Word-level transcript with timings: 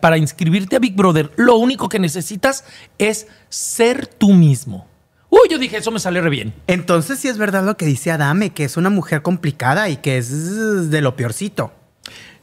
Para 0.00 0.18
inscribirte 0.18 0.76
a 0.76 0.78
Big 0.78 0.94
Brother, 0.94 1.32
lo 1.36 1.56
único 1.56 1.88
que 1.88 1.98
necesitas 1.98 2.64
es 2.98 3.28
ser 3.48 4.06
tú 4.06 4.34
mismo. 4.34 4.86
Uy, 5.30 5.48
yo 5.50 5.58
dije, 5.58 5.78
eso 5.78 5.90
me 5.90 6.00
sale 6.00 6.20
re 6.20 6.28
bien. 6.28 6.52
Entonces 6.66 7.18
sí 7.18 7.28
es 7.28 7.38
verdad 7.38 7.64
lo 7.64 7.78
que 7.78 7.86
dice 7.86 8.10
Adame, 8.10 8.50
que 8.50 8.64
es 8.64 8.76
una 8.76 8.90
mujer 8.90 9.22
complicada 9.22 9.88
y 9.88 9.96
que 9.96 10.18
es 10.18 10.90
de 10.90 11.00
lo 11.00 11.16
peorcito. 11.16 11.72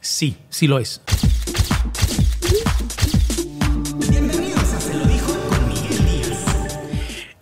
Sí, 0.01 0.35
sí 0.49 0.65
lo 0.65 0.79
es. 0.79 1.01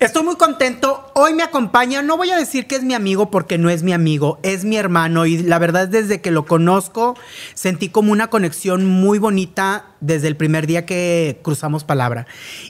Estoy 0.02 0.24
muy 0.24 0.36
contento. 0.36 1.12
Hoy 1.14 1.36
me 1.36 1.44
acompaña, 1.44 2.02
no 2.02 2.18
voy 2.18 2.32
a 2.32 2.36
decir 2.36 2.66
que 2.66 2.76
es 2.76 2.82
mi 2.82 2.96
amigo 2.96 3.30
porque 3.30 3.60
no 3.60 3.70
es 3.70 3.84
mi 3.84 3.94
amigo, 3.94 4.40
es 4.42 4.66
mi 4.66 4.76
hermano 4.76 5.28
y 5.28 5.38
la 5.38 5.60
verdad 5.60 5.88
desde 5.88 6.22
que 6.22 6.32
lo 6.32 6.48
conozco 6.48 7.16
sentí 7.54 7.90
como 7.90 8.12
una 8.12 8.32
conexión 8.32 8.88
muy 8.88 9.20
bonita 9.20 9.86
desde 10.00 10.28
el 10.28 10.36
primer 10.36 10.66
día 10.66 10.88
que 10.88 11.40
cruzamos 11.44 11.84
palabra. 11.84 12.26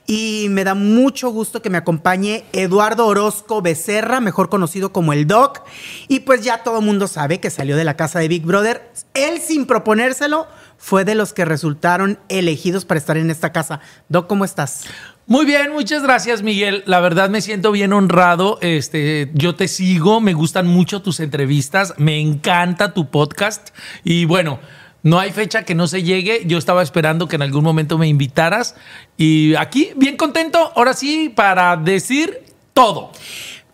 Y 0.05 0.48
me 0.49 0.66
da 0.66 0.75
mucho 0.75 1.30
gusto 1.30 1.61
que 1.61 1.70
me 1.70 1.78
acompañe 1.78 2.44
Eduardo 2.52 3.08
Orozco 3.08 3.61
Becerra, 3.61 4.20
mejor 4.20 4.50
conocido 4.50 4.92
como 4.92 5.14
el 5.14 5.25
Doc. 5.25 5.61
Y 6.09 6.20
pues 6.20 6.42
ya 6.42 6.64
todo 6.64 6.80
el 6.80 6.86
mundo 6.86 7.08
sabe 7.08 7.39
que 7.39 7.50
salió 7.50 7.77
de 7.77 7.86
la 7.86 7.95
casa 7.95 8.20
de 8.20 8.27
Big 8.27 8.44
Brother. 8.44 8.92
Él 9.14 9.39
sin 9.39 9.67
proponérselo 9.67 10.48
fue 10.77 11.05
de 11.05 11.16
los 11.16 11.31
que 11.31 11.45
resultaron 11.45 12.20
elegidos 12.27 12.83
para 12.83 12.98
estar 12.98 13.16
en 13.16 13.31
esta 13.31 13.53
casa. 13.53 13.80
Doc, 14.09 14.27
¿cómo 14.27 14.44
estás? 14.44 14.83
Muy 15.27 15.45
bien, 15.45 15.72
muchas 15.72 16.03
gracias, 16.03 16.41
Miguel. 16.41 16.83
La 16.88 17.00
verdad 17.00 17.30
me 17.30 17.41
siento 17.41 17.72
bien 17.72 17.94
honrado. 17.94 18.58
Este, 18.61 19.30
yo 19.33 19.55
te 19.55 19.67
sigo, 19.67 20.19
me 20.19 20.33
gustan 20.33 20.67
mucho 20.67 21.02
tus 21.02 21.19
entrevistas, 21.19 21.94
me 21.97 22.19
encanta 22.19 22.94
tu 22.94 23.09
podcast 23.09 23.69
y 24.03 24.25
bueno, 24.25 24.59
no 25.03 25.19
hay 25.19 25.31
fecha 25.31 25.64
que 25.64 25.75
no 25.75 25.88
se 25.88 26.03
llegue. 26.03 26.42
Yo 26.47 26.58
estaba 26.58 26.81
esperando 26.83 27.27
que 27.27 27.36
en 27.36 27.44
algún 27.44 27.64
momento 27.64 27.97
me 27.97 28.08
invitaras 28.08 28.75
y 29.16 29.55
aquí 29.55 29.92
bien 29.95 30.17
contento, 30.17 30.73
ahora 30.75 30.94
sí 30.94 31.30
para 31.33 31.77
decir 31.77 32.39
todo. 32.73 33.11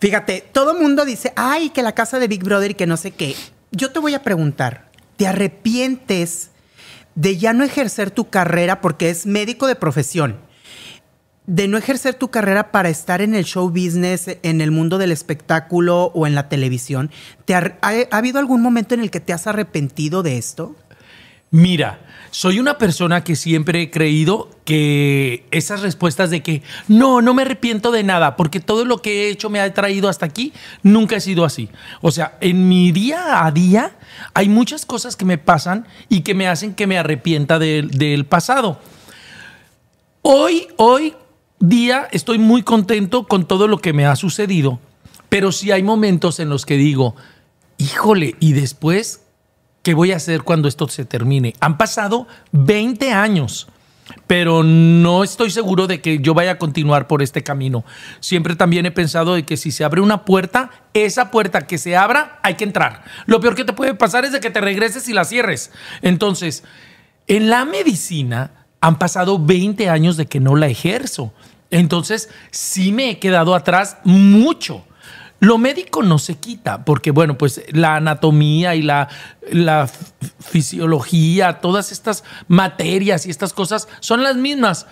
Fíjate, 0.00 0.44
todo 0.52 0.78
mundo 0.78 1.04
dice, 1.04 1.32
"Ay, 1.34 1.70
que 1.70 1.82
la 1.82 1.92
casa 1.92 2.18
de 2.18 2.28
Big 2.28 2.44
Brother 2.44 2.72
y 2.72 2.74
que 2.74 2.86
no 2.86 2.96
sé 2.96 3.10
qué." 3.12 3.34
Yo 3.72 3.90
te 3.90 3.98
voy 3.98 4.14
a 4.14 4.22
preguntar, 4.22 4.90
¿te 5.16 5.26
arrepientes 5.26 6.50
de 7.14 7.36
ya 7.36 7.52
no 7.52 7.64
ejercer 7.64 8.10
tu 8.10 8.28
carrera 8.28 8.80
porque 8.80 9.10
es 9.10 9.26
médico 9.26 9.66
de 9.66 9.74
profesión? 9.74 10.47
De 11.48 11.66
no 11.66 11.78
ejercer 11.78 12.14
tu 12.14 12.28
carrera 12.28 12.70
para 12.70 12.90
estar 12.90 13.22
en 13.22 13.34
el 13.34 13.46
show 13.46 13.70
business, 13.70 14.36
en 14.42 14.60
el 14.60 14.70
mundo 14.70 14.98
del 14.98 15.10
espectáculo 15.10 16.12
o 16.14 16.26
en 16.26 16.34
la 16.34 16.50
televisión, 16.50 17.10
¿te 17.46 17.54
ha, 17.54 17.78
habido 18.10 18.38
algún 18.38 18.60
momento 18.60 18.94
en 18.94 19.00
el 19.00 19.10
que 19.10 19.18
te 19.18 19.32
has 19.32 19.46
arrepentido 19.46 20.22
de 20.22 20.36
esto? 20.36 20.76
Mira, 21.50 22.00
soy 22.30 22.60
una 22.60 22.76
persona 22.76 23.24
que 23.24 23.34
siempre 23.34 23.80
he 23.80 23.90
creído 23.90 24.50
que 24.66 25.46
esas 25.50 25.80
respuestas 25.80 26.28
de 26.28 26.42
que 26.42 26.62
no, 26.86 27.22
no 27.22 27.32
me 27.32 27.40
arrepiento 27.40 27.92
de 27.92 28.02
nada, 28.02 28.36
porque 28.36 28.60
todo 28.60 28.84
lo 28.84 29.00
que 29.00 29.22
he 29.22 29.30
hecho 29.30 29.48
me 29.48 29.58
ha 29.58 29.72
traído 29.72 30.10
hasta 30.10 30.26
aquí, 30.26 30.52
nunca 30.82 31.16
he 31.16 31.20
sido 31.20 31.46
así. 31.46 31.70
O 32.02 32.10
sea, 32.10 32.36
en 32.42 32.68
mi 32.68 32.92
día 32.92 33.46
a 33.46 33.50
día 33.52 33.96
hay 34.34 34.50
muchas 34.50 34.84
cosas 34.84 35.16
que 35.16 35.24
me 35.24 35.38
pasan 35.38 35.86
y 36.10 36.20
que 36.20 36.34
me 36.34 36.46
hacen 36.46 36.74
que 36.74 36.86
me 36.86 36.98
arrepienta 36.98 37.58
del 37.58 38.26
pasado. 38.26 38.78
Hoy, 40.20 40.66
hoy 40.76 41.14
día 41.60 42.08
estoy 42.12 42.38
muy 42.38 42.62
contento 42.62 43.26
con 43.26 43.46
todo 43.46 43.68
lo 43.68 43.78
que 43.78 43.92
me 43.92 44.06
ha 44.06 44.16
sucedido, 44.16 44.80
pero 45.28 45.52
sí 45.52 45.70
hay 45.70 45.82
momentos 45.82 46.40
en 46.40 46.48
los 46.48 46.66
que 46.66 46.76
digo, 46.76 47.16
híjole, 47.78 48.34
¿y 48.40 48.52
después 48.52 49.22
qué 49.82 49.94
voy 49.94 50.12
a 50.12 50.16
hacer 50.16 50.42
cuando 50.42 50.68
esto 50.68 50.88
se 50.88 51.04
termine? 51.04 51.54
Han 51.60 51.78
pasado 51.78 52.26
20 52.52 53.12
años 53.12 53.68
pero 54.26 54.62
no 54.62 55.24
estoy 55.24 55.50
seguro 55.50 55.86
de 55.86 56.00
que 56.00 56.18
yo 56.18 56.34
vaya 56.34 56.52
a 56.52 56.58
continuar 56.58 57.06
por 57.06 57.22
este 57.22 57.42
camino. 57.42 57.84
Siempre 58.20 58.56
también 58.56 58.86
he 58.86 58.90
pensado 58.90 59.34
de 59.34 59.44
que 59.44 59.56
si 59.56 59.70
se 59.70 59.84
abre 59.84 60.00
una 60.00 60.24
puerta, 60.24 60.70
esa 60.94 61.30
puerta 61.30 61.66
que 61.66 61.78
se 61.78 61.96
abra, 61.96 62.38
hay 62.42 62.54
que 62.54 62.64
entrar. 62.64 63.04
Lo 63.26 63.40
peor 63.40 63.54
que 63.54 63.64
te 63.64 63.72
puede 63.72 63.94
pasar 63.94 64.24
es 64.24 64.32
de 64.32 64.40
que 64.40 64.50
te 64.50 64.60
regreses 64.60 65.08
y 65.08 65.12
la 65.12 65.24
cierres. 65.24 65.72
Entonces, 66.02 66.64
en 67.26 67.50
la 67.50 67.64
medicina 67.64 68.66
han 68.80 68.98
pasado 68.98 69.38
20 69.38 69.88
años 69.88 70.16
de 70.16 70.26
que 70.26 70.40
no 70.40 70.56
la 70.56 70.68
ejerzo. 70.68 71.32
Entonces, 71.70 72.28
sí 72.50 72.92
me 72.92 73.10
he 73.10 73.18
quedado 73.18 73.54
atrás 73.54 73.98
mucho. 74.04 74.84
Lo 75.40 75.56
médico 75.58 76.02
no 76.02 76.18
se 76.18 76.36
quita, 76.36 76.84
porque 76.84 77.12
bueno, 77.12 77.38
pues 77.38 77.62
la 77.70 77.96
anatomía 77.96 78.74
y 78.74 78.82
la, 78.82 79.08
fisiología, 80.40 81.60
todas 81.60 81.92
estas 81.92 82.24
materias 82.48 83.24
y 83.26 83.30
estas 83.30 83.52
cosas 83.52 83.88
son 84.00 84.22
las 84.22 84.36
mismas, 84.36 84.86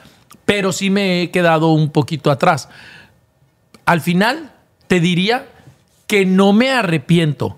pero 0.45 0.73
sí 0.73 0.89
me 0.89 1.23
he 1.23 1.31
quedado 1.31 1.73
un 1.73 1.91
poquito 1.91 2.31
atrás. 2.31 2.69
Al 3.87 4.01
final, 4.01 4.53
te 4.87 5.01
diría 5.01 5.49
que 6.07 6.25
no 6.27 6.53
me 6.53 6.71
arrepiento 6.71 7.57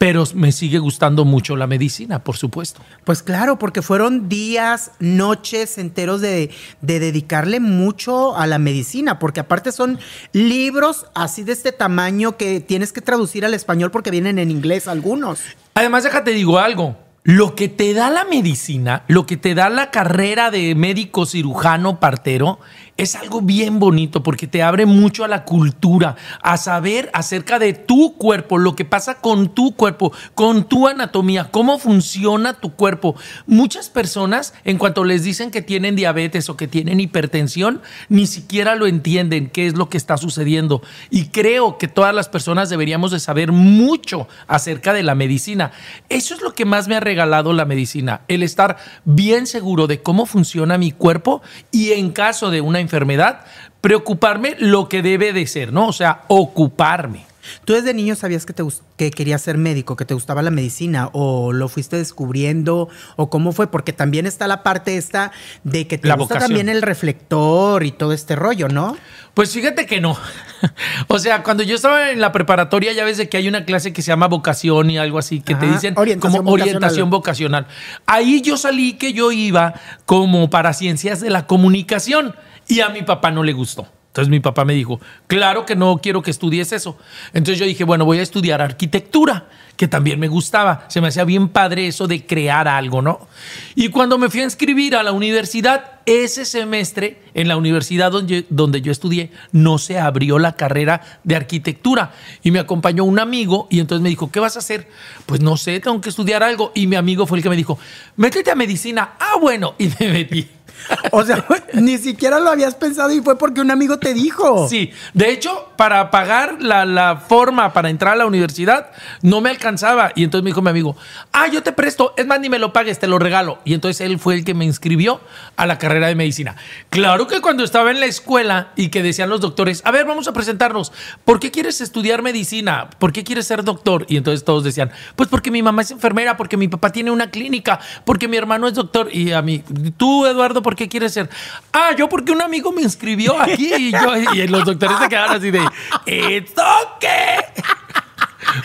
pero 0.00 0.24
me 0.32 0.50
sigue 0.50 0.78
gustando 0.78 1.26
mucho 1.26 1.56
la 1.56 1.66
medicina, 1.66 2.24
por 2.24 2.38
supuesto. 2.38 2.80
Pues 3.04 3.22
claro, 3.22 3.58
porque 3.58 3.82
fueron 3.82 4.30
días, 4.30 4.92
noches 4.98 5.76
enteros 5.76 6.22
de, 6.22 6.50
dedicarle 6.80 7.60
mucho 7.60 8.34
a 8.34 8.46
la 8.46 8.58
medicina, 8.58 9.18
porque 9.18 9.40
aparte 9.40 9.72
son 9.72 9.98
libros 10.32 11.04
así 11.14 11.44
de 11.44 11.52
este 11.52 11.72
tamaño 11.72 12.38
que 12.38 12.60
tienes 12.60 12.94
que 12.94 13.02
traducir 13.02 13.44
al 13.44 13.52
español 13.52 13.90
porque 13.90 14.10
vienen 14.10 14.38
en 14.38 14.50
inglés 14.50 14.88
algunos. 14.88 15.40
Además, 15.74 16.04
déjate 16.04 16.30
digo 16.30 16.58
algo. 16.58 16.96
Lo 17.22 17.54
que 17.54 17.68
te 17.68 17.92
da 17.92 18.08
la 18.08 18.24
medicina, 18.24 19.04
lo 19.06 19.26
que 19.26 19.36
te 19.36 19.54
da 19.54 19.68
la 19.68 19.90
carrera 19.90 20.50
de 20.50 20.74
médico 20.74 21.26
cirujano 21.26 22.00
partero, 22.00 22.58
es 23.00 23.16
algo 23.16 23.40
bien 23.40 23.78
bonito 23.78 24.22
porque 24.22 24.46
te 24.46 24.62
abre 24.62 24.84
mucho 24.84 25.24
a 25.24 25.28
la 25.28 25.46
cultura, 25.46 26.16
a 26.42 26.58
saber 26.58 27.10
acerca 27.14 27.58
de 27.58 27.72
tu 27.72 28.14
cuerpo, 28.18 28.58
lo 28.58 28.76
que 28.76 28.84
pasa 28.84 29.14
con 29.22 29.54
tu 29.54 29.74
cuerpo, 29.74 30.12
con 30.34 30.64
tu 30.64 30.86
anatomía, 30.86 31.48
cómo 31.50 31.78
funciona 31.78 32.60
tu 32.60 32.74
cuerpo. 32.74 33.16
Muchas 33.46 33.88
personas, 33.88 34.52
en 34.64 34.76
cuanto 34.76 35.04
les 35.04 35.24
dicen 35.24 35.50
que 35.50 35.62
tienen 35.62 35.96
diabetes 35.96 36.50
o 36.50 36.58
que 36.58 36.68
tienen 36.68 37.00
hipertensión, 37.00 37.80
ni 38.10 38.26
siquiera 38.26 38.74
lo 38.74 38.86
entienden 38.86 39.48
qué 39.48 39.66
es 39.66 39.78
lo 39.78 39.88
que 39.88 39.96
está 39.96 40.18
sucediendo. 40.18 40.82
Y 41.08 41.28
creo 41.28 41.78
que 41.78 41.88
todas 41.88 42.14
las 42.14 42.28
personas 42.28 42.68
deberíamos 42.68 43.12
de 43.12 43.20
saber 43.20 43.50
mucho 43.50 44.28
acerca 44.46 44.92
de 44.92 45.04
la 45.04 45.14
medicina. 45.14 45.72
Eso 46.10 46.34
es 46.34 46.42
lo 46.42 46.52
que 46.52 46.66
más 46.66 46.86
me 46.86 46.96
ha 46.96 47.00
regalado 47.00 47.54
la 47.54 47.64
medicina, 47.64 48.20
el 48.28 48.42
estar 48.42 48.76
bien 49.06 49.46
seguro 49.46 49.86
de 49.86 50.02
cómo 50.02 50.26
funciona 50.26 50.76
mi 50.76 50.92
cuerpo 50.92 51.40
y 51.70 51.92
en 51.92 52.10
caso 52.10 52.50
de 52.50 52.60
una 52.60 52.78
enfermedad, 52.78 52.89
enfermedad, 52.90 53.44
preocuparme 53.80 54.56
lo 54.58 54.88
que 54.88 55.00
debe 55.00 55.32
de 55.32 55.46
ser, 55.46 55.72
¿no? 55.72 55.86
O 55.86 55.92
sea, 55.92 56.22
ocuparme. 56.26 57.30
¿Tú 57.64 57.72
desde 57.72 57.94
niño 57.94 58.14
sabías 58.16 58.44
que, 58.44 58.52
te, 58.52 58.62
que 58.96 59.10
querías 59.10 59.40
ser 59.40 59.56
médico, 59.56 59.96
que 59.96 60.04
te 60.04 60.12
gustaba 60.12 60.42
la 60.42 60.50
medicina 60.50 61.08
o 61.12 61.52
lo 61.52 61.68
fuiste 61.68 61.96
descubriendo 61.96 62.88
o 63.16 63.30
cómo 63.30 63.52
fue? 63.52 63.70
Porque 63.70 63.92
también 63.92 64.26
está 64.26 64.46
la 64.46 64.62
parte 64.62 64.96
esta 64.96 65.32
de 65.64 65.86
que 65.86 65.96
te 65.96 66.12
gusta 66.12 66.38
también 66.38 66.68
el 66.68 66.82
reflector 66.82 67.84
y 67.84 67.92
todo 67.92 68.12
este 68.12 68.36
rollo, 68.36 68.68
¿no? 68.68 68.96
Pues 69.32 69.52
fíjate 69.52 69.86
que 69.86 70.00
no. 70.00 70.18
o 71.08 71.18
sea, 71.18 71.42
cuando 71.42 71.62
yo 71.62 71.76
estaba 71.76 72.10
en 72.10 72.20
la 72.20 72.30
preparatoria 72.32 72.92
ya 72.92 73.04
ves 73.04 73.16
de 73.16 73.28
que 73.28 73.38
hay 73.38 73.48
una 73.48 73.64
clase 73.64 73.92
que 73.92 74.02
se 74.02 74.08
llama 74.08 74.28
vocación 74.28 74.90
y 74.90 74.98
algo 74.98 75.18
así, 75.18 75.40
que 75.40 75.54
te 75.54 75.66
dicen 75.66 75.94
como 76.20 76.50
orientación 76.50 77.08
vocacional. 77.08 77.66
Ahí 78.06 78.42
yo 78.42 78.58
salí 78.58 78.94
que 78.94 79.12
yo 79.12 79.32
iba 79.32 79.74
como 80.04 80.50
para 80.50 80.74
ciencias 80.74 81.20
de 81.20 81.30
la 81.30 81.46
comunicación 81.46 82.34
y 82.70 82.80
a 82.80 82.88
mi 82.88 83.02
papá 83.02 83.30
no 83.30 83.42
le 83.42 83.52
gustó. 83.52 83.86
Entonces 84.10 84.28
mi 84.28 84.40
papá 84.40 84.64
me 84.64 84.74
dijo, 84.74 85.00
claro 85.28 85.64
que 85.64 85.76
no 85.76 86.00
quiero 86.02 86.20
que 86.20 86.32
estudies 86.32 86.72
eso. 86.72 86.98
Entonces 87.32 87.60
yo 87.60 87.64
dije, 87.64 87.84
bueno, 87.84 88.04
voy 88.04 88.18
a 88.18 88.22
estudiar 88.22 88.60
arquitectura, 88.60 89.48
que 89.76 89.86
también 89.86 90.18
me 90.18 90.26
gustaba. 90.26 90.84
Se 90.88 91.00
me 91.00 91.08
hacía 91.08 91.22
bien 91.22 91.48
padre 91.48 91.86
eso 91.86 92.08
de 92.08 92.26
crear 92.26 92.66
algo, 92.66 93.02
¿no? 93.02 93.28
Y 93.76 93.88
cuando 93.88 94.18
me 94.18 94.28
fui 94.28 94.40
a 94.40 94.44
inscribir 94.44 94.96
a 94.96 95.04
la 95.04 95.12
universidad, 95.12 96.00
ese 96.06 96.44
semestre, 96.44 97.22
en 97.34 97.46
la 97.46 97.56
universidad 97.56 98.10
donde, 98.10 98.46
donde 98.50 98.82
yo 98.82 98.90
estudié, 98.90 99.30
no 99.52 99.78
se 99.78 100.00
abrió 100.00 100.40
la 100.40 100.56
carrera 100.56 101.20
de 101.22 101.36
arquitectura. 101.36 102.12
Y 102.42 102.50
me 102.50 102.58
acompañó 102.58 103.04
un 103.04 103.20
amigo 103.20 103.68
y 103.70 103.78
entonces 103.78 104.02
me 104.02 104.08
dijo, 104.08 104.32
¿qué 104.32 104.40
vas 104.40 104.56
a 104.56 104.58
hacer? 104.58 104.88
Pues 105.26 105.40
no 105.40 105.56
sé, 105.56 105.78
tengo 105.78 106.00
que 106.00 106.08
estudiar 106.08 106.42
algo. 106.42 106.72
Y 106.74 106.88
mi 106.88 106.96
amigo 106.96 107.26
fue 107.26 107.38
el 107.38 107.44
que 107.44 107.50
me 107.50 107.56
dijo, 107.56 107.78
métete 108.16 108.50
a 108.50 108.56
medicina. 108.56 109.12
Ah, 109.20 109.36
bueno, 109.40 109.76
y 109.78 109.88
me 110.00 110.10
metí. 110.10 110.48
O 111.12 111.24
sea, 111.24 111.44
ni 111.74 111.98
siquiera 111.98 112.38
lo 112.38 112.50
habías 112.50 112.74
pensado 112.74 113.10
y 113.12 113.20
fue 113.20 113.36
porque 113.36 113.60
un 113.60 113.70
amigo 113.70 113.98
te 113.98 114.14
dijo. 114.14 114.68
Sí, 114.68 114.92
de 115.12 115.30
hecho, 115.30 115.70
para 115.76 116.10
pagar 116.10 116.56
la, 116.60 116.84
la, 116.84 117.16
forma 117.16 117.72
para 117.72 117.90
entrar 117.90 118.14
a 118.14 118.16
la 118.16 118.26
universidad, 118.26 118.90
no 119.22 119.40
me 119.40 119.50
alcanzaba. 119.50 120.12
Y 120.14 120.24
entonces 120.24 120.44
me 120.44 120.50
dijo 120.50 120.62
mi 120.62 120.70
amigo, 120.70 120.96
ah, 121.32 121.48
yo 121.48 121.62
te 121.62 121.72
presto, 121.72 122.14
es 122.16 122.26
más, 122.26 122.40
ni 122.40 122.48
me 122.48 122.58
lo 122.58 122.72
pagues, 122.72 122.98
te 122.98 123.06
lo 123.06 123.18
regalo. 123.18 123.58
Y 123.64 123.74
entonces 123.74 124.00
él 124.00 124.18
fue 124.18 124.34
el 124.34 124.44
que 124.44 124.54
me 124.54 124.64
inscribió 124.64 125.20
a 125.56 125.66
la 125.66 125.78
carrera 125.78 126.08
de 126.08 126.14
medicina. 126.14 126.56
Claro 126.90 127.26
que 127.26 127.40
cuando 127.40 127.64
estaba 127.64 127.90
en 127.90 128.00
la 128.00 128.06
escuela 128.06 128.72
y 128.76 128.88
que 128.88 129.02
decían 129.02 129.30
los 129.30 129.40
doctores, 129.40 129.82
a 129.84 129.90
ver, 129.90 130.06
vamos 130.06 130.28
a 130.28 130.32
presentarnos, 130.32 130.92
¿por 131.24 131.40
qué 131.40 131.50
quieres 131.50 131.80
estudiar 131.80 132.22
medicina? 132.22 132.90
¿Por 132.98 133.12
qué 133.12 133.24
quieres 133.24 133.46
ser 133.46 133.64
doctor? 133.64 134.06
Y 134.08 134.16
entonces 134.16 134.44
todos 134.44 134.64
decían, 134.64 134.90
pues 135.16 135.28
porque 135.28 135.50
mi 135.50 135.62
mamá 135.62 135.82
es 135.82 135.90
enfermera, 135.90 136.36
porque 136.36 136.56
mi 136.56 136.68
papá 136.68 136.92
tiene 136.92 137.10
una 137.10 137.30
clínica, 137.30 137.80
porque 138.04 138.28
mi 138.28 138.36
hermano 138.36 138.68
es 138.68 138.74
doctor. 138.74 139.08
Y 139.12 139.32
a 139.32 139.42
mí, 139.42 139.62
tú, 139.96 140.26
Eduardo, 140.26 140.62
¿por 140.62 140.69
qué 140.74 140.88
quieres 140.88 141.12
ser? 141.12 141.28
Ah, 141.72 141.92
yo 141.96 142.08
porque 142.08 142.32
un 142.32 142.42
amigo 142.42 142.72
me 142.72 142.82
inscribió 142.82 143.40
aquí 143.40 143.72
y, 143.74 143.92
yo, 143.92 144.16
y 144.34 144.46
los 144.48 144.64
doctores 144.64 144.98
se 144.98 145.08
quedaron 145.08 145.36
así 145.36 145.50
de, 145.50 145.60
¿esto 146.06 146.62
qué? 147.00 147.38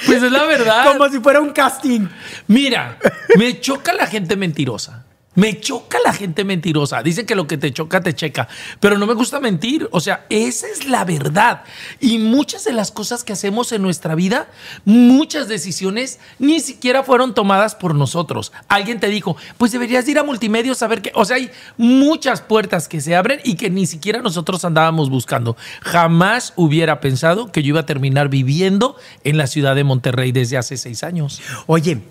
Pues 0.06 0.24
es 0.24 0.32
la 0.32 0.44
verdad. 0.46 0.86
Como 0.86 1.10
si 1.10 1.20
fuera 1.20 1.40
un 1.40 1.52
casting. 1.52 2.08
Mira, 2.48 2.98
me 3.38 3.60
choca 3.60 3.94
la 3.94 4.08
gente 4.08 4.36
mentirosa. 4.36 5.05
Me 5.36 5.60
choca 5.60 5.98
la 6.04 6.14
gente 6.14 6.44
mentirosa. 6.44 7.04
Dicen 7.04 7.26
que 7.26 7.36
lo 7.36 7.48
que 7.48 7.58
te 7.58 7.72
choca 7.72 8.02
te 8.02 8.14
checa, 8.14 8.48
pero 8.80 8.98
no 8.98 9.06
me 9.06 9.14
gusta 9.14 9.40
mentir. 9.40 9.88
O 9.92 10.00
sea, 10.00 10.26
esa 10.30 10.68
es 10.68 10.88
la 10.88 11.06
verdad. 11.06 11.64
Y 12.00 12.18
muchas 12.18 12.64
de 12.64 12.74
las 12.74 12.92
cosas 12.92 13.24
que 13.24 13.34
hacemos 13.34 13.72
en 13.72 13.82
nuestra 13.82 14.16
vida, 14.16 14.48
muchas 14.86 15.48
decisiones 15.48 16.20
ni 16.40 16.60
siquiera 16.60 17.04
fueron 17.04 17.34
tomadas 17.34 17.76
por 17.76 17.96
nosotros. 17.96 18.52
Alguien 18.68 19.00
te 19.00 19.10
dijo, 19.10 19.36
pues 19.58 19.72
deberías 19.72 20.08
ir 20.08 20.20
a 20.20 20.24
multimedia 20.24 20.72
a 20.72 20.76
saber 20.76 21.02
que, 21.02 21.12
o 21.16 21.26
sea, 21.26 21.36
hay 21.36 21.52
muchas 21.78 22.42
puertas 22.42 22.88
que 22.88 23.02
se 23.02 23.16
abren 23.16 23.40
y 23.44 23.56
que 23.56 23.70
ni 23.70 23.86
siquiera 23.86 24.22
nosotros 24.22 24.64
andábamos 24.66 25.10
buscando. 25.10 25.58
Jamás 25.82 26.54
hubiera 26.56 27.02
pensado 27.02 27.52
que 27.52 27.62
yo 27.62 27.70
iba 27.70 27.82
a 27.82 27.86
terminar 27.86 28.30
viviendo 28.30 28.96
en 29.24 29.38
la 29.38 29.48
ciudad 29.48 29.76
de 29.76 29.84
Monterrey 29.84 30.32
desde 30.32 30.58
hace 30.58 30.78
seis 30.78 31.04
años. 31.04 31.42
Oye, 31.68 32.02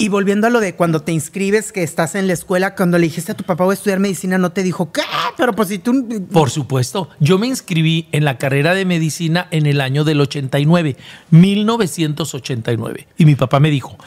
y 0.00 0.08
volviendo 0.08 0.46
a 0.46 0.50
lo 0.50 0.60
de 0.60 0.74
cuando 0.76 1.02
te 1.02 1.12
inscribes, 1.12 1.72
que 1.72 1.82
estás 1.82 2.14
en 2.14 2.26
la 2.26 2.32
escuela, 2.32 2.74
cuando 2.74 2.96
le 2.96 3.04
dijiste 3.04 3.32
a 3.32 3.34
tu 3.34 3.44
papá 3.44 3.64
voy 3.64 3.72
a 3.72 3.74
estudiar 3.74 3.98
medicina, 3.98 4.38
no 4.38 4.50
te 4.50 4.62
dijo, 4.62 4.90
¿qué? 4.92 5.02
Pero 5.36 5.52
pues 5.52 5.68
si 5.68 5.78
tú... 5.78 6.26
Por 6.32 6.48
supuesto, 6.48 7.10
yo 7.20 7.38
me 7.38 7.46
inscribí 7.46 8.08
en 8.10 8.24
la 8.24 8.38
carrera 8.38 8.72
de 8.72 8.86
medicina 8.86 9.46
en 9.50 9.66
el 9.66 9.82
año 9.82 10.02
del 10.04 10.22
89, 10.22 10.96
1989. 11.28 13.08
Y 13.18 13.26
mi 13.26 13.34
papá 13.34 13.60
me 13.60 13.68
dijo, 13.68 13.98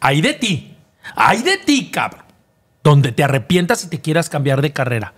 ay 0.00 0.20
de 0.20 0.34
ti, 0.34 0.74
ay 1.14 1.42
de 1.42 1.58
ti, 1.58 1.92
cabrón, 1.92 2.24
donde 2.82 3.12
te 3.12 3.22
arrepientas 3.22 3.84
y 3.84 3.88
te 3.88 4.00
quieras 4.00 4.28
cambiar 4.28 4.62
de 4.62 4.72
carrera. 4.72 5.14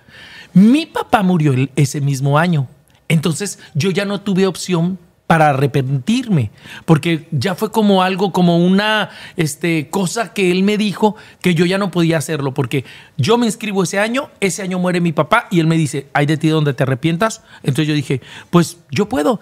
Mi 0.53 0.85
papá 0.85 1.23
murió 1.23 1.55
ese 1.75 2.03
mismo 2.03 2.39
año. 2.39 2.69
Entonces 3.09 3.61
yo 3.73 3.91
ya 3.93 4.05
no 4.05 4.21
tuve 4.21 4.47
opción 4.47 4.99
para 5.29 5.51
arrepentirme, 5.51 6.51
porque 6.87 7.29
ya 7.31 7.55
fue 7.55 7.71
como 7.71 8.03
algo, 8.03 8.33
como 8.33 8.65
una 8.65 9.11
este, 9.37 9.91
cosa 9.91 10.33
que 10.33 10.51
él 10.51 10.63
me 10.63 10.79
dijo 10.79 11.17
que 11.43 11.55
yo 11.55 11.67
ya 11.67 11.77
no 11.77 11.91
podía 11.91 12.17
hacerlo, 12.17 12.55
porque 12.55 12.87
yo 13.19 13.37
me 13.37 13.45
inscribo 13.45 13.83
ese 13.83 13.99
año, 13.99 14.31
ese 14.41 14.63
año 14.63 14.79
muere 14.79 15.03
mi 15.03 15.13
papá 15.13 15.47
y 15.51 15.61
él 15.61 15.67
me 15.67 15.77
dice, 15.77 16.09
hay 16.15 16.25
de 16.25 16.39
ti 16.39 16.49
donde 16.49 16.73
te 16.73 16.83
arrepientas. 16.83 17.43
Entonces 17.63 17.89
yo 17.89 17.95
dije, 17.95 18.23
pues 18.49 18.79
yo 18.91 19.11
puedo. 19.11 19.39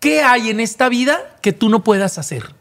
¿Qué 0.00 0.22
hay 0.22 0.50
en 0.50 0.58
esta 0.58 0.88
vida 0.88 1.36
que 1.40 1.52
tú 1.52 1.68
no 1.68 1.84
puedas 1.84 2.18
hacer? 2.18 2.56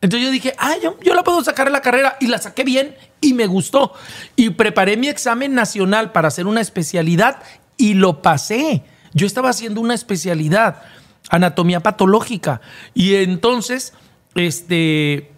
Entonces 0.00 0.26
yo 0.26 0.32
dije, 0.32 0.54
ah, 0.56 0.76
yo, 0.82 0.98
yo 1.04 1.14
la 1.14 1.22
puedo 1.22 1.44
sacar 1.44 1.70
la 1.70 1.82
carrera 1.82 2.16
y 2.18 2.28
la 2.28 2.38
saqué 2.38 2.64
bien 2.64 2.96
y 3.20 3.34
me 3.34 3.46
gustó. 3.46 3.92
Y 4.36 4.48
preparé 4.50 4.96
mi 4.96 5.08
examen 5.08 5.54
nacional 5.54 6.12
para 6.12 6.28
hacer 6.28 6.46
una 6.46 6.62
especialidad 6.62 7.42
y 7.76 7.92
lo 7.92 8.22
pasé. 8.22 8.84
Yo 9.12 9.26
estaba 9.26 9.50
haciendo 9.50 9.82
una 9.82 9.92
especialidad 9.92 10.80
anatomía 11.30 11.80
patológica. 11.80 12.60
Y 12.92 13.14
entonces, 13.14 13.94
este, 14.34 15.32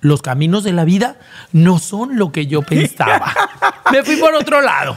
los 0.00 0.22
caminos 0.22 0.64
de 0.64 0.72
la 0.72 0.84
vida 0.84 1.18
no 1.52 1.78
son 1.78 2.16
lo 2.16 2.32
que 2.32 2.46
yo 2.46 2.62
pensaba. 2.62 3.34
Me 3.92 4.02
fui 4.02 4.16
por 4.16 4.34
otro 4.34 4.60
lado. 4.60 4.96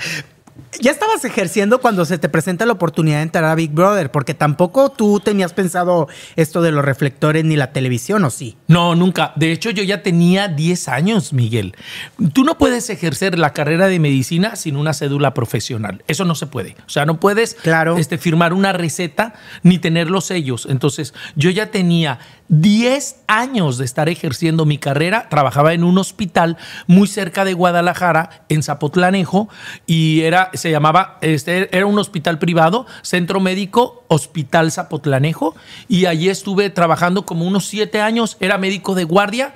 Ya 0.80 0.92
estabas 0.92 1.26
ejerciendo 1.26 1.82
cuando 1.82 2.06
se 2.06 2.18
te 2.18 2.30
presenta 2.30 2.66
la 2.66 2.74
oportunidad 2.74 3.18
de 3.18 3.24
entrar 3.24 3.44
a 3.44 3.56
Big 3.56 3.72
Brother, 3.72 4.10
porque 4.10 4.34
tampoco 4.34 4.90
tú 4.90 5.20
tenías 5.20 5.54
pensado 5.54 6.08
esto 6.38 6.62
de 6.62 6.72
los 6.72 6.86
reflectores 6.86 7.44
ni 7.44 7.56
la 7.58 7.74
televisión, 7.74 8.24
¿o 8.24 8.30
sí? 8.30 8.58
No, 8.68 8.96
nunca. 8.96 9.34
De 9.36 9.52
hecho, 9.52 9.70
yo 9.70 9.84
ya 9.84 10.02
tenía 10.02 10.48
10 10.48 10.88
años, 10.88 11.34
Miguel. 11.34 11.76
Tú 12.34 12.44
no 12.44 12.58
puedes 12.58 12.90
ejercer 12.90 13.38
la 13.38 13.52
carrera 13.54 13.88
de 13.88 14.00
medicina 14.00 14.56
sin 14.56 14.78
una 14.78 14.94
cédula 14.94 15.34
profesional. 15.34 16.04
Eso 16.08 16.24
no 16.24 16.36
se 16.36 16.48
puede. 16.48 16.76
O 16.86 16.90
sea, 16.90 17.06
no 17.06 17.20
puedes 17.20 17.56
claro. 17.56 17.98
este, 17.98 18.18
firmar 18.18 18.54
una 18.54 18.72
receta 18.72 19.34
ni 19.64 19.78
tener 19.78 20.10
los 20.10 20.26
sellos. 20.26 20.68
Entonces, 20.70 21.14
yo 21.36 21.50
ya 21.50 21.72
tenía 21.72 22.20
10 22.52 23.24
años 23.28 23.78
de 23.78 23.86
estar 23.86 24.10
ejerciendo 24.10 24.66
mi 24.66 24.78
carrera. 24.78 25.30
Trabajaba 25.30 25.74
en 25.74 25.86
un 25.86 25.98
hospital 25.98 26.58
muy 26.86 27.08
cerca 27.08 27.46
de 27.46 27.54
Guadalajara, 27.54 28.44
en 28.50 28.62
Zapotlanejo, 28.62 29.48
y 29.88 30.22
era 30.22 30.52
se 30.54 30.70
llamaba, 30.70 31.18
este, 31.22 31.76
era 31.76 31.86
un 31.86 31.98
hospital 31.98 32.40
privado, 32.40 32.86
Centro 33.04 33.40
Médico 33.40 34.04
Hospital 34.10 34.70
Zapotlanejo, 34.72 35.56
y 35.88 36.08
allí 36.08 36.28
estuve 36.28 36.70
trabajando 36.70 37.26
como 37.26 37.46
unos 37.46 37.68
siete 37.68 38.02
años, 38.02 38.36
era 38.42 38.58
médico 38.58 38.96
de 38.96 39.06
guardia. 39.06 39.56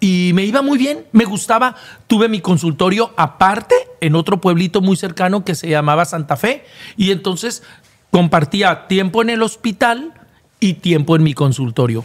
Y 0.00 0.32
me 0.34 0.44
iba 0.44 0.60
muy 0.60 0.76
bien, 0.76 1.06
me 1.12 1.24
gustaba. 1.24 1.76
Tuve 2.08 2.28
mi 2.28 2.40
consultorio 2.40 3.14
aparte 3.16 3.76
en 4.00 4.16
otro 4.16 4.40
pueblito 4.40 4.80
muy 4.82 4.96
cercano 4.96 5.44
que 5.44 5.54
se 5.54 5.68
llamaba 5.68 6.04
Santa 6.04 6.36
Fe. 6.36 6.66
Y 6.96 7.12
entonces 7.12 7.62
compartía 8.10 8.86
tiempo 8.86 9.22
en 9.22 9.30
el 9.30 9.40
hospital 9.40 10.12
y 10.60 10.74
tiempo 10.74 11.16
en 11.16 11.22
mi 11.22 11.32
consultorio. 11.32 12.04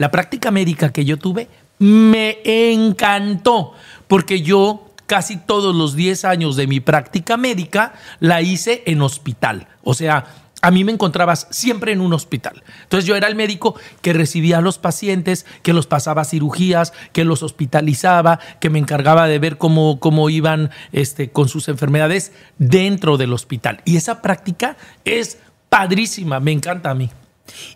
La 0.00 0.10
práctica 0.10 0.50
médica 0.50 0.94
que 0.94 1.04
yo 1.04 1.18
tuve 1.18 1.46
me 1.78 2.38
encantó 2.44 3.74
porque 4.08 4.40
yo 4.40 4.86
casi 5.04 5.36
todos 5.36 5.76
los 5.76 5.94
10 5.94 6.24
años 6.24 6.56
de 6.56 6.66
mi 6.66 6.80
práctica 6.80 7.36
médica 7.36 7.92
la 8.18 8.40
hice 8.40 8.82
en 8.86 9.02
hospital. 9.02 9.68
O 9.82 9.92
sea, 9.92 10.24
a 10.62 10.70
mí 10.70 10.84
me 10.84 10.92
encontrabas 10.92 11.48
siempre 11.50 11.92
en 11.92 12.00
un 12.00 12.14
hospital. 12.14 12.62
Entonces 12.84 13.04
yo 13.04 13.14
era 13.14 13.28
el 13.28 13.34
médico 13.34 13.74
que 14.00 14.14
recibía 14.14 14.56
a 14.56 14.62
los 14.62 14.78
pacientes, 14.78 15.44
que 15.62 15.74
los 15.74 15.86
pasaba 15.86 16.24
cirugías, 16.24 16.94
que 17.12 17.26
los 17.26 17.42
hospitalizaba, 17.42 18.40
que 18.58 18.70
me 18.70 18.78
encargaba 18.78 19.26
de 19.26 19.38
ver 19.38 19.58
cómo, 19.58 20.00
cómo 20.00 20.30
iban 20.30 20.70
este, 20.92 21.28
con 21.28 21.50
sus 21.50 21.68
enfermedades 21.68 22.32
dentro 22.56 23.18
del 23.18 23.34
hospital. 23.34 23.82
Y 23.84 23.98
esa 23.98 24.22
práctica 24.22 24.78
es 25.04 25.36
padrísima, 25.68 26.40
me 26.40 26.52
encanta 26.52 26.88
a 26.88 26.94
mí. 26.94 27.10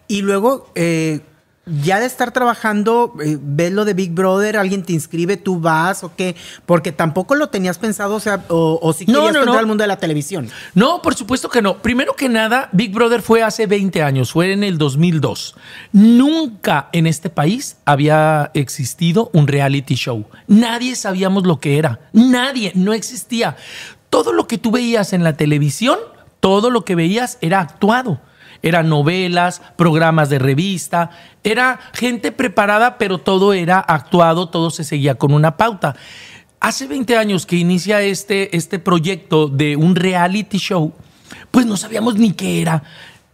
Y 0.08 0.22
luego, 0.22 0.72
eh, 0.74 1.20
ya 1.66 1.98
de 1.98 2.06
estar 2.06 2.32
trabajando, 2.32 3.14
eh, 3.24 3.38
ves 3.40 3.72
lo 3.72 3.84
de 3.84 3.94
Big 3.94 4.12
Brother, 4.12 4.56
alguien 4.56 4.82
te 4.82 4.92
inscribe, 4.92 5.36
tú 5.36 5.60
vas 5.60 6.04
o 6.04 6.14
qué, 6.14 6.36
porque 6.66 6.92
tampoco 6.92 7.34
lo 7.34 7.48
tenías 7.48 7.78
pensado, 7.78 8.16
o 8.16 8.20
sea, 8.20 8.44
o, 8.48 8.92
si 8.92 9.06
querías 9.06 9.32
no, 9.32 9.40
entrar 9.40 9.58
al 9.58 9.66
mundo 9.66 9.82
de 9.82 9.88
la 9.88 9.96
televisión. 9.96 10.50
No, 10.74 11.00
por 11.00 11.14
supuesto 11.14 11.48
que 11.48 11.62
no. 11.62 11.78
Primero 11.78 12.14
que 12.14 12.28
nada, 12.28 12.68
Big 12.72 12.92
Brother 12.92 13.22
fue 13.22 13.42
hace 13.42 13.66
20 13.66 14.02
años, 14.02 14.32
fue 14.32 14.52
en 14.52 14.62
el 14.62 14.76
2002. 14.76 15.54
Nunca 15.92 16.88
en 16.92 17.06
este 17.06 17.30
país 17.30 17.76
había 17.84 18.50
existido 18.54 19.30
un 19.32 19.46
reality 19.46 19.94
show. 19.94 20.26
Nadie 20.46 20.96
sabíamos 20.96 21.46
lo 21.46 21.60
que 21.60 21.78
era. 21.78 22.00
Nadie, 22.12 22.72
no 22.74 22.92
existía. 22.92 23.56
Todo 24.10 24.32
lo 24.32 24.46
que 24.46 24.58
tú 24.58 24.70
veías 24.70 25.12
en 25.12 25.24
la 25.24 25.36
televisión, 25.36 25.98
todo 26.40 26.70
lo 26.70 26.84
que 26.84 26.94
veías 26.94 27.38
era 27.40 27.60
actuado 27.60 28.20
eran 28.64 28.88
novelas, 28.88 29.60
programas 29.76 30.30
de 30.30 30.38
revista, 30.38 31.10
era 31.44 31.78
gente 31.92 32.32
preparada, 32.32 32.96
pero 32.96 33.18
todo 33.18 33.52
era 33.52 33.78
actuado, 33.78 34.48
todo 34.48 34.70
se 34.70 34.84
seguía 34.84 35.16
con 35.16 35.34
una 35.34 35.58
pauta. 35.58 35.94
Hace 36.60 36.86
20 36.86 37.18
años 37.18 37.44
que 37.44 37.56
inicia 37.56 38.00
este, 38.00 38.56
este 38.56 38.78
proyecto 38.78 39.48
de 39.48 39.76
un 39.76 39.94
reality 39.94 40.56
show, 40.56 40.94
pues 41.50 41.66
no 41.66 41.76
sabíamos 41.76 42.16
ni 42.16 42.32
qué 42.32 42.62
era. 42.62 42.82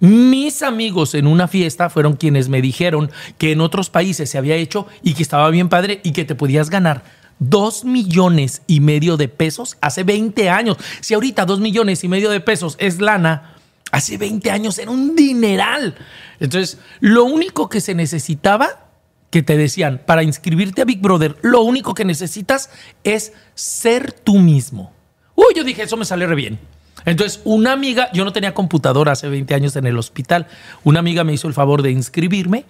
Mis 0.00 0.62
amigos 0.62 1.14
en 1.14 1.28
una 1.28 1.46
fiesta 1.46 1.90
fueron 1.90 2.16
quienes 2.16 2.48
me 2.48 2.60
dijeron 2.60 3.08
que 3.38 3.52
en 3.52 3.60
otros 3.60 3.88
países 3.88 4.28
se 4.28 4.36
había 4.36 4.56
hecho 4.56 4.88
y 5.00 5.14
que 5.14 5.22
estaba 5.22 5.48
bien 5.50 5.68
padre 5.68 6.00
y 6.02 6.10
que 6.10 6.24
te 6.24 6.34
podías 6.34 6.70
ganar 6.70 7.04
dos 7.38 7.84
millones 7.84 8.62
y 8.66 8.80
medio 8.80 9.16
de 9.16 9.28
pesos 9.28 9.76
hace 9.80 10.02
20 10.02 10.50
años. 10.50 10.76
Si 11.00 11.14
ahorita 11.14 11.46
dos 11.46 11.60
millones 11.60 12.02
y 12.02 12.08
medio 12.08 12.30
de 12.30 12.40
pesos 12.40 12.74
es 12.80 13.00
lana, 13.00 13.59
Hace 13.90 14.18
20 14.18 14.50
años 14.50 14.78
era 14.78 14.90
un 14.90 15.16
dineral. 15.16 15.96
Entonces, 16.38 16.78
lo 17.00 17.24
único 17.24 17.68
que 17.68 17.80
se 17.80 17.94
necesitaba, 17.94 18.88
que 19.30 19.42
te 19.42 19.56
decían, 19.56 20.02
para 20.06 20.22
inscribirte 20.22 20.82
a 20.82 20.84
Big 20.84 21.00
Brother, 21.00 21.36
lo 21.42 21.62
único 21.62 21.94
que 21.94 22.04
necesitas 22.04 22.70
es 23.04 23.32
ser 23.54 24.12
tú 24.12 24.38
mismo. 24.38 24.92
Uy, 25.34 25.54
yo 25.56 25.64
dije, 25.64 25.82
eso 25.82 25.96
me 25.96 26.04
sale 26.04 26.26
re 26.26 26.34
bien. 26.34 26.58
Entonces, 27.04 27.40
una 27.44 27.72
amiga, 27.72 28.10
yo 28.12 28.24
no 28.24 28.32
tenía 28.32 28.54
computadora 28.54 29.12
hace 29.12 29.28
20 29.28 29.54
años 29.54 29.76
en 29.76 29.86
el 29.86 29.98
hospital, 29.98 30.46
una 30.84 31.00
amiga 31.00 31.24
me 31.24 31.32
hizo 31.32 31.48
el 31.48 31.54
favor 31.54 31.82
de 31.82 31.90
inscribirme 31.90 32.66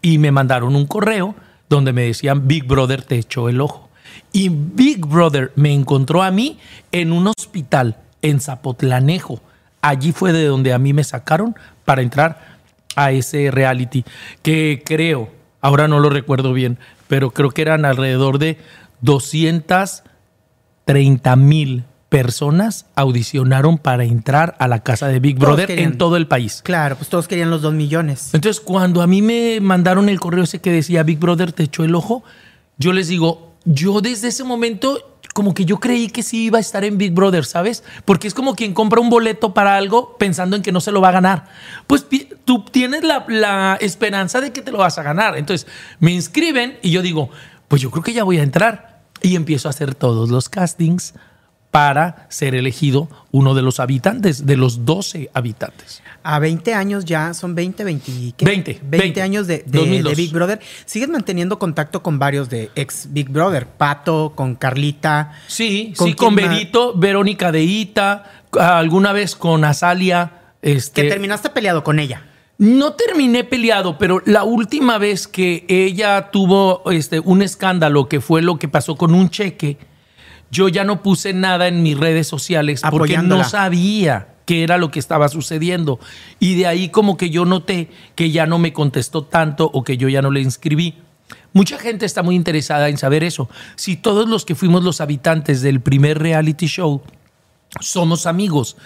y 0.00 0.18
me 0.18 0.32
mandaron 0.32 0.74
un 0.74 0.86
correo 0.86 1.34
donde 1.68 1.92
me 1.92 2.02
decían, 2.02 2.48
Big 2.48 2.64
Brother 2.64 3.02
te 3.02 3.16
echó 3.16 3.48
el 3.48 3.60
ojo. 3.60 3.88
Y 4.32 4.48
Big 4.48 5.04
Brother 5.04 5.52
me 5.54 5.72
encontró 5.72 6.22
a 6.22 6.30
mí 6.30 6.58
en 6.92 7.12
un 7.12 7.26
hospital 7.26 7.98
en 8.22 8.40
Zapotlanejo. 8.40 9.40
Allí 9.82 10.12
fue 10.12 10.32
de 10.32 10.46
donde 10.46 10.72
a 10.72 10.78
mí 10.78 10.92
me 10.92 11.04
sacaron 11.04 11.56
para 11.84 12.02
entrar 12.02 12.58
a 12.96 13.12
ese 13.12 13.50
reality, 13.50 14.04
que 14.42 14.82
creo, 14.84 15.30
ahora 15.60 15.88
no 15.88 16.00
lo 16.00 16.10
recuerdo 16.10 16.52
bien, 16.52 16.78
pero 17.06 17.30
creo 17.30 17.50
que 17.50 17.62
eran 17.62 17.84
alrededor 17.84 18.38
de 18.38 18.58
230 19.02 21.36
mil 21.36 21.84
personas 22.08 22.86
audicionaron 22.94 23.78
para 23.78 24.04
entrar 24.04 24.56
a 24.58 24.66
la 24.66 24.82
casa 24.82 25.08
de 25.08 25.20
Big 25.20 25.36
Todos 25.36 25.50
Brother 25.50 25.66
querían. 25.66 25.92
en 25.92 25.98
todo 25.98 26.16
el 26.16 26.26
país. 26.26 26.62
Claro, 26.64 26.96
pues 26.96 27.08
todos 27.08 27.28
querían 27.28 27.50
los 27.50 27.62
dos 27.62 27.74
millones. 27.74 28.30
Entonces, 28.32 28.60
cuando 28.60 29.02
a 29.02 29.06
mí 29.06 29.22
me 29.22 29.60
mandaron 29.60 30.08
el 30.08 30.18
correo 30.18 30.44
ese 30.44 30.60
que 30.60 30.72
decía 30.72 31.02
Big 31.02 31.18
Brother 31.18 31.52
te 31.52 31.64
echó 31.64 31.84
el 31.84 31.94
ojo, 31.94 32.24
yo 32.78 32.92
les 32.92 33.08
digo, 33.08 33.52
yo 33.64 34.00
desde 34.00 34.28
ese 34.28 34.44
momento 34.44 35.17
como 35.38 35.54
que 35.54 35.64
yo 35.64 35.78
creí 35.78 36.08
que 36.08 36.24
sí 36.24 36.46
iba 36.46 36.58
a 36.58 36.60
estar 36.60 36.82
en 36.82 36.98
Big 36.98 37.12
Brother, 37.12 37.44
¿sabes? 37.44 37.84
Porque 38.04 38.26
es 38.26 38.34
como 38.34 38.56
quien 38.56 38.74
compra 38.74 39.00
un 39.00 39.08
boleto 39.08 39.54
para 39.54 39.76
algo 39.76 40.16
pensando 40.18 40.56
en 40.56 40.62
que 40.62 40.72
no 40.72 40.80
se 40.80 40.90
lo 40.90 41.00
va 41.00 41.10
a 41.10 41.12
ganar. 41.12 41.44
Pues 41.86 42.04
tú 42.44 42.64
tienes 42.64 43.04
la, 43.04 43.24
la 43.28 43.78
esperanza 43.80 44.40
de 44.40 44.52
que 44.52 44.62
te 44.62 44.72
lo 44.72 44.78
vas 44.78 44.98
a 44.98 45.04
ganar. 45.04 45.38
Entonces, 45.38 45.68
me 46.00 46.10
inscriben 46.10 46.80
y 46.82 46.90
yo 46.90 47.02
digo, 47.02 47.30
pues 47.68 47.80
yo 47.80 47.92
creo 47.92 48.02
que 48.02 48.12
ya 48.12 48.24
voy 48.24 48.40
a 48.40 48.42
entrar. 48.42 49.02
Y 49.22 49.36
empiezo 49.36 49.68
a 49.68 49.70
hacer 49.70 49.94
todos 49.94 50.28
los 50.28 50.48
castings 50.48 51.14
para 51.70 52.26
ser 52.30 52.54
elegido 52.54 53.08
uno 53.30 53.54
de 53.54 53.62
los 53.62 53.78
habitantes, 53.78 54.46
de 54.46 54.56
los 54.56 54.84
12 54.86 55.30
habitantes. 55.34 56.02
A 56.22 56.38
20 56.38 56.74
años 56.74 57.04
ya, 57.04 57.34
son 57.34 57.54
20, 57.54 57.84
20, 57.84 58.12
¿qué? 58.36 58.44
20, 58.44 58.80
20. 58.84 59.22
años 59.22 59.46
de, 59.46 59.58
de- 59.58 59.78
2002. 59.78 60.10
de 60.10 60.22
Big 60.22 60.32
Brother. 60.32 60.60
¿Sigues 60.86 61.08
manteniendo 61.08 61.58
contacto 61.58 62.02
con 62.02 62.18
varios 62.18 62.48
de 62.48 62.70
ex 62.74 63.08
Big 63.12 63.28
Brother? 63.28 63.66
Pato, 63.66 64.32
con 64.34 64.54
Carlita. 64.54 65.32
Sí, 65.46 65.92
¿Con 65.96 66.08
sí, 66.08 66.14
con? 66.14 66.34
Berito, 66.34 66.94
Verónica 66.96 67.52
de 67.52 67.62
Ita, 67.62 68.24
alguna 68.58 69.12
vez 69.12 69.36
con 69.36 69.64
Azalia. 69.64 70.32
Este, 70.62 71.02
Que 71.02 71.08
terminaste 71.08 71.50
peleado 71.50 71.84
con 71.84 71.98
ella. 71.98 72.22
No 72.56 72.94
terminé 72.94 73.44
peleado, 73.44 73.98
pero 73.98 74.20
la 74.26 74.42
última 74.42 74.98
vez 74.98 75.28
que 75.28 75.64
ella 75.68 76.30
tuvo 76.32 76.82
este, 76.90 77.20
un 77.20 77.42
escándalo, 77.42 78.08
que 78.08 78.20
fue 78.20 78.42
lo 78.42 78.58
que 78.58 78.66
pasó 78.68 78.96
con 78.96 79.14
un 79.14 79.30
cheque, 79.30 79.78
yo 80.50 80.68
ya 80.68 80.84
no 80.84 81.02
puse 81.02 81.32
nada 81.32 81.68
en 81.68 81.82
mis 81.82 81.98
redes 81.98 82.26
sociales 82.26 82.82
porque 82.90 83.18
no 83.18 83.44
sabía 83.44 84.28
qué 84.44 84.62
era 84.62 84.78
lo 84.78 84.90
que 84.90 84.98
estaba 84.98 85.28
sucediendo. 85.28 86.00
Y 86.40 86.54
de 86.54 86.66
ahí 86.66 86.88
como 86.88 87.16
que 87.16 87.30
yo 87.30 87.44
noté 87.44 87.90
que 88.14 88.30
ya 88.30 88.46
no 88.46 88.58
me 88.58 88.72
contestó 88.72 89.24
tanto 89.24 89.70
o 89.72 89.84
que 89.84 89.98
yo 89.98 90.08
ya 90.08 90.22
no 90.22 90.30
le 90.30 90.40
inscribí. 90.40 90.94
Mucha 91.52 91.78
gente 91.78 92.06
está 92.06 92.22
muy 92.22 92.34
interesada 92.34 92.88
en 92.88 92.96
saber 92.96 93.24
eso. 93.24 93.48
Si 93.76 93.96
todos 93.96 94.28
los 94.28 94.44
que 94.44 94.54
fuimos 94.54 94.84
los 94.84 95.00
habitantes 95.00 95.60
del 95.60 95.80
primer 95.80 96.18
reality 96.18 96.66
show 96.66 97.02
somos 97.80 98.26
amigos. 98.26 98.76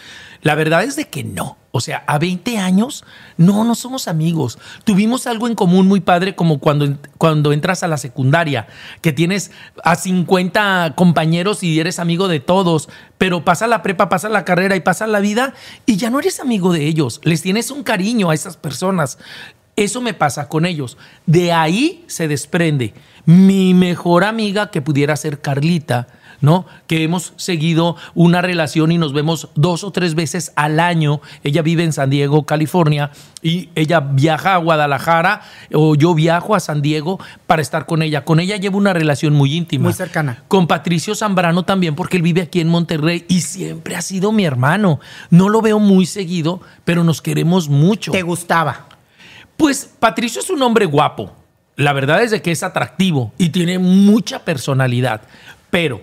La 0.42 0.54
verdad 0.54 0.83
es 0.83 0.97
de 0.97 1.09
que 1.09 1.23
no. 1.25 1.57
O 1.75 1.81
sea, 1.81 2.05
a 2.07 2.19
20 2.19 2.59
años, 2.59 3.02
no, 3.38 3.64
no 3.64 3.75
somos 3.75 4.07
amigos. 4.07 4.59
Tuvimos 4.85 5.26
algo 5.26 5.49
en 5.49 5.55
común 5.55 5.88
muy 5.88 6.00
padre 6.00 6.37
como 6.37 6.59
cuando, 6.59 6.99
cuando 7.17 7.55
entras 7.55 7.83
a 7.83 7.88
la 7.88 7.97
secundaria, 7.97 8.67
que 9.00 9.14
tienes 9.14 9.52
a 9.83 9.97
50 9.97 10.93
compañeros 10.97 11.62
y 11.62 11.81
eres 11.81 11.99
amigo 11.99 12.29
de 12.29 12.41
todos, 12.41 12.91
pero 13.17 13.43
pasa 13.43 13.67
la 13.67 13.83
prepa, 13.83 14.11
pasa 14.11 14.29
la 14.29 14.45
carrera 14.45 14.76
y 14.76 14.81
pasa 14.81 15.07
la 15.07 15.21
vida 15.21 15.55
y 15.87 15.97
ya 15.97 16.11
no 16.11 16.21
eres 16.21 16.41
amigo 16.41 16.75
de 16.75 16.87
ellos. 16.87 17.23
Les 17.25 17.41
tienes 17.41 17.71
un 17.71 17.85
cariño 17.85 18.29
a 18.29 18.35
esas 18.35 18.59
personas. 18.59 19.17
Eso 19.75 20.02
me 20.02 20.12
pasa 20.12 20.49
con 20.49 20.67
ellos. 20.67 20.99
De 21.25 21.52
ahí 21.52 22.05
se 22.07 22.29
desprende 22.29 22.93
mi 23.25 23.73
mejor 23.73 24.25
amiga 24.25 24.71
que 24.71 24.83
pudiera 24.83 25.17
ser 25.17 25.41
Carlita, 25.41 26.09
¿no? 26.43 26.67
Que 26.87 27.03
hemos 27.05 27.33
seguido 27.37 27.97
una 28.15 28.43
relación 28.43 28.93
y 28.93 28.99
nos 28.99 29.15
vemos 29.15 29.49
dos 29.55 29.85
o 29.85 29.93
tres 29.93 30.15
veces 30.15 30.53
al 30.57 30.79
año. 30.79 31.23
Ella 31.43 31.63
vive 31.63 31.85
en 31.85 31.95
San 31.95 32.11
Diego, 32.11 32.45
California, 32.45 33.11
y 33.41 33.71
ella 33.75 34.01
viaja 34.01 34.55
a 34.55 34.59
Guadalajara 34.59 35.43
o 35.73 35.95
yo 35.95 36.15
viajo 36.15 36.55
a 36.55 36.61
San 36.61 36.83
Diego 36.83 37.19
para 37.47 37.63
estar 37.63 37.87
con 37.87 38.03
ella. 38.03 38.25
Con 38.25 38.41
ella 38.41 38.57
llevo 38.57 38.77
una 38.77 38.93
relación 38.93 39.33
muy 39.33 39.55
íntima. 39.55 39.85
Muy 39.85 39.95
cercana. 39.95 40.43
Con 40.49 40.67
Patricio 40.67 41.15
Zambrano 41.15 41.65
también, 41.65 41.95
porque 41.95 42.19
él 42.19 42.23
vive 42.23 42.43
aquí 42.43 42.61
en 42.61 42.69
Monterrey 42.69 43.25
y 43.29 43.41
siempre 43.41 43.97
ha 43.97 44.03
sido 44.03 44.33
mi 44.33 44.45
hermano. 44.45 45.01
No 45.31 45.49
lo 45.49 45.63
veo 45.63 45.79
muy 45.79 46.07
seguido, 46.07 46.61
pero 46.85 47.05
nos 47.05 47.23
queremos 47.23 47.69
mucho. 47.69 48.13
¿Te 48.13 48.23
gustaba? 48.23 48.87
Pues 49.57 49.89
Patricio 49.99 50.41
es 50.41 50.51
un 50.51 50.63
hombre 50.63 50.87
guapo. 50.87 51.33
La 51.77 51.93
verdad 51.93 52.23
es 52.23 52.31
de 52.31 52.43
que 52.43 52.51
es 52.51 52.63
atractivo 52.63 53.33
y 53.39 53.51
tiene 53.51 53.79
mucha 53.79 54.41
personalidad. 54.41 55.23
Pero 55.71 56.03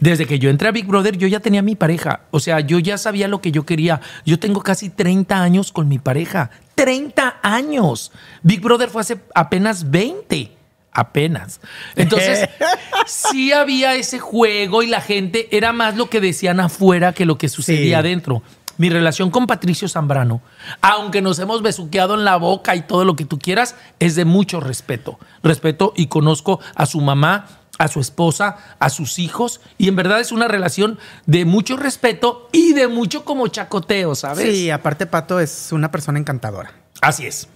desde 0.00 0.26
que 0.26 0.38
yo 0.38 0.50
entré 0.50 0.68
a 0.68 0.72
Big 0.72 0.86
Brother, 0.86 1.16
yo 1.16 1.28
ya 1.28 1.40
tenía 1.40 1.62
mi 1.62 1.76
pareja. 1.76 2.20
O 2.30 2.40
sea, 2.40 2.60
yo 2.60 2.78
ya 2.78 2.98
sabía 2.98 3.28
lo 3.28 3.40
que 3.40 3.52
yo 3.52 3.64
quería. 3.66 4.00
Yo 4.24 4.38
tengo 4.38 4.62
casi 4.62 4.88
30 4.90 5.40
años 5.42 5.72
con 5.72 5.88
mi 5.88 5.98
pareja. 5.98 6.50
30 6.74 7.36
años. 7.42 8.10
Big 8.42 8.60
Brother 8.60 8.88
fue 8.88 9.02
hace 9.02 9.20
apenas 9.34 9.90
20. 9.90 10.56
Apenas. 10.92 11.60
Entonces, 11.94 12.48
sí 13.06 13.52
había 13.52 13.94
ese 13.94 14.18
juego 14.18 14.82
y 14.82 14.86
la 14.88 15.00
gente 15.00 15.48
era 15.56 15.72
más 15.72 15.96
lo 15.96 16.10
que 16.10 16.20
decían 16.20 16.58
afuera 16.60 17.12
que 17.12 17.26
lo 17.26 17.38
que 17.38 17.48
sucedía 17.48 17.80
Sí. 17.84 17.94
adentro. 17.94 18.42
Mi 18.76 18.88
relación 18.88 19.30
con 19.30 19.46
Patricio 19.46 19.88
Zambrano, 19.88 20.40
aunque 20.80 21.20
nos 21.20 21.38
hemos 21.38 21.60
besuqueado 21.60 22.14
en 22.14 22.24
la 22.24 22.36
boca 22.36 22.74
y 22.74 22.80
todo 22.80 23.04
lo 23.04 23.14
que 23.14 23.26
tú 23.26 23.38
quieras, 23.38 23.76
es 23.98 24.14
de 24.16 24.24
mucho 24.24 24.58
respeto. 24.58 25.18
Respeto 25.42 25.92
y 25.94 26.06
conozco 26.06 26.60
a 26.74 26.86
su 26.86 26.98
mamá, 27.02 27.46
a 27.80 27.88
su 27.88 27.98
esposa, 27.98 28.56
a 28.78 28.90
sus 28.90 29.18
hijos, 29.18 29.60
y 29.78 29.88
en 29.88 29.96
verdad 29.96 30.20
es 30.20 30.32
una 30.32 30.48
relación 30.48 30.98
de 31.24 31.46
mucho 31.46 31.78
respeto 31.78 32.48
y 32.52 32.74
de 32.74 32.88
mucho 32.88 33.24
como 33.24 33.48
chacoteo, 33.48 34.14
¿sabes? 34.14 34.54
Sí, 34.54 34.70
aparte 34.70 35.06
Pato 35.06 35.40
es 35.40 35.70
una 35.72 35.90
persona 35.90 36.18
encantadora. 36.18 36.72
Así 37.00 37.26
es. 37.26 37.48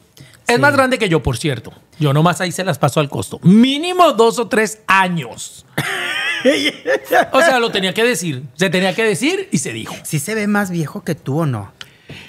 Es 0.47 0.57
Sí. 0.57 0.61
más 0.61 0.73
grande 0.75 0.99
que 0.99 1.09
yo, 1.11 1.23
por 1.23 1.37
cierto. 1.37 1.73
Yo 1.99 2.13
nomás 2.15 2.41
ahí 2.41 2.53
se 2.53 2.65
las 2.65 2.79
paso 2.79 3.01
al 3.01 3.09
costo. 3.11 3.39
Mínimo 3.43 4.13
dos 4.13 4.39
o 4.39 4.49
tres 4.49 4.81
años. 4.87 5.67
O 7.33 7.41
sea, 7.41 7.59
lo 7.59 7.71
tenía 7.71 7.95
que 7.95 8.05
decir. 8.05 8.43
Se 8.55 8.69
tenía 8.69 8.95
que 8.95 9.03
decir 9.03 9.49
y 9.51 9.59
se 9.59 9.73
dijo. 9.73 9.95
¿Sí 10.03 10.19
se 10.19 10.35
ve 10.35 10.47
más 10.47 10.71
viejo 10.71 11.03
que 11.03 11.15
tú 11.15 11.41
o 11.41 11.47
no? 11.47 11.73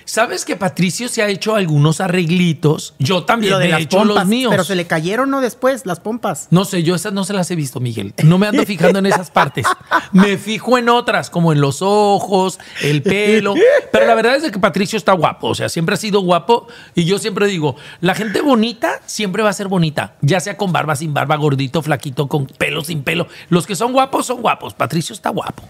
¿Sabes 0.06 0.46
que 0.46 0.56
Patricio 0.56 1.08
se 1.10 1.22
ha 1.22 1.28
hecho 1.30 1.56
algunos 1.56 2.02
arreglitos? 2.02 2.94
Yo 3.00 3.24
también 3.24 3.54
Lo 3.54 3.60
de 3.60 3.66
me 3.66 3.70
he 3.70 3.74
las 3.74 3.82
hecho 3.82 3.98
pompas. 3.98 4.16
los 4.16 4.26
míos. 4.28 4.52
Pero 4.52 4.64
se 4.64 4.76
le 4.76 4.86
cayeron 4.88 5.30
no 5.30 5.42
después, 5.42 5.86
las 5.86 6.00
pompas. 6.00 6.48
No 6.52 6.66
sé, 6.66 6.84
yo 6.84 6.96
esas 6.96 7.14
no 7.14 7.24
se 7.24 7.34
las 7.34 7.50
he 7.52 7.56
visto, 7.56 7.80
Miguel. 7.80 8.14
No 8.24 8.38
me 8.38 8.48
ando 8.48 8.64
fijando 8.66 9.00
en 9.00 9.06
esas 9.06 9.32
partes. 9.32 9.66
Me 10.12 10.38
fijo 10.38 10.78
en 10.78 10.90
otras, 10.90 11.30
como 11.30 11.52
en 11.54 11.62
los 11.62 11.82
ojos, 11.82 12.60
el 12.82 13.02
pelo. 13.02 13.54
Pero 13.92 14.06
la 14.08 14.16
verdad 14.16 14.36
es 14.36 14.52
que 14.52 14.60
Patricio 14.60 14.98
está 14.98 15.14
guapo. 15.14 15.48
O 15.50 15.56
sea, 15.56 15.70
siempre 15.70 15.96
ha 15.96 15.98
sido 15.98 16.22
guapo. 16.22 16.68
Y 16.94 17.06
yo 17.06 17.18
siempre 17.20 17.48
digo, 17.48 17.76
la 18.02 18.16
gente 18.16 18.42
bonita 18.42 19.02
siempre 19.06 19.44
va 19.44 19.50
a 19.50 19.54
ser 19.54 19.68
bonita. 19.68 20.16
Ya 20.22 20.40
sea 20.40 20.58
con 20.58 20.72
barba, 20.72 20.96
sin 20.96 21.14
barba, 21.14 21.36
gordito, 21.36 21.82
flaquito, 21.82 22.28
con 22.28 22.46
pelo, 22.46 22.84
sin 22.84 23.04
pelo. 23.04 23.28
Los 23.50 23.66
que 23.68 23.76
son 23.76 23.94
guapos 23.94 24.26
son 24.26 24.42
guapos. 24.42 24.74
Patricio 24.74 25.14
está 25.14 25.30
guapo. 25.30 25.64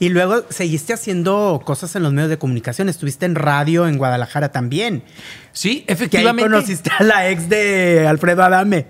Y 0.00 0.08
luego 0.08 0.44
seguiste 0.48 0.92
haciendo 0.94 1.60
cosas 1.64 1.94
en 1.94 2.02
los 2.02 2.12
medios 2.12 2.30
de 2.30 2.38
comunicación. 2.38 2.88
Estuviste 2.88 3.26
en 3.26 3.34
radio 3.36 3.86
en 3.86 3.98
Guadalajara 3.98 4.50
también. 4.50 5.04
Sí, 5.52 5.82
Que 5.82 5.92
ahí 5.92 5.94
efectivamente. 5.94 6.42
conociste 6.42 6.90
a 6.98 7.04
la 7.04 7.28
ex 7.28 7.48
de 7.48 8.06
Alfredo 8.08 8.42
Adame, 8.42 8.86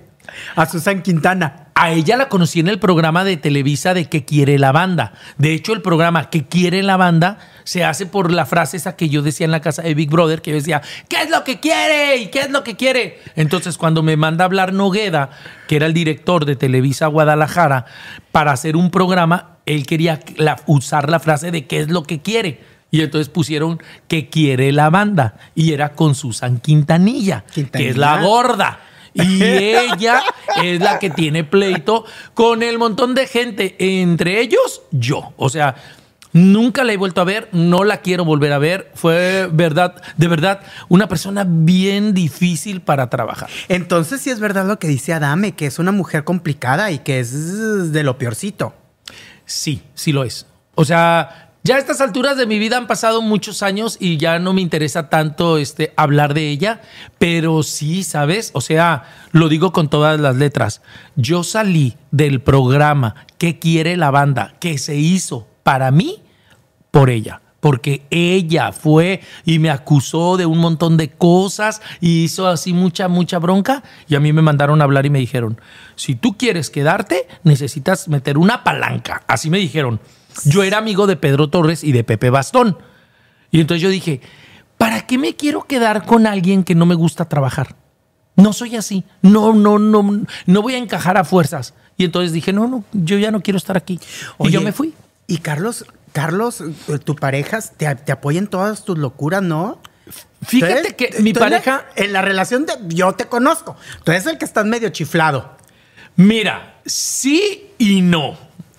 a 0.57 0.67
Susan 0.67 1.02
Quintana. 1.02 1.67
A 1.75 1.90
ella 1.93 2.17
la 2.17 2.29
conocí 2.29 2.61
en 2.61 2.69
el 2.69 2.79
programa 2.79 3.25
de 3.25 3.37
Televisa 3.38 3.93
de 3.95 4.05
¿Qué 4.05 4.25
quiere 4.25 4.59
la 4.59 4.71
banda? 4.71 5.14
De 5.38 5.52
hecho, 5.52 5.73
el 5.73 5.83
programa 5.83 6.31
¿Qué 6.31 6.47
quiere 6.47 6.83
la 6.83 6.97
banda? 6.97 7.38
se 7.64 7.85
hace 7.85 8.07
por 8.07 8.33
la 8.33 8.47
frase 8.47 8.76
esa 8.76 8.97
que 8.97 9.09
yo 9.09 9.23
decía 9.23 9.45
en 9.45 9.50
la 9.52 9.61
casa 9.61 9.83
de 9.83 9.95
Big 9.95 10.11
Brother, 10.11 10.43
que 10.43 10.50
yo 10.50 10.57
decía, 10.57 10.83
¿qué 11.09 11.23
es 11.23 11.31
lo 11.31 11.45
que 11.45 11.61
quiere? 11.61 12.17
¿Y 12.17 12.26
qué 12.26 12.40
es 12.40 12.50
lo 12.50 12.64
que 12.64 12.75
quiere? 12.76 13.21
Entonces, 13.37 13.79
cuando 13.79 14.02
me 14.02 14.17
manda 14.17 14.45
a 14.45 14.47
hablar 14.47 14.73
Nogueda, 14.73 15.31
que 15.69 15.76
era 15.76 15.87
el 15.87 15.95
director 15.95 16.45
de 16.47 16.57
Televisa 16.57 17.07
Guadalajara, 17.07 17.85
para 18.33 18.50
hacer 18.52 18.76
un 18.76 18.90
programa, 18.90 19.59
él 19.75 19.87
quería 19.87 20.21
la- 20.37 20.61
usar 20.67 21.09
la 21.11 21.21
frase 21.21 21.50
de 21.50 21.67
¿qué 21.67 21.81
es 21.81 21.89
lo 21.89 22.03
que 22.05 22.21
quiere? 22.21 22.61
Y 22.91 23.03
entonces 23.03 23.29
pusieron 23.29 23.81
¿Qué 24.09 24.29
quiere 24.29 24.73
la 24.73 24.91
banda? 24.91 25.37
Y 25.55 25.73
era 25.73 25.91
con 25.93 26.15
Susan 26.15 26.59
Quintanilla, 26.59 27.45
que 27.55 27.61
es 27.62 27.97
la 27.97 28.09
Quintanilla. 28.15 28.21
gorda. 28.23 28.81
Y 29.15 29.43
ella 29.43 30.23
es 30.62 30.81
la 30.81 30.99
que 30.99 31.11
tiene 31.11 31.45
pleito 31.45 32.05
con 32.35 32.62
el 32.62 32.79
montón 32.79 33.15
de 33.15 33.27
gente, 33.27 33.77
entre 34.00 34.41
ellos 34.41 34.83
yo. 34.91 35.33
O 35.37 35.49
sea, 35.49 35.75
Nunca 36.33 36.85
la 36.85 36.93
he 36.93 36.97
vuelto 36.97 37.21
a 37.21 37.25
ver, 37.25 37.49
no 37.50 37.83
la 37.83 38.03
quiero 38.03 38.25
volver 38.25 38.53
a 38.53 38.59
ver. 38.59 38.93
Fue 38.95 39.49
verdad, 39.53 40.00
de 40.17 40.29
verdad, 40.29 40.61
una 40.89 41.09
persona 41.09 41.45
bien 41.45 42.15
difícil 42.15 42.83
para 42.83 43.11
trabajar. 43.11 43.49
Entonces 43.69 44.21
sí 44.21 44.31
es 44.31 44.39
verdad 44.39 44.65
lo 44.65 44.79
que 44.79 44.87
dice 44.87 45.12
Adame, 45.12 45.57
que 45.57 45.67
es 45.67 45.81
una 45.81 45.91
mujer 45.91 46.23
complicada 46.23 46.93
y 46.93 47.00
que 47.00 47.19
es 47.19 47.91
de 47.93 48.05
lo 48.05 48.17
peorcito. 48.17 48.75
Sí, 49.50 49.83
sí 49.95 50.12
lo 50.12 50.23
es. 50.23 50.47
O 50.76 50.85
sea, 50.85 51.50
ya 51.64 51.75
a 51.75 51.78
estas 51.80 52.00
alturas 52.00 52.37
de 52.37 52.47
mi 52.47 52.61
vida 52.61 52.76
han 52.76 52.87
pasado 52.87 53.21
muchos 53.21 53.64
años 53.64 53.97
y 53.99 54.16
ya 54.16 54.38
no 54.38 54.52
me 54.52 54.61
interesa 54.61 55.11
tanto 55.11 55.59
este, 55.59 55.92
hablar 55.97 56.35
de 56.35 56.50
ella, 56.50 56.83
pero 57.19 57.64
sí, 57.64 58.04
¿sabes? 58.04 58.52
O 58.54 58.61
sea, 58.61 59.02
lo 59.33 59.49
digo 59.49 59.73
con 59.73 59.90
todas 59.90 60.21
las 60.21 60.37
letras. 60.37 60.83
Yo 61.16 61.42
salí 61.42 61.97
del 62.12 62.40
programa 62.40 63.26
¿Qué 63.38 63.59
quiere 63.59 63.97
la 63.97 64.12
banda? 64.12 64.54
que 64.61 64.78
se 64.78 64.95
hizo 64.95 65.49
para 65.64 65.90
mí 65.90 66.23
por 66.92 67.11
ella. 67.11 67.42
Porque 67.61 68.07
ella 68.11 68.73
fue 68.73 69.21
y 69.45 69.59
me 69.59 69.71
acusó 69.71 70.37
de 70.38 70.47
un 70.47 70.59
montón 70.59 70.97
de 70.97 71.11
cosas 71.11 71.83
y 72.00 72.25
hizo 72.25 72.49
así 72.49 72.73
mucha, 72.73 73.09
mucha 73.09 73.38
bronca. 73.38 73.83
Y 74.09 74.14
a 74.14 74.21
mí 74.21 74.33
me 74.33 74.43
mandaron 74.43 74.81
a 74.81 74.85
hablar 74.85 75.05
y 75.05 75.11
me 75.11 75.19
dijeron, 75.19 75.61
si 75.95 76.14
tú 76.14 76.38
quieres 76.38 76.71
quedarte, 76.71 77.29
necesitas 77.45 78.09
meter 78.09 78.38
una 78.38 78.64
palanca. 78.64 79.23
Así 79.26 79.50
me 79.50 79.59
dijeron. 79.59 80.00
Yo 80.45 80.62
era 80.62 80.79
amigo 80.79 81.07
de 81.07 81.17
Pedro 81.17 81.49
Torres 81.49 81.85
y 81.85 81.93
de 81.93 82.05
Pepe 82.05 82.31
Bastón. 82.31 82.79
Y 83.50 83.61
entonces 83.61 83.83
yo 83.83 83.88
dije, 83.88 84.21
¿para 84.79 85.07
qué 85.07 85.19
me 85.19 85.35
quiero 85.35 85.64
quedar 85.64 86.07
con 86.07 86.26
alguien 86.26 86.64
que 86.64 86.75
no 86.75 86.87
me 86.87 86.95
gusta 86.95 87.29
trabajar? 87.29 87.76
No 88.37 88.52
soy 88.52 88.76
así. 88.76 89.05
No, 89.23 89.52
no, 89.52 89.79
no, 89.79 90.25
no 90.47 90.62
voy 90.62 90.75
a 90.75 90.79
encajar 90.79 91.19
a 91.19 91.25
fuerzas. 91.25 91.75
Y 91.97 92.05
entonces 92.05 92.33
dije, 92.33 92.52
no, 92.52 92.67
no, 92.67 92.85
yo 92.93 93.19
ya 93.19 93.31
no 93.31 93.43
quiero 93.43 93.59
estar 93.59 93.76
aquí. 93.76 94.00
y 94.38 94.50
yo 94.50 94.62
me 94.62 94.73
fui. 94.73 94.95
Y 95.26 95.38
Carlos, 95.38 95.85
Carlos, 96.12 96.62
tu 97.05 97.17
pareja 97.17 97.61
te, 97.76 97.95
te 97.95 98.12
apoya 98.12 98.38
en 98.38 98.47
todas 98.47 98.85
tus 98.85 98.99
locuras, 98.99 99.43
¿no? 99.43 99.81
Fíjate 100.43 100.97
que 100.97 101.21
mi 101.21 101.33
pareja. 101.33 101.87
En 101.97 102.12
la 102.12 102.23
relación 102.23 102.67
de. 102.67 102.75
Yo 102.88 103.12
te 103.14 103.26
conozco. 103.26 103.76
Tú 104.05 104.12
eres 104.12 104.26
el 104.26 104.38
que 104.38 104.45
estás 104.45 104.64
medio 104.64 104.88
chiflado. 104.88 105.57
Mira, 106.17 106.81
sí 106.85 107.71
y 107.79 108.00
no. 108.00 108.37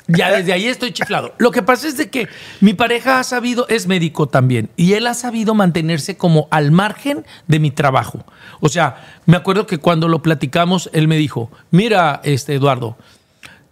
Ya 0.07 0.31
desde 0.35 0.53
ahí 0.53 0.67
estoy 0.67 0.91
chiflado. 0.91 1.33
Lo 1.37 1.51
que 1.51 1.61
pasa 1.61 1.87
es 1.87 1.97
de 1.97 2.09
que 2.09 2.27
mi 2.59 2.73
pareja 2.73 3.19
ha 3.19 3.23
sabido, 3.23 3.67
es 3.69 3.87
médico 3.87 4.27
también, 4.27 4.69
y 4.75 4.93
él 4.93 5.07
ha 5.07 5.13
sabido 5.13 5.53
mantenerse 5.53 6.17
como 6.17 6.47
al 6.51 6.71
margen 6.71 7.25
de 7.47 7.59
mi 7.59 7.71
trabajo. 7.71 8.25
O 8.59 8.69
sea, 8.69 9.19
me 9.25 9.37
acuerdo 9.37 9.67
que 9.67 9.77
cuando 9.77 10.07
lo 10.07 10.21
platicamos, 10.21 10.89
él 10.93 11.07
me 11.07 11.17
dijo, 11.17 11.51
mira, 11.69 12.21
este 12.23 12.55
Eduardo, 12.55 12.97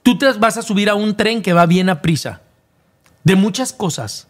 tú 0.03 0.17
te 0.17 0.31
vas 0.33 0.57
a 0.57 0.61
subir 0.61 0.89
a 0.89 0.95
un 0.95 1.17
tren 1.17 1.41
que 1.41 1.53
va 1.53 1.65
bien 1.65 1.89
a 1.89 2.01
prisa. 2.01 2.41
De 3.23 3.35
muchas 3.35 3.73
cosas, 3.73 4.27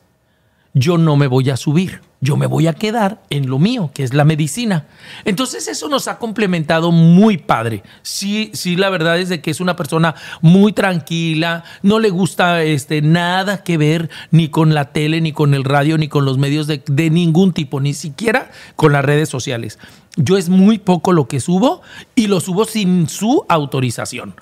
yo 0.74 0.98
no 0.98 1.16
me 1.16 1.28
voy 1.28 1.50
a 1.50 1.58
subir 1.58 2.02
yo 2.22 2.36
me 2.36 2.48
voy 2.48 2.68
a 2.68 2.74
quedar 2.74 3.22
en 3.30 3.50
lo 3.50 3.60
mío, 3.60 3.92
que 3.94 4.04
es 4.04 4.14
la 4.14 4.26
medicina. 4.26 4.88
Entonces 5.24 5.70
eso 5.70 5.88
nos 5.88 6.10
ha 6.10 6.18
complementado 6.18 6.92
muy 6.92 7.38
padre. 7.38 7.82
Sí, 8.02 8.52
sí, 8.54 8.76
la 8.76 8.90
verdad 8.90 9.20
es 9.20 9.30
de 9.30 9.42
que 9.42 9.52
es 9.52 9.62
una 9.62 9.78
persona 9.78 10.16
muy 10.42 10.74
tranquila, 10.74 11.64
no 11.82 12.00
le 12.00 12.10
gusta 12.10 12.62
este, 12.64 13.02
nada 13.02 13.64
que 13.64 13.78
ver 13.78 14.10
ni 14.32 14.50
con 14.50 14.74
la 14.74 14.92
tele, 14.92 15.22
ni 15.22 15.32
con 15.32 15.54
el 15.54 15.64
radio, 15.64 15.98
ni 15.98 16.10
con 16.10 16.26
los 16.26 16.38
medios 16.38 16.68
de, 16.68 16.84
de 16.88 17.10
ningún 17.10 17.54
tipo, 17.54 17.80
ni 17.80 17.94
siquiera 17.94 18.52
con 18.76 18.92
las 18.92 19.06
redes 19.06 19.30
sociales. 19.30 19.80
Yo 20.18 20.38
es 20.38 20.50
muy 20.50 20.78
poco 20.78 21.14
lo 21.14 21.30
que 21.30 21.40
subo 21.40 21.82
y 22.16 22.28
lo 22.28 22.42
subo 22.42 22.66
sin 22.66 23.08
su 23.08 23.46
autorización. 23.48 24.36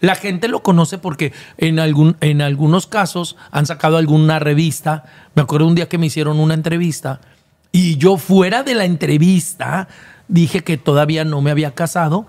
La 0.00 0.14
gente 0.14 0.48
lo 0.48 0.62
conoce 0.62 0.98
porque 0.98 1.32
en, 1.58 1.78
algún, 1.78 2.16
en 2.20 2.40
algunos 2.42 2.86
casos 2.86 3.36
han 3.50 3.66
sacado 3.66 3.98
alguna 3.98 4.38
revista. 4.38 5.04
Me 5.34 5.42
acuerdo 5.42 5.66
un 5.66 5.74
día 5.74 5.88
que 5.88 5.98
me 5.98 6.06
hicieron 6.06 6.40
una 6.40 6.54
entrevista 6.54 7.20
y 7.72 7.96
yo 7.98 8.16
fuera 8.16 8.62
de 8.62 8.74
la 8.74 8.84
entrevista 8.84 9.88
dije 10.28 10.64
que 10.64 10.76
todavía 10.76 11.24
no 11.24 11.40
me 11.40 11.50
había 11.50 11.74
casado 11.74 12.26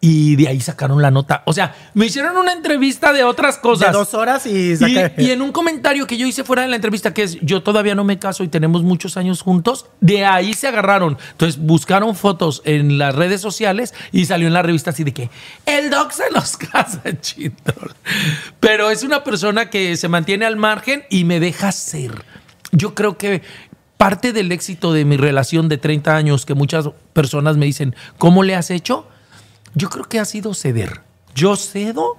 y 0.00 0.36
de 0.36 0.48
ahí 0.48 0.60
sacaron 0.60 1.02
la 1.02 1.10
nota. 1.10 1.42
O 1.44 1.52
sea, 1.52 1.74
me 1.94 2.06
hicieron 2.06 2.36
una 2.36 2.52
entrevista 2.52 3.12
de 3.12 3.24
otras 3.24 3.58
cosas. 3.58 3.88
De 3.88 3.98
dos 3.98 4.14
horas 4.14 4.46
y, 4.46 4.74
y, 5.16 5.30
en 5.30 5.42
un 5.42 5.50
comentario 5.50 6.06
que 6.06 6.16
yo 6.16 6.26
hice 6.26 6.44
fuera 6.44 6.62
de 6.62 6.68
la 6.68 6.76
entrevista, 6.76 7.12
que 7.12 7.24
es 7.24 7.38
yo 7.40 7.62
todavía 7.62 7.96
no 7.96 8.04
me 8.04 8.18
caso 8.18 8.44
y 8.44 8.48
tenemos 8.48 8.82
muchos 8.82 9.16
años 9.16 9.42
juntos, 9.42 9.86
de 10.00 10.24
ahí 10.24 10.54
se 10.54 10.68
agarraron. 10.68 11.18
Entonces 11.32 11.60
buscaron 11.60 12.14
fotos 12.14 12.62
en 12.64 12.98
las 12.98 13.14
redes 13.14 13.40
sociales 13.40 13.92
y 14.12 14.26
salió 14.26 14.46
en 14.46 14.54
la 14.54 14.62
revista 14.62 14.90
así 14.90 15.02
de 15.02 15.12
que 15.12 15.30
el 15.66 15.90
doc 15.90 16.12
se 16.12 16.30
nos 16.30 16.56
casa, 16.56 17.02
chito. 17.20 17.74
Pero 18.60 18.90
es 18.90 19.02
una 19.02 19.24
persona 19.24 19.68
que 19.68 19.96
se 19.96 20.08
mantiene 20.08 20.46
al 20.46 20.56
margen 20.56 21.04
y 21.10 21.24
me 21.24 21.40
deja 21.40 21.72
ser. 21.72 22.24
Yo 22.70 22.94
creo 22.94 23.18
que 23.18 23.42
parte 23.96 24.32
del 24.32 24.52
éxito 24.52 24.92
de 24.92 25.04
mi 25.04 25.16
relación 25.16 25.68
de 25.68 25.76
30 25.76 26.14
años, 26.14 26.46
que 26.46 26.54
muchas 26.54 26.88
personas 27.12 27.56
me 27.56 27.66
dicen, 27.66 27.96
¿cómo 28.16 28.44
le 28.44 28.54
has 28.54 28.70
hecho? 28.70 29.08
Yo 29.74 29.90
creo 29.90 30.04
que 30.04 30.18
ha 30.18 30.24
sido 30.24 30.54
ceder. 30.54 31.00
Yo 31.34 31.56
cedo 31.56 32.16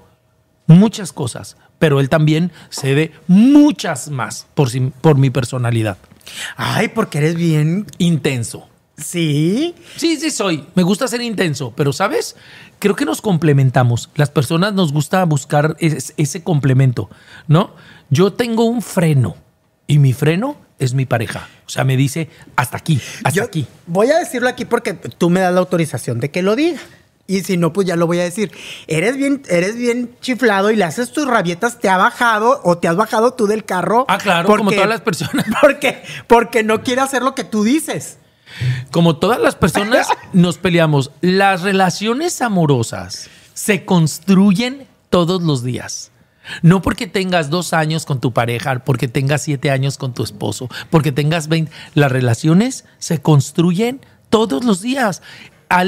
muchas 0.67 1.11
cosas, 1.11 1.57
pero 1.79 1.99
él 1.99 2.09
también 2.09 2.51
cede 2.69 3.11
muchas 3.27 4.09
más 4.09 4.47
por, 4.53 4.69
por 5.01 5.17
mi 5.17 5.29
personalidad. 5.29 5.97
Ay, 6.55 6.89
porque 6.89 7.17
eres 7.17 7.35
bien 7.35 7.85
intenso. 7.97 8.67
Sí. 8.97 9.75
Sí, 9.95 10.17
sí 10.17 10.29
soy. 10.29 10.65
Me 10.75 10.83
gusta 10.83 11.07
ser 11.07 11.21
intenso, 11.21 11.73
pero 11.75 11.93
¿sabes? 11.93 12.35
Creo 12.79 12.95
que 12.95 13.05
nos 13.05 13.21
complementamos. 13.21 14.09
Las 14.15 14.29
personas 14.29 14.73
nos 14.73 14.93
gusta 14.93 15.23
buscar 15.25 15.75
ese 15.79 16.43
complemento, 16.43 17.09
¿no? 17.47 17.75
Yo 18.09 18.33
tengo 18.33 18.65
un 18.65 18.81
freno 18.81 19.35
y 19.87 19.99
mi 19.99 20.13
freno 20.13 20.57
es 20.79 20.93
mi 20.93 21.05
pareja. 21.05 21.47
O 21.65 21.69
sea, 21.69 21.83
me 21.83 21.97
dice 21.97 22.29
hasta 22.55 22.77
aquí, 22.77 22.99
hasta 23.23 23.43
aquí. 23.43 23.67
Voy 23.85 24.09
a 24.11 24.19
decirlo 24.19 24.49
aquí 24.49 24.65
porque 24.65 24.93
tú 24.93 25.29
me 25.29 25.39
das 25.39 25.53
la 25.53 25.59
autorización 25.59 26.19
de 26.19 26.31
que 26.31 26.41
lo 26.41 26.55
diga. 26.55 26.79
Y 27.29 27.43
si 27.43 27.57
no, 27.57 27.71
pues 27.71 27.85
ya 27.85 27.95
lo 27.95 28.07
voy 28.07 28.19
a 28.19 28.23
decir. 28.23 28.51
Eres 28.87 29.15
bien, 29.15 29.43
eres 29.49 29.75
bien 29.75 30.15
chiflado 30.19 30.71
y 30.71 30.75
le 30.75 30.83
haces 30.83 31.11
tus 31.11 31.27
rabietas, 31.27 31.79
te 31.79 31.87
ha 31.87 31.95
bajado 31.95 32.59
o 32.63 32.79
te 32.79 32.87
has 32.87 32.95
bajado 32.95 33.35
tú 33.35 33.45
del 33.45 33.65
carro. 33.65 34.05
Ah, 34.07 34.17
claro, 34.17 34.47
como 34.47 34.71
todas 34.71 34.89
las 34.89 35.01
personas. 35.01 35.45
Porque, 35.61 36.01
porque 36.25 36.63
no 36.63 36.81
quiere 36.81 37.01
hacer 37.01 37.21
lo 37.21 37.35
que 37.35 37.43
tú 37.43 37.63
dices. 37.63 38.17
Como 38.89 39.17
todas 39.17 39.39
las 39.39 39.53
personas 39.53 40.07
nos 40.33 40.57
peleamos. 40.57 41.11
Las 41.21 41.61
relaciones 41.61 42.41
amorosas 42.41 43.29
se 43.53 43.85
construyen 43.85 44.87
todos 45.11 45.43
los 45.43 45.63
días. 45.63 46.11
No 46.63 46.81
porque 46.81 47.05
tengas 47.05 47.51
dos 47.51 47.73
años 47.73 48.07
con 48.07 48.19
tu 48.19 48.33
pareja, 48.33 48.79
porque 48.79 49.07
tengas 49.07 49.43
siete 49.43 49.69
años 49.69 49.99
con 49.99 50.15
tu 50.15 50.23
esposo, 50.23 50.67
porque 50.89 51.11
tengas 51.11 51.47
20. 51.47 51.71
Las 51.93 52.11
relaciones 52.11 52.85
se 52.97 53.21
construyen 53.21 54.01
todos 54.29 54.63
los 54.63 54.81
días 54.81 55.21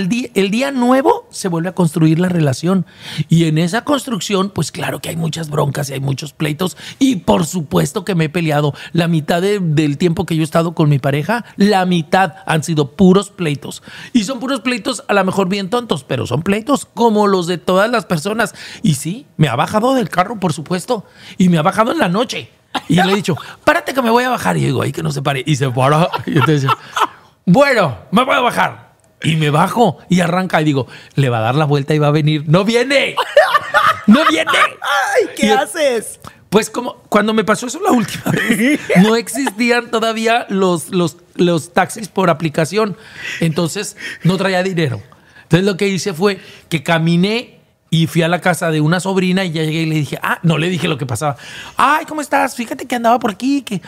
día, 0.07 0.29
el 0.35 0.51
día 0.51 0.71
nuevo 0.71 1.27
se 1.31 1.47
vuelve 1.47 1.69
a 1.69 1.75
construir 1.75 2.19
la 2.19 2.29
relación. 2.29 2.85
Y 3.29 3.45
en 3.45 3.57
esa 3.57 3.83
construcción, 3.83 4.49
pues 4.49 4.71
claro 4.71 4.99
que 4.99 5.09
hay 5.09 5.15
muchas 5.15 5.49
broncas 5.49 5.89
y 5.89 5.93
hay 5.93 5.99
muchos 5.99 6.33
pleitos. 6.33 6.77
Y 6.99 7.17
por 7.17 7.45
supuesto 7.45 8.05
que 8.05 8.15
me 8.15 8.25
he 8.25 8.29
peleado. 8.29 8.73
La 8.93 9.07
mitad 9.07 9.41
del 9.41 9.97
tiempo 9.97 10.25
que 10.25 10.35
yo 10.35 10.41
he 10.41 10.43
estado 10.43 10.73
con 10.73 10.89
mi 10.89 10.99
pareja, 10.99 11.45
la 11.57 11.85
mitad 11.85 12.35
han 12.45 12.63
sido 12.63 12.91
puros 12.91 13.29
pleitos. 13.29 13.81
Y 14.13 14.23
son 14.23 14.39
puros 14.39 14.61
pleitos 14.61 15.03
a 15.07 15.13
lo 15.13 15.23
mejor 15.25 15.49
bien 15.49 15.69
tontos, 15.69 16.03
pero 16.03 16.27
son 16.27 16.43
pleitos 16.43 16.85
como 16.85 17.27
los 17.27 17.47
de 17.47 17.57
todas 17.57 17.89
las 17.89 18.05
personas. 18.05 18.53
Y 18.83 18.95
sí, 18.95 19.25
me 19.37 19.47
ha 19.47 19.55
bajado 19.55 19.93
del 19.95 20.09
carro, 20.09 20.39
por 20.39 20.53
supuesto. 20.53 21.05
Y 21.37 21.49
me 21.49 21.57
ha 21.57 21.63
bajado 21.63 21.91
en 21.91 21.97
la 21.97 22.09
noche. 22.09 22.49
Y 22.87 22.95
le 22.95 23.11
he 23.11 23.15
dicho, 23.15 23.35
párate 23.63 23.93
que 23.93 24.01
me 24.01 24.09
voy 24.09 24.23
a 24.23 24.29
bajar. 24.29 24.57
Y 24.57 24.65
digo, 24.65 24.81
ahí 24.81 24.91
que 24.91 25.03
no 25.03 25.11
se 25.11 25.21
pare. 25.21 25.43
Y 25.45 25.55
se 25.55 25.69
para. 25.69 26.09
Y 26.25 26.37
entonces, 26.37 26.69
bueno, 27.45 27.97
me 28.11 28.23
voy 28.23 28.35
a 28.35 28.39
bajar. 28.41 28.90
Y 29.23 29.35
me 29.35 29.49
bajo 29.49 29.99
y 30.09 30.21
arranca 30.21 30.61
y 30.61 30.65
digo, 30.65 30.87
le 31.15 31.29
va 31.29 31.39
a 31.39 31.41
dar 31.41 31.55
la 31.55 31.65
vuelta 31.65 31.93
y 31.93 31.99
va 31.99 32.07
a 32.07 32.11
venir. 32.11 32.43
¡No 32.47 32.63
viene! 32.63 33.15
¡No 34.07 34.21
viene! 34.29 34.51
Ay, 34.51 35.29
¿qué 35.35 35.51
haces? 35.51 36.19
Pues 36.49 36.69
como 36.69 36.95
cuando 37.07 37.33
me 37.33 37.45
pasó 37.45 37.67
eso 37.67 37.79
la 37.81 37.91
última 37.91 38.31
vez, 38.31 38.79
no 38.97 39.15
existían 39.15 39.89
todavía 39.89 40.45
los, 40.49 40.89
los, 40.89 41.17
los 41.35 41.71
taxis 41.71 42.09
por 42.09 42.29
aplicación. 42.29 42.97
Entonces 43.39 43.95
no 44.23 44.37
traía 44.37 44.61
dinero. 44.63 45.01
Entonces 45.43 45.65
lo 45.65 45.77
que 45.77 45.87
hice 45.87 46.13
fue 46.13 46.41
que 46.67 46.83
caminé 46.83 47.61
y 47.89 48.07
fui 48.07 48.21
a 48.21 48.27
la 48.27 48.41
casa 48.41 48.71
de 48.71 48.81
una 48.81 48.99
sobrina 48.99 49.45
y 49.45 49.51
ya 49.51 49.63
llegué 49.63 49.81
y 49.81 49.85
le 49.85 49.95
dije, 49.95 50.17
ah, 50.23 50.39
no 50.43 50.57
le 50.57 50.69
dije 50.69 50.87
lo 50.87 50.97
que 50.97 51.05
pasaba. 51.05 51.35
Ay, 51.77 52.05
¿cómo 52.05 52.21
estás? 52.21 52.55
Fíjate 52.55 52.85
que 52.85 52.95
andaba 52.95 53.19
por 53.19 53.31
aquí, 53.31 53.61
que 53.61 53.81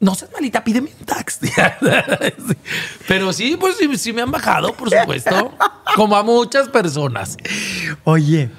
no 0.00 0.14
seas 0.14 0.30
malita, 0.32 0.62
pídeme 0.62 0.90
un 0.98 1.06
taxi. 1.06 1.50
Pero 3.08 3.32
sí, 3.32 3.56
pues 3.58 3.76
sí, 4.00 4.12
me 4.12 4.22
han 4.22 4.30
bajado, 4.30 4.72
por 4.74 4.90
supuesto, 4.90 5.54
como 5.96 6.16
a 6.16 6.22
muchas 6.22 6.68
personas. 6.68 7.36
Oye, 8.04 8.50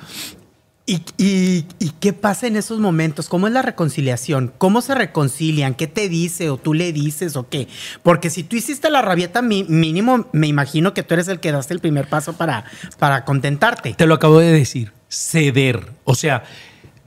¿y, 0.85 1.63
qué 1.99 2.13
pasa 2.13 2.47
en 2.47 2.57
esos 2.57 2.79
momentos? 2.79 3.29
¿Cómo 3.29 3.47
es 3.47 3.53
la 3.53 3.61
reconciliación? 3.61 4.51
¿Cómo 4.57 4.81
se 4.81 4.95
reconcilian? 4.95 5.75
¿Qué 5.75 5.87
te 5.87 6.09
dice 6.09 6.49
o 6.49 6.57
tú 6.57 6.73
le 6.73 6.91
dices 6.91 7.35
o 7.35 7.47
qué? 7.47 7.67
Porque 8.03 8.29
si 8.29 8.43
tú 8.43 8.55
hiciste 8.55 8.89
la 8.89 9.01
rabieta 9.01 9.41
mínimo, 9.41 10.27
me 10.33 10.47
imagino 10.47 10.93
que 10.93 11.03
tú 11.03 11.13
eres 11.13 11.27
el 11.27 11.39
que 11.39 11.51
daste 11.51 11.73
el 11.73 11.79
primer 11.79 12.09
paso 12.09 12.33
para, 12.33 12.65
para 12.97 13.23
contentarte. 13.23 13.93
Te 13.93 14.07
lo 14.07 14.15
acabo 14.15 14.39
de 14.39 14.51
decir, 14.51 14.91
ceder. 15.07 15.87
O 16.03 16.15
sea, 16.15 16.43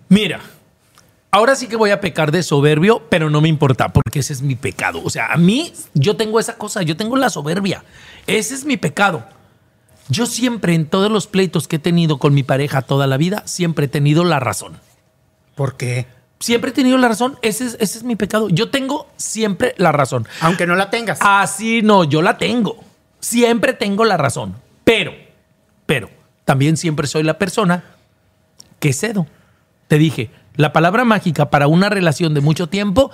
mira, 0.08 0.40
Ahora 1.34 1.56
sí 1.56 1.66
que 1.66 1.76
voy 1.76 1.90
a 1.90 2.00
pecar 2.02 2.30
de 2.30 2.42
soberbio, 2.42 3.08
pero 3.08 3.30
no 3.30 3.40
me 3.40 3.48
importa, 3.48 3.88
porque 3.88 4.18
ese 4.18 4.34
es 4.34 4.42
mi 4.42 4.54
pecado. 4.54 5.00
O 5.02 5.08
sea, 5.08 5.32
a 5.32 5.38
mí, 5.38 5.72
yo 5.94 6.14
tengo 6.14 6.38
esa 6.38 6.58
cosa, 6.58 6.82
yo 6.82 6.94
tengo 6.94 7.16
la 7.16 7.30
soberbia. 7.30 7.84
Ese 8.26 8.54
es 8.54 8.66
mi 8.66 8.76
pecado. 8.76 9.24
Yo 10.10 10.26
siempre, 10.26 10.74
en 10.74 10.84
todos 10.84 11.10
los 11.10 11.26
pleitos 11.26 11.68
que 11.68 11.76
he 11.76 11.78
tenido 11.78 12.18
con 12.18 12.34
mi 12.34 12.42
pareja 12.42 12.82
toda 12.82 13.06
la 13.06 13.16
vida, 13.16 13.42
siempre 13.46 13.86
he 13.86 13.88
tenido 13.88 14.24
la 14.24 14.40
razón. 14.40 14.78
¿Por 15.54 15.78
qué? 15.78 16.06
Siempre 16.38 16.70
he 16.70 16.74
tenido 16.74 16.98
la 16.98 17.08
razón. 17.08 17.38
Ese 17.40 17.64
es, 17.64 17.78
ese 17.80 17.96
es 17.96 18.04
mi 18.04 18.14
pecado. 18.14 18.50
Yo 18.50 18.68
tengo 18.68 19.08
siempre 19.16 19.74
la 19.78 19.90
razón. 19.90 20.28
Aunque 20.42 20.66
no 20.66 20.76
la 20.76 20.90
tengas. 20.90 21.18
Así 21.22 21.80
no, 21.80 22.04
yo 22.04 22.20
la 22.20 22.36
tengo. 22.36 22.76
Siempre 23.20 23.72
tengo 23.72 24.04
la 24.04 24.18
razón. 24.18 24.54
Pero, 24.84 25.14
pero, 25.86 26.10
también 26.44 26.76
siempre 26.76 27.06
soy 27.06 27.22
la 27.22 27.38
persona 27.38 27.84
que 28.78 28.92
cedo. 28.92 29.26
Te 29.88 29.96
dije, 29.96 30.30
la 30.56 30.72
palabra 30.72 31.04
mágica 31.04 31.50
para 31.50 31.66
una 31.66 31.88
relación 31.88 32.34
de 32.34 32.40
mucho 32.40 32.68
tiempo 32.68 33.10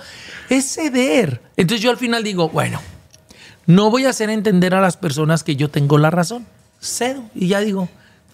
es 0.49 0.73
ceder. 0.73 1.41
Entonces 1.57 1.81
yo 1.81 1.89
al 1.89 1.97
final 1.97 2.23
digo, 2.23 2.49
bueno, 2.49 2.81
no 3.65 3.89
voy 3.89 4.05
a 4.05 4.09
hacer 4.09 4.29
entender 4.29 4.73
a 4.73 4.81
las 4.81 4.97
personas 4.97 5.43
que 5.43 5.55
yo 5.55 5.69
tengo 5.69 5.97
la 5.97 6.09
razón. 6.09 6.45
Cedo. 6.81 7.23
Y 7.35 7.47
ya 7.47 7.59
digo, 7.59 7.89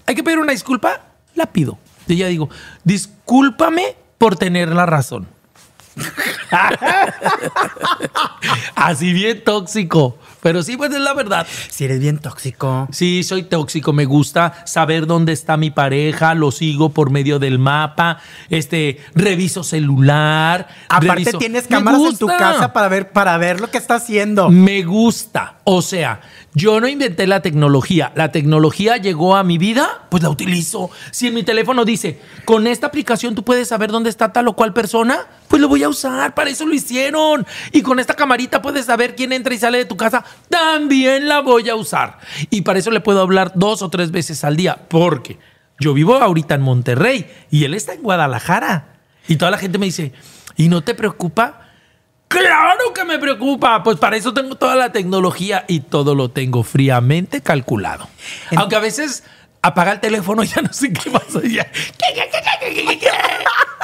hay 0.06 0.15
que 0.15 0.24
pedir 0.24 0.39
una 0.39 0.52
disculpa, 0.52 1.02
la 1.36 1.48
pido. 1.48 1.78
Y 2.08 2.18
ya 2.18 2.28
digo, 2.28 2.50
discúlpame 2.84 3.96
por 4.18 4.38
tener 4.38 4.70
la 4.70 4.86
razón. 4.86 5.28
Así 8.76 9.13
bien 9.13 9.44
tóxico. 9.44 10.18
Pero 10.45 10.62
sí, 10.62 10.77
pues 10.77 10.91
es 10.93 10.99
la 11.01 11.15
verdad. 11.15 11.47
Si 11.71 11.86
eres 11.86 11.99
bien 11.99 12.19
tóxico. 12.19 12.88
Sí, 12.91 13.23
soy 13.23 13.41
tóxico. 13.41 13.93
Me 13.93 14.05
gusta 14.05 14.53
saber 14.67 15.08
dónde 15.08 15.34
está 15.34 15.58
mi 15.58 15.71
pareja. 15.71 16.36
Lo 16.36 16.51
sigo 16.51 16.89
por 16.89 17.10
medio 17.10 17.39
del 17.39 17.58
mapa. 17.58 18.19
Este, 18.51 18.99
reviso 19.15 19.63
celular. 19.63 20.67
Aparte 20.88 21.23
reviso- 21.31 21.39
tienes 21.39 21.65
cámaras 21.65 21.99
en 22.12 22.17
tu 22.19 22.27
casa 22.27 22.73
para 22.73 22.88
ver, 22.89 23.10
para 23.12 23.36
ver 23.39 23.60
lo 23.60 23.71
que 23.71 23.79
está 23.79 23.95
haciendo. 23.95 24.51
Me 24.51 24.84
gusta. 24.84 25.55
O 25.63 25.81
sea, 25.81 26.21
yo 26.53 26.79
no 26.79 26.88
inventé 26.88 27.25
la 27.25 27.41
tecnología. 27.41 28.12
La 28.13 28.31
tecnología 28.31 28.97
llegó 28.97 29.36
a 29.36 29.43
mi 29.43 29.58
vida, 29.58 30.05
pues 30.12 30.21
la 30.21 30.29
utilizo. 30.29 30.91
Si 31.10 31.25
en 31.25 31.34
mi 31.34 31.41
teléfono 31.41 31.86
dice, 31.86 32.19
con 32.45 32.67
esta 32.67 32.86
aplicación 32.86 33.34
tú 33.34 33.43
puedes 33.43 33.69
saber 33.69 33.89
dónde 33.91 34.12
está 34.12 34.31
tal 34.31 34.47
o 34.47 34.53
cual 34.55 34.73
persona, 34.73 35.17
pues 35.47 35.60
lo 35.60 35.67
voy 35.67 35.81
a 35.81 35.89
usar. 35.89 36.36
Para 36.36 36.51
eso 36.51 36.67
lo 36.67 36.75
hicieron. 36.75 37.47
Y 37.71 37.81
con 37.81 37.99
esta 37.99 38.13
camarita 38.13 38.62
puedes 38.62 38.86
saber 38.86 39.15
quién 39.15 39.34
entra 39.34 39.55
y 39.55 39.58
sale 39.58 39.79
de 39.79 39.86
tu 39.86 39.97
casa. 39.97 40.23
También 40.50 41.28
la 41.28 41.41
voy 41.41 41.69
a 41.69 41.76
usar. 41.76 42.19
Y 42.50 42.62
para 42.62 42.80
eso 42.80 42.91
le 42.91 43.02
puedo 43.02 43.21
hablar 43.21 43.52
dos 43.56 43.82
o 43.82 43.89
tres 43.89 44.12
veces 44.12 44.43
al 44.43 44.56
día. 44.56 44.78
Porque 44.88 45.38
yo 45.80 45.93
vivo 45.93 46.15
ahorita 46.15 46.56
en 46.56 46.62
Monterrey 46.62 47.26
y 47.52 47.63
él 47.65 47.74
está 47.74 47.93
en 47.93 48.02
Guadalajara. 48.02 49.00
Y 49.28 49.38
toda 49.38 49.52
la 49.52 49.58
gente 49.58 49.78
me 49.78 49.88
dice, 49.88 50.13
¿y 50.56 50.69
no 50.69 50.84
te 50.84 50.93
preocupa? 50.93 51.62
Claro 52.28 52.93
que 52.93 53.06
me 53.06 53.19
preocupa, 53.19 53.84
pues 53.84 53.98
para 53.98 54.17
eso 54.17 54.34
tengo 54.34 54.56
toda 54.56 54.76
la 54.76 54.91
tecnología 54.91 55.63
y 55.67 55.82
todo 55.82 56.15
lo 56.15 56.30
tengo 56.30 56.63
fríamente 56.63 57.41
calculado. 57.41 58.08
Aunque 58.56 58.76
a 58.76 58.80
veces 58.80 59.24
apaga 59.67 59.93
el 59.93 59.99
teléfono 59.99 60.43
y 60.43 60.47
ya 60.56 60.62
no 60.62 60.71
sé 60.73 60.91
qué 60.93 61.10
pasa. 61.12 61.39
y 61.43 61.56
ya- 61.56 61.67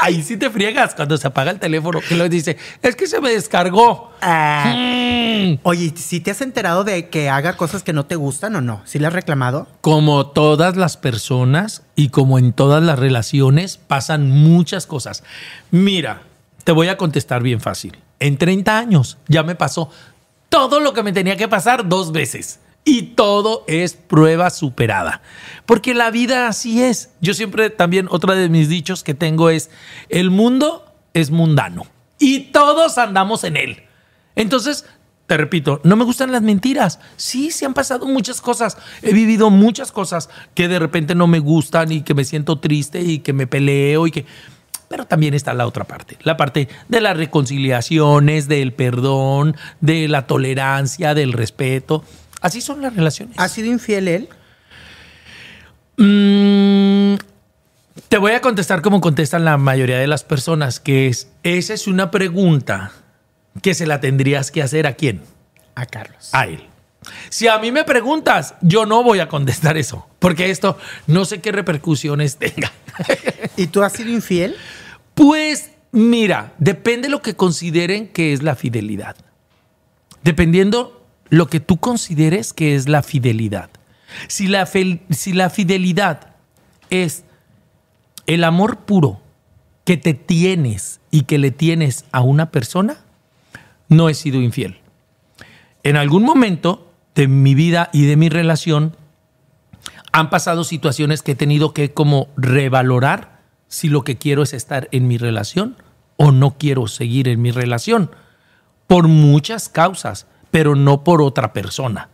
Ahí 0.03 0.23
sí 0.23 0.35
te 0.37 0.49
friegas 0.49 0.95
cuando 0.95 1.15
se 1.17 1.27
apaga 1.27 1.51
el 1.51 1.59
teléfono. 1.59 1.99
Que 2.01 2.15
lo 2.15 2.27
dice, 2.27 2.57
es 2.81 2.95
que 2.95 3.05
se 3.05 3.21
me 3.21 3.29
descargó. 3.29 4.11
Ah. 4.21 4.73
Mm. 4.75 5.59
Oye, 5.63 5.93
¿si 5.95 6.19
te 6.19 6.31
has 6.31 6.41
enterado 6.41 6.83
de 6.83 7.09
que 7.09 7.29
haga 7.29 7.55
cosas 7.55 7.83
que 7.83 7.93
no 7.93 8.05
te 8.05 8.15
gustan 8.15 8.55
o 8.55 8.61
no? 8.61 8.81
¿Sí 8.85 8.97
le 8.97 9.07
has 9.07 9.13
reclamado? 9.13 9.67
Como 9.81 10.27
todas 10.27 10.75
las 10.75 10.97
personas 10.97 11.83
y 11.95 12.09
como 12.09 12.39
en 12.39 12.53
todas 12.53 12.81
las 12.81 12.97
relaciones, 12.97 13.77
pasan 13.77 14.29
muchas 14.29 14.87
cosas. 14.87 15.23
Mira, 15.69 16.23
te 16.63 16.71
voy 16.71 16.87
a 16.87 16.97
contestar 16.97 17.43
bien 17.43 17.59
fácil. 17.61 17.97
En 18.19 18.37
30 18.37 18.77
años 18.77 19.17
ya 19.27 19.43
me 19.43 19.55
pasó 19.55 19.89
todo 20.49 20.79
lo 20.79 20.93
que 20.93 21.03
me 21.03 21.13
tenía 21.13 21.37
que 21.37 21.47
pasar 21.47 21.87
dos 21.87 22.11
veces. 22.11 22.59
Y 22.83 23.03
todo 23.13 23.63
es 23.67 23.93
prueba 23.93 24.49
superada. 24.49 25.21
Porque 25.65 25.93
la 25.93 26.09
vida 26.09 26.47
así 26.47 26.81
es. 26.83 27.11
Yo 27.21 27.33
siempre 27.33 27.69
también, 27.69 28.07
otra 28.09 28.33
de 28.33 28.49
mis 28.49 28.69
dichos 28.69 29.03
que 29.03 29.13
tengo 29.13 29.49
es, 29.49 29.69
el 30.09 30.31
mundo 30.31 30.85
es 31.13 31.29
mundano. 31.29 31.85
Y 32.17 32.51
todos 32.51 32.97
andamos 32.97 33.43
en 33.43 33.57
él. 33.57 33.83
Entonces, 34.35 34.85
te 35.27 35.37
repito, 35.37 35.79
no 35.83 35.95
me 35.95 36.03
gustan 36.03 36.31
las 36.31 36.41
mentiras. 36.41 36.99
Sí, 37.15 37.51
sí 37.51 37.63
han 37.63 37.73
pasado 37.73 38.05
muchas 38.05 38.41
cosas. 38.41 38.77
He 39.01 39.13
vivido 39.13 39.49
muchas 39.49 39.91
cosas 39.91 40.29
que 40.55 40.67
de 40.67 40.77
repente 40.77 41.15
no 41.15 41.25
me 41.25 41.39
gustan 41.39 41.91
y 41.91 42.01
que 42.01 42.13
me 42.13 42.25
siento 42.25 42.59
triste 42.59 43.01
y 43.01 43.19
que 43.19 43.31
me 43.31 43.47
peleo 43.47 44.07
y 44.07 44.11
que... 44.11 44.25
Pero 44.89 45.05
también 45.05 45.33
está 45.33 45.53
la 45.53 45.67
otra 45.67 45.85
parte, 45.85 46.17
la 46.23 46.35
parte 46.35 46.67
de 46.89 46.99
las 46.99 47.15
reconciliaciones, 47.15 48.49
del 48.49 48.73
perdón, 48.73 49.55
de 49.79 50.09
la 50.09 50.27
tolerancia, 50.27 51.13
del 51.13 51.31
respeto. 51.31 52.03
Así 52.41 52.59
son 52.59 52.81
las 52.81 52.95
relaciones. 52.95 53.37
¿Ha 53.39 53.47
sido 53.47 53.67
infiel 53.67 54.07
él? 54.07 54.29
Mm, 55.97 57.15
te 58.09 58.17
voy 58.17 58.31
a 58.33 58.41
contestar 58.41 58.81
como 58.81 58.99
contestan 58.99 59.45
la 59.45 59.57
mayoría 59.57 59.99
de 59.99 60.07
las 60.07 60.23
personas, 60.23 60.79
que 60.79 61.07
es, 61.07 61.29
esa 61.43 61.73
es 61.73 61.87
una 61.87 62.09
pregunta 62.09 62.91
que 63.61 63.73
se 63.75 63.85
la 63.85 63.99
tendrías 63.99 64.51
que 64.51 64.63
hacer 64.63 64.87
a 64.87 64.93
quién? 64.93 65.21
A 65.75 65.85
Carlos. 65.85 66.29
A 66.33 66.47
él. 66.47 66.67
Si 67.29 67.47
a 67.47 67.57
mí 67.59 67.71
me 67.71 67.83
preguntas, 67.83 68.55
yo 68.61 68.85
no 68.85 69.03
voy 69.03 69.19
a 69.19 69.27
contestar 69.27 69.77
eso, 69.77 70.07
porque 70.19 70.49
esto 70.49 70.77
no 71.07 71.25
sé 71.25 71.41
qué 71.41 71.51
repercusiones 71.51 72.37
tenga. 72.37 72.71
¿Y 73.57 73.67
tú 73.67 73.83
has 73.83 73.93
sido 73.93 74.09
infiel? 74.09 74.55
Pues 75.13 75.71
mira, 75.91 76.53
depende 76.57 77.09
lo 77.09 77.21
que 77.21 77.35
consideren 77.35 78.07
que 78.07 78.33
es 78.33 78.43
la 78.43 78.55
fidelidad. 78.55 79.15
Dependiendo 80.23 81.00
lo 81.31 81.47
que 81.47 81.61
tú 81.61 81.77
consideres 81.77 82.53
que 82.53 82.75
es 82.75 82.87
la 82.87 83.01
fidelidad. 83.01 83.71
Si 84.27 84.47
la, 84.47 84.65
si 84.65 85.33
la 85.33 85.49
fidelidad 85.49 86.35
es 86.89 87.23
el 88.27 88.43
amor 88.43 88.79
puro 88.79 89.21
que 89.85 89.95
te 89.95 90.13
tienes 90.13 90.99
y 91.09 91.23
que 91.23 91.39
le 91.39 91.51
tienes 91.51 92.03
a 92.11 92.21
una 92.21 92.51
persona, 92.51 92.97
no 93.87 94.09
he 94.09 94.13
sido 94.13 94.41
infiel. 94.41 94.79
En 95.83 95.95
algún 95.95 96.23
momento 96.23 96.91
de 97.15 97.29
mi 97.29 97.55
vida 97.55 97.89
y 97.93 98.05
de 98.05 98.17
mi 98.17 98.27
relación 98.27 98.97
han 100.11 100.29
pasado 100.29 100.65
situaciones 100.65 101.23
que 101.23 101.31
he 101.31 101.35
tenido 101.35 101.73
que 101.73 101.93
como 101.93 102.27
revalorar 102.35 103.39
si 103.69 103.87
lo 103.87 104.03
que 104.03 104.17
quiero 104.17 104.43
es 104.43 104.53
estar 104.53 104.89
en 104.91 105.07
mi 105.07 105.17
relación 105.17 105.77
o 106.17 106.33
no 106.33 106.57
quiero 106.57 106.87
seguir 106.87 107.29
en 107.29 107.41
mi 107.41 107.51
relación. 107.51 108.11
Por 108.87 109.07
muchas 109.07 109.69
causas, 109.69 110.27
pero 110.51 110.75
no 110.75 111.03
por 111.03 111.21
otra 111.21 111.53
persona, 111.53 112.09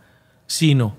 sino 0.46 0.94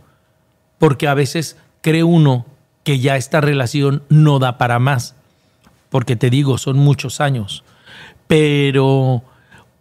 porque 0.78 1.08
a 1.08 1.14
veces 1.14 1.58
cree 1.82 2.04
uno 2.04 2.46
que 2.84 3.00
ya 3.00 3.18
esta 3.18 3.42
relación 3.42 4.04
no 4.10 4.40
da 4.40 4.58
para 4.58 4.80
más. 4.80 5.16
Porque 5.90 6.16
te 6.16 6.30
digo, 6.30 6.58
son 6.58 6.78
muchos 6.78 7.20
años. 7.20 7.64
Pero, 8.28 9.24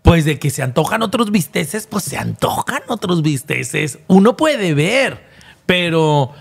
pues 0.03 0.25
de 0.25 0.39
que 0.39 0.51
se 0.51 0.63
antojan 0.63 1.03
otros 1.03 1.31
bisteces, 1.31 1.87
pues 1.87 2.05
se 2.05 2.17
antojan 2.17 2.83
otros 2.89 3.23
bisteces. 3.23 3.99
Uno 4.09 4.37
puede 4.37 4.75
ver, 4.75 5.27
pero 5.67 6.33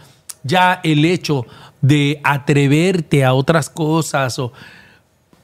ya 0.43 0.79
el 0.83 1.05
hecho 1.05 1.45
de 1.81 2.21
atreverte 2.23 3.23
a 3.23 3.33
otras 3.33 3.69
cosas 3.69 4.39
o 4.39 4.51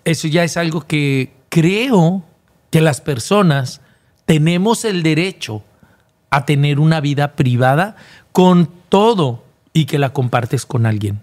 eso 0.03 0.27
ya 0.27 0.43
es 0.43 0.57
algo 0.57 0.81
que 0.81 1.33
creo 1.49 2.23
que 2.71 2.81
las 2.81 3.01
personas 3.01 3.81
tenemos 4.25 4.85
el 4.85 5.03
derecho 5.03 5.63
a 6.29 6.45
tener 6.45 6.79
una 6.79 6.99
vida 7.01 7.33
privada 7.33 7.95
con 8.31 8.69
todo 8.89 9.43
y 9.73 9.85
que 9.85 9.99
la 9.99 10.11
compartes 10.13 10.65
con 10.65 10.85
alguien. 10.85 11.21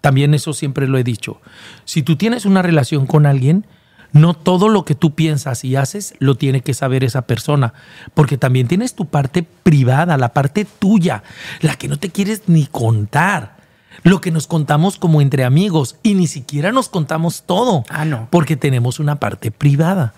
También 0.00 0.34
eso 0.34 0.52
siempre 0.52 0.88
lo 0.88 0.98
he 0.98 1.04
dicho. 1.04 1.40
Si 1.84 2.02
tú 2.02 2.16
tienes 2.16 2.44
una 2.44 2.62
relación 2.62 3.06
con 3.06 3.24
alguien, 3.26 3.66
no 4.12 4.34
todo 4.34 4.68
lo 4.68 4.84
que 4.84 4.94
tú 4.94 5.14
piensas 5.14 5.64
y 5.64 5.76
haces 5.76 6.14
lo 6.18 6.34
tiene 6.34 6.60
que 6.60 6.74
saber 6.74 7.04
esa 7.04 7.22
persona, 7.22 7.72
porque 8.14 8.36
también 8.36 8.66
tienes 8.68 8.94
tu 8.94 9.06
parte 9.06 9.42
privada, 9.44 10.16
la 10.18 10.32
parte 10.32 10.64
tuya, 10.64 11.22
la 11.60 11.76
que 11.76 11.88
no 11.88 11.98
te 11.98 12.10
quieres 12.10 12.42
ni 12.48 12.66
contar, 12.66 13.56
lo 14.02 14.20
que 14.20 14.30
nos 14.32 14.46
contamos 14.48 14.96
como 14.98 15.20
entre 15.20 15.44
amigos 15.44 15.96
y 16.02 16.14
ni 16.14 16.26
siquiera 16.26 16.72
nos 16.72 16.88
contamos 16.88 17.44
todo, 17.46 17.84
Ah, 17.88 18.04
no. 18.04 18.26
porque 18.30 18.56
tenemos 18.56 18.98
una 18.98 19.16
parte 19.16 19.50
privada. 19.50 20.14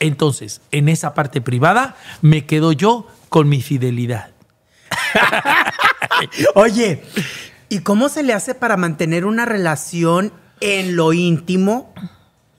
Entonces, 0.00 0.60
en 0.70 0.88
esa 0.88 1.14
parte 1.14 1.40
privada 1.40 1.96
me 2.20 2.46
quedo 2.46 2.72
yo 2.72 3.06
con 3.28 3.48
mi 3.48 3.62
fidelidad. 3.62 4.30
Oye, 6.54 7.02
¿y 7.68 7.80
cómo 7.80 8.08
se 8.08 8.22
le 8.22 8.32
hace 8.32 8.54
para 8.54 8.76
mantener 8.76 9.24
una 9.24 9.44
relación 9.44 10.32
en 10.60 10.96
lo 10.96 11.12
íntimo 11.12 11.92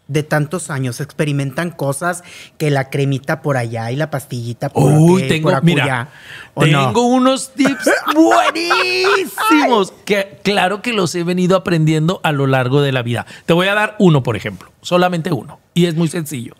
de 0.08 0.24
tantos 0.24 0.70
años 0.70 1.00
experimentan 1.00 1.72
cosas 1.72 2.24
que 2.58 2.70
la 2.70 2.90
cremita 2.90 3.42
por 3.42 3.58
allá 3.58 3.92
y 3.92 3.96
la 3.96 4.12
pastillita 4.12 4.70
por 4.70 4.92
Uy, 4.92 5.22
aquí, 5.22 5.30
tengo, 5.30 5.50
por 5.50 5.64
mira, 5.64 5.84
acullá, 5.84 6.10
¿o 6.54 6.66
no? 6.66 6.86
tengo 6.88 7.06
unos 7.08 7.54
tips 7.54 7.90
buenísimos 8.14 9.94
que 10.06 10.40
claro 10.44 10.82
que 10.82 10.94
los 10.94 11.16
he 11.16 11.24
venido 11.24 11.56
aprendiendo 11.56 12.20
a 12.24 12.32
lo 12.32 12.48
largo 12.48 12.82
de 12.82 12.92
la 12.92 13.02
vida. 13.02 13.26
Te 13.46 13.54
voy 13.54 13.68
a 13.68 13.74
dar 13.74 13.96
uno, 13.98 14.24
por 14.24 14.36
ejemplo, 14.36 14.72
solamente 14.82 15.32
uno, 15.32 15.60
y 15.74 15.86
es 15.86 15.96
muy 15.96 16.10
sencillo. 16.10 16.56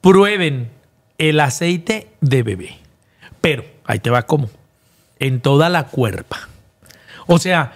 Prueben 0.00 0.70
el 1.18 1.40
aceite 1.40 2.08
de 2.20 2.42
bebé, 2.42 2.78
pero 3.40 3.64
ahí 3.84 3.98
te 3.98 4.10
va 4.10 4.22
como, 4.22 4.48
en 5.18 5.40
toda 5.40 5.68
la 5.68 5.86
cuerpa. 5.88 6.48
O 7.26 7.38
sea, 7.38 7.72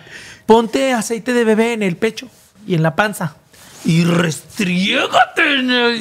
ponte 0.47 0.93
aceite 0.93 1.33
de 1.33 1.45
bebé 1.45 1.75
en 1.75 1.83
el 1.83 1.97
pecho 1.97 2.29
y 2.67 2.75
en 2.75 2.83
la 2.83 2.97
panza. 2.97 3.37
Y 3.85 4.05
restriégate 4.05 5.43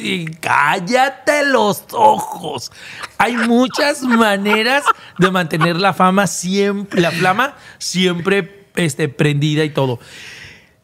y 0.02 0.24
cállate 0.40 1.44
los 1.44 1.84
ojos. 1.92 2.72
Hay 3.18 3.36
muchas 3.36 4.02
maneras 4.02 4.84
de 5.18 5.30
mantener 5.30 5.76
la 5.76 5.92
fama 5.92 6.26
siempre, 6.26 7.02
la 7.02 7.10
flama 7.10 7.56
siempre 7.78 8.64
este, 8.76 9.08
prendida 9.08 9.64
y 9.64 9.70
todo. 9.70 10.00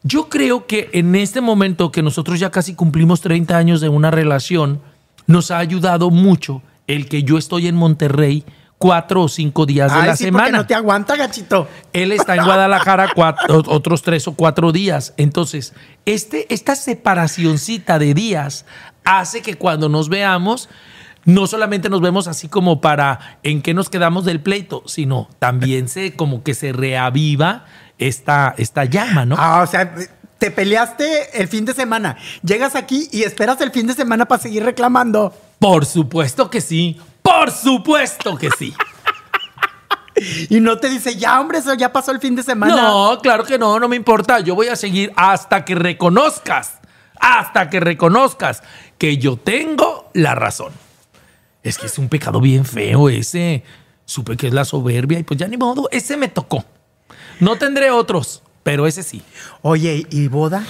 Yo 0.03 0.29
creo 0.29 0.67
que 0.67 0.89
en 0.93 1.15
este 1.15 1.41
momento 1.41 1.91
que 1.91 2.01
nosotros 2.01 2.39
ya 2.39 2.51
casi 2.51 2.75
cumplimos 2.75 3.21
30 3.21 3.57
años 3.57 3.81
de 3.81 3.89
una 3.89 4.11
relación, 4.11 4.81
nos 5.27 5.51
ha 5.51 5.57
ayudado 5.59 6.09
mucho 6.09 6.61
el 6.87 7.07
que 7.07 7.23
yo 7.23 7.37
estoy 7.37 7.67
en 7.67 7.75
Monterrey 7.75 8.43
cuatro 8.77 9.21
o 9.23 9.27
cinco 9.29 9.67
días 9.67 9.93
de 9.93 9.97
la 10.07 10.15
sí, 10.15 10.23
porque 10.25 10.37
semana. 10.45 10.57
no 10.57 10.65
te 10.65 10.73
aguanta, 10.73 11.15
gachito. 11.15 11.67
Él 11.93 12.11
está 12.11 12.35
en 12.35 12.43
Guadalajara 12.43 13.09
cuatro- 13.13 13.61
otros 13.67 14.01
tres 14.01 14.27
o 14.27 14.33
cuatro 14.33 14.71
días. 14.71 15.13
Entonces, 15.17 15.73
este, 16.05 16.51
esta 16.51 16.75
separacioncita 16.75 17.99
de 17.99 18.13
días 18.15 18.65
hace 19.03 19.41
que 19.43 19.55
cuando 19.55 19.87
nos 19.89 20.09
veamos, 20.09 20.67
no 21.25 21.45
solamente 21.45 21.89
nos 21.89 22.01
vemos 22.01 22.27
así 22.27 22.47
como 22.49 22.81
para 22.81 23.37
en 23.43 23.61
qué 23.61 23.75
nos 23.75 23.89
quedamos 23.89 24.25
del 24.25 24.41
pleito, 24.41 24.81
sino 24.87 25.29
también 25.37 25.87
se 25.87 26.15
como 26.15 26.41
que 26.41 26.55
se 26.55 26.73
reaviva 26.73 27.65
esta, 27.99 28.55
esta 28.57 28.85
llama, 28.85 29.25
¿no? 29.25 29.35
Ah, 29.37 29.61
o 29.61 29.67
sea, 29.67 29.93
te 30.41 30.49
peleaste 30.49 31.39
el 31.39 31.47
fin 31.47 31.65
de 31.65 31.73
semana. 31.75 32.17
Llegas 32.41 32.75
aquí 32.75 33.07
y 33.11 33.21
esperas 33.21 33.61
el 33.61 33.69
fin 33.69 33.85
de 33.85 33.93
semana 33.93 34.25
para 34.25 34.41
seguir 34.41 34.63
reclamando. 34.63 35.31
Por 35.59 35.85
supuesto 35.85 36.49
que 36.49 36.61
sí. 36.61 36.99
Por 37.21 37.51
supuesto 37.51 38.35
que 38.35 38.49
sí. 38.49 38.73
Y 40.49 40.59
no 40.59 40.77
te 40.77 40.89
dice, 40.89 41.15
ya, 41.15 41.39
hombre, 41.39 41.59
eso 41.59 41.73
ya 41.73 41.91
pasó 41.91 42.11
el 42.11 42.19
fin 42.19 42.35
de 42.35 42.43
semana. 42.43 42.75
No, 42.75 43.19
claro 43.23 43.43
que 43.43 43.57
no, 43.57 43.79
no 43.79 43.87
me 43.87 43.95
importa. 43.95 44.39
Yo 44.39 44.53
voy 44.53 44.67
a 44.67 44.75
seguir 44.75 45.11
hasta 45.15 45.63
que 45.63 45.73
reconozcas, 45.73 46.79
hasta 47.19 47.69
que 47.69 47.79
reconozcas 47.79 48.61
que 48.99 49.17
yo 49.17 49.37
tengo 49.37 50.09
la 50.13 50.35
razón. 50.35 50.73
Es 51.63 51.77
que 51.77 51.87
es 51.87 51.97
un 51.97 52.09
pecado 52.09 52.39
bien 52.39 52.65
feo 52.65 53.09
ese. 53.09 53.63
Supe 54.05 54.37
que 54.37 54.47
es 54.47 54.53
la 54.53 54.65
soberbia 54.65 55.17
y 55.17 55.23
pues 55.23 55.39
ya 55.39 55.47
ni 55.47 55.57
modo, 55.57 55.87
ese 55.91 56.17
me 56.17 56.27
tocó. 56.27 56.65
No 57.39 57.57
tendré 57.57 57.89
otros, 57.89 58.40
pero 58.63 58.87
ese 58.87 59.03
sí. 59.03 59.21
Oye, 59.61 60.05
¿y 60.09 60.27
boda? 60.27 60.65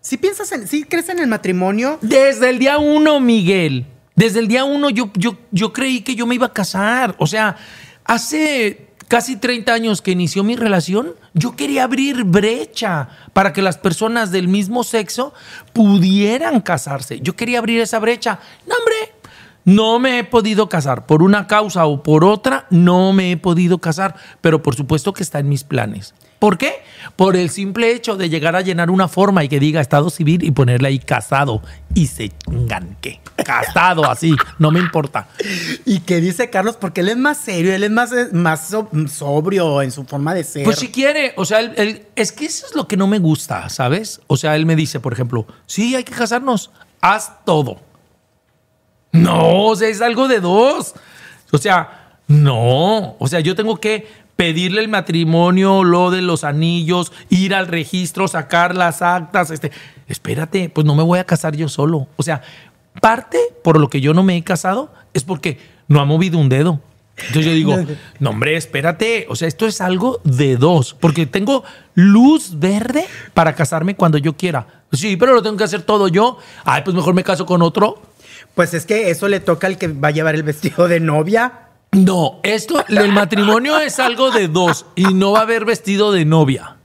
¿Sí 0.00 0.16
piensas 0.16 0.52
en, 0.52 0.68
sí 0.68 0.84
crees 0.84 1.08
en 1.08 1.18
el 1.18 1.26
matrimonio? 1.26 1.98
Desde 2.02 2.50
el 2.50 2.58
día 2.58 2.78
uno, 2.78 3.20
Miguel. 3.20 3.86
Desde 4.14 4.38
el 4.38 4.48
día 4.48 4.64
uno 4.64 4.88
yo, 4.88 5.10
yo, 5.14 5.36
yo 5.50 5.72
creí 5.72 6.00
que 6.00 6.14
yo 6.14 6.26
me 6.26 6.34
iba 6.34 6.46
a 6.46 6.52
casar. 6.52 7.14
O 7.18 7.26
sea, 7.26 7.56
hace 8.04 8.86
casi 9.08 9.36
30 9.36 9.72
años 9.72 10.02
que 10.02 10.10
inició 10.10 10.42
mi 10.42 10.56
relación, 10.56 11.14
yo 11.34 11.56
quería 11.56 11.84
abrir 11.84 12.24
brecha 12.24 13.08
para 13.32 13.52
que 13.52 13.62
las 13.62 13.78
personas 13.78 14.30
del 14.30 14.48
mismo 14.48 14.84
sexo 14.84 15.34
pudieran 15.72 16.60
casarse. 16.60 17.20
Yo 17.20 17.36
quería 17.36 17.58
abrir 17.58 17.80
esa 17.80 17.98
brecha. 17.98 18.40
No, 18.66 18.74
hombre, 18.76 19.14
no 19.64 19.98
me 19.98 20.20
he 20.20 20.24
podido 20.24 20.68
casar. 20.68 21.06
Por 21.06 21.22
una 21.22 21.46
causa 21.46 21.86
o 21.86 22.02
por 22.02 22.24
otra, 22.24 22.66
no 22.70 23.12
me 23.12 23.32
he 23.32 23.36
podido 23.36 23.78
casar. 23.78 24.16
Pero 24.40 24.62
por 24.62 24.76
supuesto 24.76 25.12
que 25.12 25.22
está 25.22 25.38
en 25.38 25.48
mis 25.48 25.64
planes. 25.64 26.14
¿Por 26.38 26.58
qué? 26.58 26.74
Por 27.16 27.34
el 27.36 27.48
simple 27.50 27.92
hecho 27.92 28.16
de 28.16 28.28
llegar 28.28 28.56
a 28.56 28.60
llenar 28.60 28.90
una 28.90 29.08
forma 29.08 29.42
y 29.42 29.48
que 29.48 29.58
diga 29.58 29.80
Estado 29.80 30.10
civil 30.10 30.44
y 30.44 30.50
ponerle 30.50 30.88
ahí 30.88 30.98
casado. 30.98 31.62
Y 31.94 32.08
se 32.08 32.28
chingan 32.30 32.96
que 33.00 33.20
casado 33.44 34.04
así, 34.10 34.34
no 34.58 34.70
me 34.70 34.80
importa. 34.80 35.28
¿Y 35.86 36.00
qué 36.00 36.20
dice 36.20 36.50
Carlos? 36.50 36.76
Porque 36.76 37.00
él 37.00 37.08
es 37.08 37.16
más 37.16 37.38
serio, 37.38 37.74
él 37.74 37.84
es 37.84 37.90
más, 37.90 38.12
eh, 38.12 38.28
más 38.32 38.68
so- 38.68 38.90
sobrio 39.10 39.80
en 39.80 39.90
su 39.92 40.04
forma 40.04 40.34
de 40.34 40.44
ser. 40.44 40.64
Pues 40.64 40.78
si 40.78 40.88
quiere, 40.88 41.32
o 41.36 41.44
sea, 41.46 41.60
él- 41.60 41.72
él- 41.76 42.06
es 42.16 42.32
que 42.32 42.44
eso 42.46 42.66
es 42.66 42.74
lo 42.74 42.86
que 42.86 42.96
no 42.98 43.06
me 43.06 43.18
gusta, 43.18 43.68
¿sabes? 43.70 44.20
O 44.26 44.36
sea, 44.36 44.56
él 44.56 44.66
me 44.66 44.76
dice, 44.76 45.00
por 45.00 45.12
ejemplo, 45.14 45.46
sí, 45.66 45.94
hay 45.96 46.04
que 46.04 46.12
casarnos, 46.12 46.70
haz 47.00 47.44
todo. 47.46 47.80
No, 49.12 49.66
o 49.68 49.76
sea, 49.76 49.88
es 49.88 50.00
algo 50.02 50.28
de 50.28 50.40
dos. 50.40 50.94
O 51.52 51.58
sea, 51.58 52.18
no, 52.28 53.16
o 53.18 53.28
sea, 53.28 53.40
yo 53.40 53.54
tengo 53.54 53.76
que 53.80 54.25
pedirle 54.36 54.82
el 54.82 54.88
matrimonio, 54.88 55.82
lo 55.82 56.10
de 56.10 56.22
los 56.22 56.44
anillos, 56.44 57.12
ir 57.30 57.54
al 57.54 57.66
registro, 57.66 58.28
sacar 58.28 58.74
las 58.74 59.02
actas, 59.02 59.50
este, 59.50 59.72
espérate, 60.06 60.68
pues 60.68 60.86
no 60.86 60.94
me 60.94 61.02
voy 61.02 61.18
a 61.18 61.24
casar 61.24 61.56
yo 61.56 61.68
solo. 61.68 62.06
O 62.16 62.22
sea, 62.22 62.42
parte 63.00 63.38
por 63.64 63.80
lo 63.80 63.88
que 63.88 64.00
yo 64.00 64.14
no 64.14 64.22
me 64.22 64.36
he 64.36 64.44
casado 64.44 64.92
es 65.14 65.24
porque 65.24 65.58
no 65.88 66.00
ha 66.00 66.04
movido 66.04 66.38
un 66.38 66.48
dedo. 66.48 66.80
Entonces 67.16 67.46
yo 67.46 67.52
digo, 67.52 67.76
no 68.20 68.30
hombre, 68.30 68.56
espérate, 68.56 69.26
o 69.30 69.36
sea, 69.36 69.48
esto 69.48 69.66
es 69.66 69.80
algo 69.80 70.20
de 70.24 70.56
dos, 70.56 70.94
porque 71.00 71.24
tengo 71.24 71.64
luz 71.94 72.58
verde 72.58 73.06
para 73.32 73.54
casarme 73.54 73.96
cuando 73.96 74.18
yo 74.18 74.36
quiera. 74.36 74.84
Sí, 74.92 75.16
pero 75.16 75.34
lo 75.34 75.42
tengo 75.42 75.56
que 75.56 75.64
hacer 75.64 75.82
todo 75.82 76.08
yo. 76.08 76.38
Ay, 76.64 76.82
pues 76.84 76.94
mejor 76.94 77.14
me 77.14 77.24
caso 77.24 77.46
con 77.46 77.62
otro. 77.62 78.02
Pues 78.54 78.72
es 78.74 78.86
que 78.86 79.10
eso 79.10 79.28
le 79.28 79.40
toca 79.40 79.66
al 79.66 79.78
que 79.78 79.88
va 79.88 80.08
a 80.08 80.12
llevar 80.12 80.34
el 80.34 80.42
vestido 80.42 80.88
de 80.88 81.00
novia. 81.00 81.65
No, 81.96 82.40
esto, 82.42 82.84
el 82.88 83.10
matrimonio 83.12 83.78
es 83.78 83.98
algo 83.98 84.30
de 84.30 84.48
dos 84.48 84.86
y 84.94 85.04
no 85.14 85.32
va 85.32 85.40
a 85.40 85.42
haber 85.42 85.64
vestido 85.64 86.12
de 86.12 86.24
novia. 86.24 86.76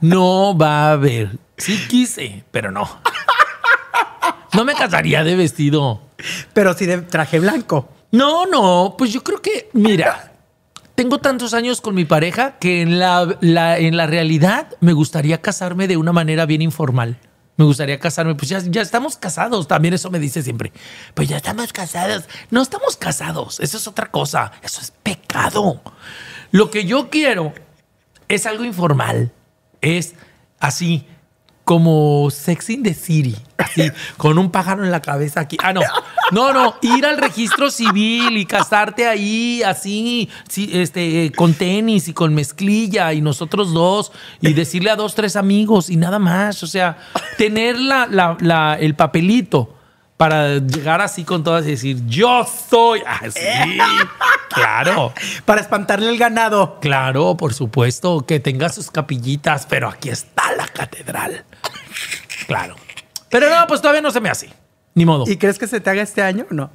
No 0.00 0.56
va 0.56 0.88
a 0.88 0.92
haber. 0.92 1.38
Sí 1.56 1.78
quise, 1.88 2.44
pero 2.50 2.70
no. 2.70 2.88
No 4.54 4.64
me 4.64 4.74
casaría 4.74 5.24
de 5.24 5.36
vestido. 5.36 6.00
Pero 6.52 6.72
sí 6.74 6.86
de 6.86 6.98
traje 7.02 7.38
blanco. 7.38 7.90
No, 8.10 8.46
no, 8.46 8.94
pues 8.96 9.12
yo 9.12 9.22
creo 9.22 9.42
que, 9.42 9.68
mira, 9.74 10.32
tengo 10.94 11.18
tantos 11.18 11.52
años 11.52 11.80
con 11.82 11.94
mi 11.94 12.04
pareja 12.06 12.56
que 12.58 12.80
en 12.80 12.98
la, 12.98 13.36
la- 13.40 13.78
en 13.78 13.96
la 13.96 14.06
realidad 14.06 14.68
me 14.80 14.94
gustaría 14.94 15.42
casarme 15.42 15.86
de 15.86 15.98
una 15.98 16.12
manera 16.12 16.46
bien 16.46 16.62
informal. 16.62 17.18
Me 17.58 17.64
gustaría 17.64 17.98
casarme, 17.98 18.36
pues 18.36 18.48
ya, 18.48 18.60
ya 18.60 18.80
estamos 18.80 19.16
casados, 19.16 19.66
también 19.66 19.92
eso 19.92 20.10
me 20.10 20.20
dice 20.20 20.42
siempre. 20.44 20.72
Pues 21.14 21.28
ya 21.28 21.36
estamos 21.38 21.72
casados. 21.72 22.24
No 22.50 22.62
estamos 22.62 22.96
casados, 22.96 23.58
eso 23.58 23.76
es 23.76 23.88
otra 23.88 24.12
cosa, 24.12 24.52
eso 24.62 24.80
es 24.80 24.92
pecado. 25.02 25.82
Lo 26.52 26.70
que 26.70 26.84
yo 26.84 27.10
quiero 27.10 27.52
es 28.28 28.46
algo 28.46 28.64
informal, 28.64 29.32
es 29.80 30.14
así 30.60 31.06
como 31.68 32.30
Sex 32.30 32.70
in 32.70 32.82
the 32.82 32.94
City, 32.94 33.36
así, 33.58 33.90
con 34.16 34.38
un 34.38 34.50
pájaro 34.50 34.86
en 34.86 34.90
la 34.90 35.02
cabeza 35.02 35.40
aquí. 35.40 35.58
Ah, 35.62 35.74
no, 35.74 35.82
no, 36.32 36.54
no, 36.54 36.76
ir 36.80 37.04
al 37.04 37.18
registro 37.18 37.70
civil 37.70 38.38
y 38.38 38.46
casarte 38.46 39.06
ahí, 39.06 39.62
así, 39.62 40.30
sí, 40.48 40.70
este, 40.72 41.30
con 41.36 41.52
tenis 41.52 42.08
y 42.08 42.14
con 42.14 42.34
mezclilla 42.34 43.12
y 43.12 43.20
nosotros 43.20 43.74
dos, 43.74 44.12
y 44.40 44.54
decirle 44.54 44.90
a 44.90 44.96
dos, 44.96 45.14
tres 45.14 45.36
amigos 45.36 45.90
y 45.90 45.96
nada 45.96 46.18
más. 46.18 46.62
O 46.62 46.66
sea, 46.66 46.96
tener 47.36 47.78
la, 47.78 48.06
la- 48.06 48.38
la- 48.40 48.78
el 48.80 48.94
papelito 48.94 49.74
para 50.18 50.58
llegar 50.58 51.00
así 51.00 51.24
con 51.24 51.44
todas 51.44 51.64
y 51.64 51.70
decir, 51.70 52.04
yo 52.06 52.44
soy. 52.68 53.02
Ah, 53.06 53.20
sí, 53.30 53.40
claro. 54.50 55.14
Para 55.44 55.60
espantarle 55.60 56.10
el 56.10 56.18
ganado. 56.18 56.80
Claro, 56.80 57.36
por 57.36 57.54
supuesto, 57.54 58.26
que 58.26 58.40
tenga 58.40 58.68
sus 58.68 58.90
capillitas, 58.90 59.64
pero 59.66 59.88
aquí 59.88 60.10
está 60.10 60.52
la 60.56 60.66
catedral. 60.66 61.44
Claro. 62.48 62.74
Pero 63.30 63.48
no, 63.48 63.66
pues 63.68 63.80
todavía 63.80 64.02
no 64.02 64.10
se 64.10 64.20
me 64.20 64.28
hace. 64.28 64.50
Ni 64.94 65.06
modo. 65.06 65.24
¿Y 65.28 65.36
crees 65.36 65.56
que 65.58 65.68
se 65.68 65.80
te 65.80 65.88
haga 65.88 66.02
este 66.02 66.20
año 66.20 66.46
o 66.50 66.54
no? 66.54 66.70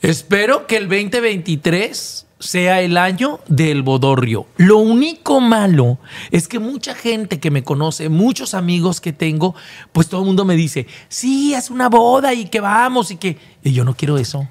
Espero 0.00 0.68
que 0.68 0.76
el 0.76 0.88
2023 0.88 2.26
sea 2.42 2.80
el 2.80 2.96
año 2.96 3.40
del 3.46 3.82
bodorrio. 3.82 4.46
Lo 4.56 4.78
único 4.78 5.40
malo 5.40 5.98
es 6.30 6.48
que 6.48 6.58
mucha 6.58 6.94
gente 6.94 7.40
que 7.40 7.50
me 7.50 7.62
conoce, 7.62 8.08
muchos 8.08 8.54
amigos 8.54 9.00
que 9.00 9.12
tengo, 9.12 9.54
pues 9.92 10.08
todo 10.08 10.20
el 10.20 10.26
mundo 10.26 10.44
me 10.44 10.56
dice, 10.56 10.86
sí, 11.08 11.54
haz 11.54 11.70
una 11.70 11.88
boda 11.88 12.34
y 12.34 12.46
que 12.46 12.60
vamos 12.60 13.10
y 13.10 13.16
que... 13.16 13.38
Y 13.62 13.72
yo 13.72 13.84
no 13.84 13.94
quiero 13.94 14.18
eso. 14.18 14.48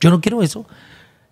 Yo 0.00 0.10
no 0.10 0.20
quiero 0.20 0.42
eso. 0.42 0.66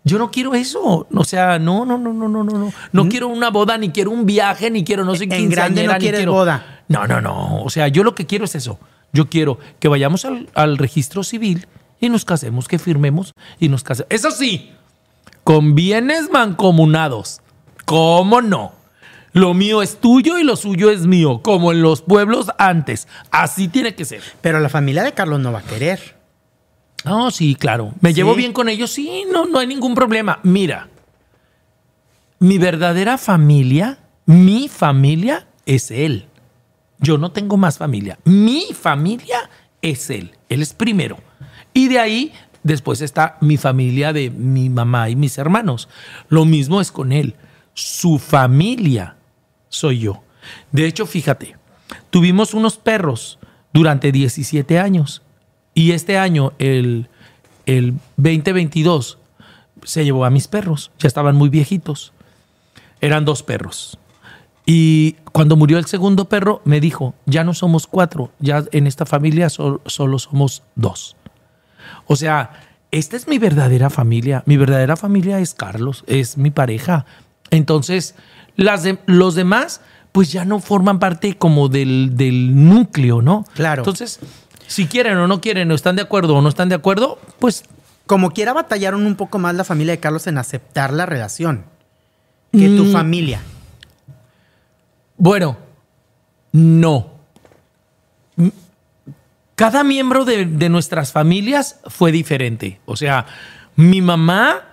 Yo 0.05 0.19
no 0.19 0.31
quiero 0.31 0.55
eso. 0.55 1.07
O 1.13 1.25
sea, 1.25 1.59
no, 1.59 1.85
no, 1.85 1.99
no, 1.99 2.13
no, 2.13 2.29
no, 2.29 2.43
no, 2.43 2.59
no. 2.59 2.73
No 2.93 3.09
quiero 3.09 3.29
una 3.29 3.51
boda, 3.51 3.77
ni 3.77 3.91
quiero 3.91 4.11
un 4.11 4.25
viaje, 4.25 4.71
ni 4.71 4.85
quiero 4.85 5.05
no 5.05 5.15
sé 5.15 5.25
En 5.25 5.31
qué. 5.31 5.47
grande 5.49 5.87
no 5.87 5.97
quieres 5.99 6.27
boda. 6.27 6.83
No, 6.89 7.07
no, 7.07 7.21
no. 7.21 7.63
O 7.63 7.71
sea, 7.71 7.89
yo 7.89 8.03
lo 8.03 8.15
que 8.15 8.27
quiero 8.27 8.47
es 8.47 8.55
eso. 8.55 8.79
Yo 9.13 9.29
quiero 9.29 9.59
que 9.79 9.89
vayamos 9.89 10.25
al, 10.25 10.49
al 10.55 10.79
registro 10.79 11.23
civil 11.23 11.67
y 12.01 12.09
nos 12.09 12.25
casemos, 12.25 12.69
que 12.69 12.79
firmemos 12.79 13.33
y 13.59 13.69
nos 13.69 13.83
casemos. 13.83 14.11
Eso 14.11 14.31
sí, 14.31 14.71
con 15.49 15.75
bienes 15.75 16.29
mancomunados. 16.31 17.41
¿Cómo 17.87 18.43
no? 18.43 18.73
Lo 19.33 19.55
mío 19.55 19.81
es 19.81 19.99
tuyo 19.99 20.39
y 20.39 20.45
lo 20.45 20.57
suyo 20.57 20.91
es 20.91 21.07
mío, 21.07 21.41
como 21.43 21.73
en 21.73 21.81
los 21.81 22.03
pueblos 22.03 22.49
antes. 22.59 23.09
Así 23.31 23.67
tiene 23.67 23.95
que 23.95 24.05
ser. 24.05 24.21
Pero 24.43 24.61
la 24.61 24.69
familia 24.69 25.03
de 25.03 25.15
Carlos 25.15 25.41
no 25.41 25.51
va 25.51 25.61
a 25.61 25.65
querer. 25.65 26.17
No, 27.07 27.31
sí, 27.31 27.55
claro. 27.55 27.95
Me 28.03 28.11
¿Sí? 28.11 28.17
llevo 28.17 28.35
bien 28.35 28.53
con 28.53 28.69
ellos, 28.69 28.91
sí, 28.91 29.25
no, 29.33 29.47
no 29.47 29.59
hay 29.59 29.67
ningún 29.67 29.95
problema. 29.95 30.39
Mira, 30.43 30.91
mi 32.41 32.59
verdadera 32.59 33.17
familia, 33.17 34.01
mi 34.27 34.69
familia 34.69 35.47
es 35.65 35.91
él. 35.91 36.27
Yo 36.99 37.17
no 37.17 37.33
tengo 37.33 37.57
más 37.57 37.79
familia. 37.79 38.19
Mi 38.25 38.67
familia 38.75 39.49
es 39.81 40.11
él. 40.11 40.33
Él 40.51 40.61
es 40.61 40.75
primero. 40.75 41.17
Y 41.73 41.89
de 41.89 42.01
ahí, 42.01 42.35
después 42.63 43.01
está 43.01 43.37
mi 43.41 43.57
familia 43.57 44.13
de 44.13 44.31
mi 44.31 44.69
mamá 44.71 45.09
y 45.11 45.17
mis 45.17 45.39
hermanos. 45.39 45.89
Lo 46.29 46.45
mismo 46.45 46.81
es 46.81 46.93
con 46.93 47.13
él. 47.13 47.35
Su 47.75 48.19
familia 48.19 49.17
soy 49.69 50.01
yo. 50.01 50.23
De 50.73 50.87
hecho, 50.87 51.07
fíjate, 51.07 51.57
tuvimos 52.11 52.55
unos 52.55 52.77
perros 52.77 53.39
durante 53.73 54.13
17 54.13 54.79
años. 54.79 55.23
Y 55.75 55.93
este 55.93 56.19
año, 56.19 56.53
el, 56.59 57.09
el 57.67 57.95
2022, 58.17 59.19
se 59.85 60.05
llevó 60.05 60.25
a 60.25 60.31
mis 60.31 60.49
perros. 60.49 60.91
Ya 60.99 61.07
estaban 61.07 61.37
muy 61.37 61.49
viejitos. 61.51 62.13
Eran 63.01 63.25
dos 63.25 63.43
perros. 63.43 63.99
Y 64.67 65.13
cuando 65.33 65.57
murió 65.57 65.79
el 65.79 65.87
segundo 65.87 66.27
perro, 66.27 66.61
me 66.65 66.81
dijo, 66.81 67.15
ya 67.27 67.43
no 67.45 67.55
somos 67.55 67.87
cuatro, 67.87 68.33
ya 68.39 68.65
en 68.73 68.87
esta 68.87 69.07
familia 69.07 69.49
sol- 69.49 69.81
solo 69.87 70.19
somos 70.19 70.63
dos. 70.75 71.17
O 72.07 72.17
sea, 72.17 72.51
esta 72.91 73.17
es 73.17 73.29
mi 73.29 73.39
verdadera 73.39 73.91
familia. 73.91 74.43
Mi 74.47 74.57
verdadera 74.57 74.97
familia 74.97 75.39
es 75.41 75.55
Carlos, 75.55 76.05
es 76.07 76.37
mi 76.39 76.51
pareja. 76.51 77.05
Entonces, 77.51 78.15
las 78.57 78.83
de- 78.83 78.99
los 79.07 79.35
demás, 79.35 79.81
pues 80.13 80.33
ya 80.33 80.45
no 80.45 80.61
forman 80.61 80.99
parte 80.99 81.37
como 81.37 81.69
del, 81.69 82.13
del 82.17 82.69
núcleo, 82.69 83.23
¿no? 83.23 83.45
Claro. 83.55 83.83
Entonces, 83.83 84.21
si 84.67 84.87
quieren 84.87 85.17
o 85.19 85.27
no 85.29 85.41
quieren, 85.41 85.71
o 85.71 85.75
están 85.75 85.97
de 85.97 86.03
acuerdo 86.03 86.35
o 86.37 86.43
no 86.43 86.49
están 86.49 86.69
de 86.69 86.75
acuerdo, 86.75 87.19
pues 87.39 87.65
Como 88.07 88.31
quiera 88.31 88.55
batallaron 88.55 89.05
un 89.05 89.17
poco 89.17 89.39
más 89.39 89.55
la 89.55 89.65
familia 89.65 89.93
de 89.93 90.01
Carlos 90.01 90.27
en 90.27 90.39
aceptar 90.39 90.95
la 90.95 91.05
relación 91.05 91.65
que 92.53 92.69
tu 92.69 92.85
Mm. 92.87 92.93
familia. 92.93 93.41
Bueno, 95.19 95.57
no. 96.53 97.18
Cada 99.59 99.83
miembro 99.83 100.25
de, 100.25 100.45
de 100.45 100.69
nuestras 100.69 101.11
familias 101.11 101.81
fue 101.89 102.13
diferente. 102.13 102.79
O 102.87 102.95
sea, 102.95 103.27
mi 103.75 104.01
mamá 104.01 104.69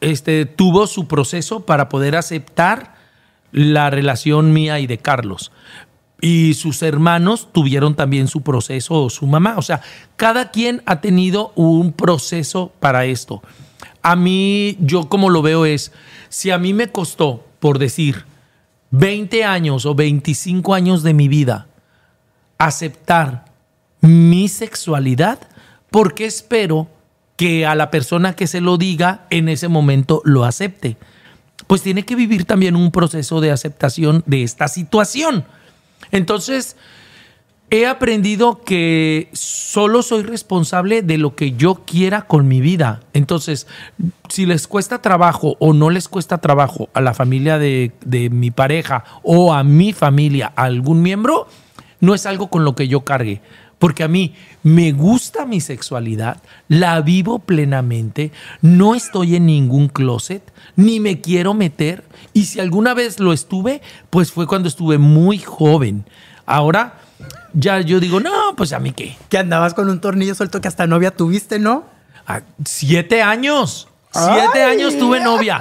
este, 0.00 0.46
tuvo 0.46 0.86
su 0.86 1.06
proceso 1.06 1.66
para 1.66 1.90
poder 1.90 2.16
aceptar 2.16 2.94
la 3.52 3.90
relación 3.90 4.54
mía 4.54 4.80
y 4.80 4.86
de 4.86 4.96
Carlos. 4.96 5.52
Y 6.22 6.54
sus 6.54 6.82
hermanos 6.82 7.48
tuvieron 7.52 7.94
también 7.94 8.28
su 8.28 8.40
proceso 8.40 8.94
o 8.94 9.10
su 9.10 9.26
mamá. 9.26 9.56
O 9.58 9.62
sea, 9.62 9.82
cada 10.16 10.50
quien 10.50 10.82
ha 10.86 11.02
tenido 11.02 11.52
un 11.54 11.92
proceso 11.92 12.72
para 12.80 13.04
esto. 13.04 13.42
A 14.00 14.16
mí, 14.16 14.78
yo 14.80 15.10
como 15.10 15.28
lo 15.28 15.42
veo 15.42 15.66
es, 15.66 15.92
si 16.30 16.50
a 16.50 16.56
mí 16.56 16.72
me 16.72 16.88
costó, 16.88 17.44
por 17.58 17.78
decir, 17.78 18.24
20 18.90 19.44
años 19.44 19.84
o 19.84 19.94
25 19.94 20.72
años 20.72 21.02
de 21.02 21.12
mi 21.12 21.28
vida 21.28 21.66
aceptar 22.56 23.49
mi 24.00 24.48
sexualidad, 24.48 25.38
porque 25.90 26.26
espero 26.26 26.88
que 27.36 27.64
a 27.66 27.74
la 27.74 27.90
persona 27.90 28.34
que 28.34 28.46
se 28.46 28.60
lo 28.60 28.76
diga 28.76 29.26
en 29.30 29.48
ese 29.48 29.68
momento 29.68 30.20
lo 30.24 30.44
acepte. 30.44 30.96
Pues 31.66 31.82
tiene 31.82 32.04
que 32.04 32.14
vivir 32.14 32.44
también 32.44 32.76
un 32.76 32.90
proceso 32.90 33.40
de 33.40 33.50
aceptación 33.50 34.22
de 34.26 34.42
esta 34.42 34.68
situación. 34.68 35.44
Entonces, 36.10 36.76
he 37.70 37.86
aprendido 37.86 38.62
que 38.62 39.28
solo 39.32 40.02
soy 40.02 40.24
responsable 40.24 41.02
de 41.02 41.16
lo 41.16 41.36
que 41.36 41.52
yo 41.52 41.76
quiera 41.86 42.22
con 42.22 42.48
mi 42.48 42.60
vida. 42.60 43.00
Entonces, 43.12 43.68
si 44.28 44.44
les 44.44 44.66
cuesta 44.66 45.00
trabajo 45.00 45.56
o 45.60 45.72
no 45.72 45.88
les 45.88 46.08
cuesta 46.08 46.38
trabajo 46.38 46.90
a 46.92 47.00
la 47.00 47.14
familia 47.14 47.58
de, 47.58 47.92
de 48.04 48.28
mi 48.28 48.50
pareja 48.50 49.04
o 49.22 49.54
a 49.54 49.62
mi 49.62 49.92
familia, 49.92 50.52
a 50.56 50.64
algún 50.64 51.00
miembro, 51.00 51.46
no 52.00 52.14
es 52.14 52.26
algo 52.26 52.50
con 52.50 52.64
lo 52.64 52.74
que 52.74 52.88
yo 52.88 53.02
cargue. 53.02 53.40
Porque 53.80 54.04
a 54.04 54.08
mí 54.08 54.36
me 54.62 54.92
gusta 54.92 55.46
mi 55.46 55.62
sexualidad, 55.62 56.36
la 56.68 57.00
vivo 57.00 57.38
plenamente, 57.38 58.30
no 58.60 58.94
estoy 58.94 59.36
en 59.36 59.46
ningún 59.46 59.88
closet, 59.88 60.52
ni 60.76 61.00
me 61.00 61.22
quiero 61.22 61.54
meter. 61.54 62.04
Y 62.34 62.44
si 62.44 62.60
alguna 62.60 62.92
vez 62.92 63.18
lo 63.20 63.32
estuve, 63.32 63.80
pues 64.10 64.32
fue 64.32 64.46
cuando 64.46 64.68
estuve 64.68 64.98
muy 64.98 65.38
joven. 65.38 66.04
Ahora 66.44 67.00
ya 67.54 67.80
yo 67.80 68.00
digo, 68.00 68.20
no, 68.20 68.54
pues 68.54 68.74
a 68.74 68.80
mí 68.80 68.92
qué. 68.92 69.16
Que 69.30 69.38
andabas 69.38 69.72
con 69.72 69.88
un 69.88 69.98
tornillo 69.98 70.34
suelto 70.34 70.60
que 70.60 70.68
hasta 70.68 70.86
novia 70.86 71.10
tuviste, 71.10 71.58
¿no? 71.58 71.84
Ah, 72.26 72.42
siete 72.66 73.22
años. 73.22 73.88
Siete 74.12 74.62
Ay. 74.62 74.76
años 74.76 74.98
tuve 74.98 75.20
novia. 75.20 75.58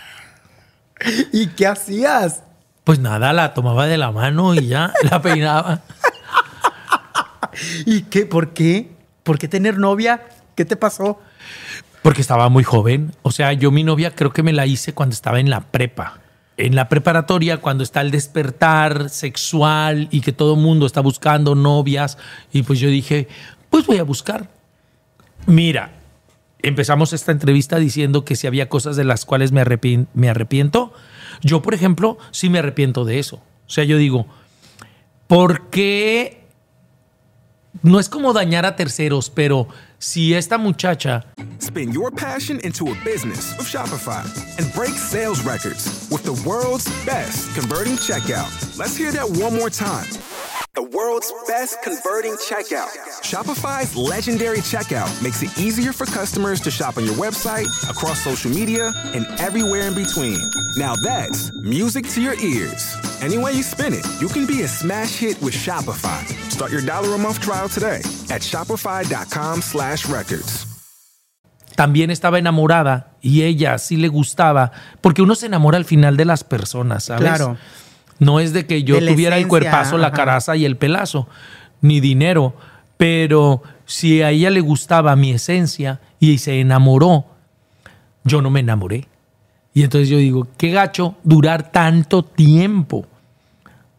¿Y 1.32 1.48
qué 1.48 1.66
hacías? 1.66 2.42
Pues 2.84 2.98
nada, 3.00 3.34
la 3.34 3.52
tomaba 3.52 3.86
de 3.86 3.98
la 3.98 4.12
mano 4.12 4.54
y 4.54 4.68
ya 4.68 4.94
la 5.10 5.20
peinaba. 5.20 5.82
¿Y 7.86 8.02
qué? 8.02 8.26
¿Por 8.26 8.52
qué? 8.52 8.90
¿Por 9.22 9.38
qué 9.38 9.48
tener 9.48 9.78
novia? 9.78 10.22
¿Qué 10.54 10.64
te 10.64 10.76
pasó? 10.76 11.20
Porque 12.02 12.20
estaba 12.20 12.48
muy 12.48 12.64
joven. 12.64 13.12
O 13.22 13.30
sea, 13.30 13.52
yo 13.52 13.70
mi 13.70 13.84
novia 13.84 14.10
creo 14.10 14.32
que 14.32 14.42
me 14.42 14.52
la 14.52 14.66
hice 14.66 14.92
cuando 14.92 15.14
estaba 15.14 15.40
en 15.40 15.50
la 15.50 15.60
prepa. 15.60 16.20
En 16.56 16.74
la 16.74 16.88
preparatoria, 16.88 17.58
cuando 17.58 17.84
está 17.84 18.00
el 18.00 18.10
despertar 18.10 19.08
sexual 19.08 20.08
y 20.10 20.20
que 20.20 20.32
todo 20.32 20.56
mundo 20.56 20.86
está 20.86 21.00
buscando 21.00 21.54
novias. 21.54 22.18
Y 22.52 22.62
pues 22.62 22.80
yo 22.80 22.88
dije, 22.88 23.28
pues 23.70 23.86
voy 23.86 23.98
a 23.98 24.02
buscar. 24.02 24.50
Mira, 25.46 25.92
empezamos 26.60 27.12
esta 27.12 27.32
entrevista 27.32 27.78
diciendo 27.78 28.24
que 28.24 28.36
si 28.36 28.46
había 28.46 28.68
cosas 28.68 28.96
de 28.96 29.04
las 29.04 29.24
cuales 29.24 29.52
me, 29.52 29.64
me 30.14 30.28
arrepiento. 30.28 30.92
Yo, 31.40 31.62
por 31.62 31.74
ejemplo, 31.74 32.18
sí 32.32 32.50
me 32.50 32.58
arrepiento 32.58 33.04
de 33.04 33.18
eso. 33.18 33.36
O 33.66 33.70
sea, 33.70 33.84
yo 33.84 33.96
digo, 33.96 34.26
¿por 35.26 35.70
qué? 35.70 36.41
No 37.80 37.98
es 37.98 38.08
como 38.08 38.32
dañar 38.32 38.66
a 38.66 38.76
terceros, 38.76 39.30
pero 39.30 39.66
si 39.98 40.34
esta 40.34 40.58
muchacha 40.58 41.24
Spin 41.58 41.92
your 41.92 42.10
passion 42.10 42.60
into 42.64 42.90
a 42.90 42.94
business 43.04 43.56
with 43.56 43.66
Shopify 43.66 44.24
and 44.58 44.72
break 44.74 44.90
sales 44.90 45.40
records 45.42 46.08
with 46.10 46.22
the 46.24 46.34
world's 46.46 46.86
best 47.06 47.54
converting 47.54 47.94
checkout. 47.94 48.50
Let's 48.78 48.96
hear 48.96 49.12
that 49.12 49.28
one 49.28 49.54
more 49.54 49.70
time. 49.70 50.06
The 50.74 50.82
world's 50.82 51.30
best 51.46 51.82
converting 51.82 52.32
checkout. 52.32 52.88
Shopify's 53.20 53.94
legendary 53.94 54.60
checkout 54.60 55.22
makes 55.22 55.42
it 55.42 55.50
easier 55.58 55.92
for 55.92 56.06
customers 56.06 56.62
to 56.62 56.70
shop 56.70 56.96
on 56.96 57.04
your 57.04 57.14
website, 57.16 57.68
across 57.90 58.24
social 58.24 58.50
media, 58.50 58.90
and 59.12 59.26
everywhere 59.38 59.82
in 59.82 59.94
between. 59.94 60.40
Now 60.78 60.94
that's 60.96 61.52
music 61.62 62.08
to 62.14 62.22
your 62.22 62.40
ears. 62.40 62.96
Any 63.20 63.36
way 63.36 63.52
you 63.52 63.62
spin 63.62 63.92
it, 63.92 64.06
you 64.18 64.28
can 64.28 64.46
be 64.46 64.62
a 64.62 64.66
smash 64.66 65.18
hit 65.18 65.38
with 65.42 65.52
Shopify. 65.52 66.24
Start 66.50 66.72
your 66.72 66.80
dollar 66.80 67.16
a 67.16 67.18
month 67.18 67.42
trial 67.42 67.68
today 67.68 68.00
at 68.30 68.40
shopify.com 68.40 69.60
slash 69.60 70.08
records. 70.08 70.66
también 71.76 72.10
estaba 72.10 72.38
enamorada 72.38 73.08
y 73.20 73.42
ella 73.42 73.78
sí 73.78 73.96
le 73.96 74.08
gustaba, 74.08 74.72
porque 75.00 75.22
uno 75.22 75.34
se 75.34 75.46
enamora 75.46 75.78
al 75.78 75.84
final 75.84 76.16
de 76.16 76.24
las 76.24 76.44
personas, 76.44 77.04
¿sabes? 77.04 77.22
Claro. 77.22 77.56
No 78.18 78.40
es 78.40 78.52
de 78.52 78.66
que 78.66 78.84
yo 78.84 79.00
De 79.00 79.06
tuviera 79.12 79.36
el 79.36 79.48
cuerpazo, 79.48 79.98
la 79.98 80.12
caraza 80.12 80.56
y 80.56 80.64
el 80.64 80.76
pelazo, 80.76 81.28
ni 81.80 82.00
dinero, 82.00 82.54
pero 82.96 83.62
si 83.84 84.22
a 84.22 84.30
ella 84.30 84.50
le 84.50 84.60
gustaba 84.60 85.16
mi 85.16 85.32
esencia 85.32 86.00
y 86.20 86.38
se 86.38 86.60
enamoró, 86.60 87.26
yo 88.24 88.40
no 88.40 88.50
me 88.50 88.60
enamoré. 88.60 89.08
Y 89.74 89.82
entonces 89.82 90.08
yo 90.08 90.18
digo, 90.18 90.46
qué 90.56 90.70
gacho 90.70 91.16
durar 91.24 91.72
tanto 91.72 92.22
tiempo. 92.22 93.06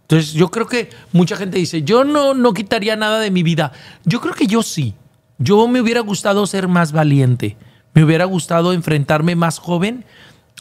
Entonces 0.04 0.34
yo 0.34 0.49
creo 0.52 0.67
que 0.67 0.89
mucha 1.12 1.36
gente 1.36 1.58
dice, 1.58 1.82
yo 1.82 2.04
no, 2.04 2.34
no 2.34 2.54
quitaría 2.54 2.95
nada 2.95 3.19
de 3.19 3.32
mi 3.32 3.43
vida. 3.43 3.71
Yo 4.06 4.21
creo 4.21 4.34
que 4.34 4.47
yo 4.47 4.62
sí. 4.62 4.93
Yo 5.39 5.67
me 5.67 5.82
hubiera 5.82 6.02
gustado 6.02 6.45
ser 6.45 6.67
más 6.67 6.91
valiente. 6.91 7.58
Me 7.93 8.04
hubiera 8.04 8.26
gustado 8.26 8.73
enfrentarme 8.73 9.36
más 9.36 9.60
joven 9.60 10.06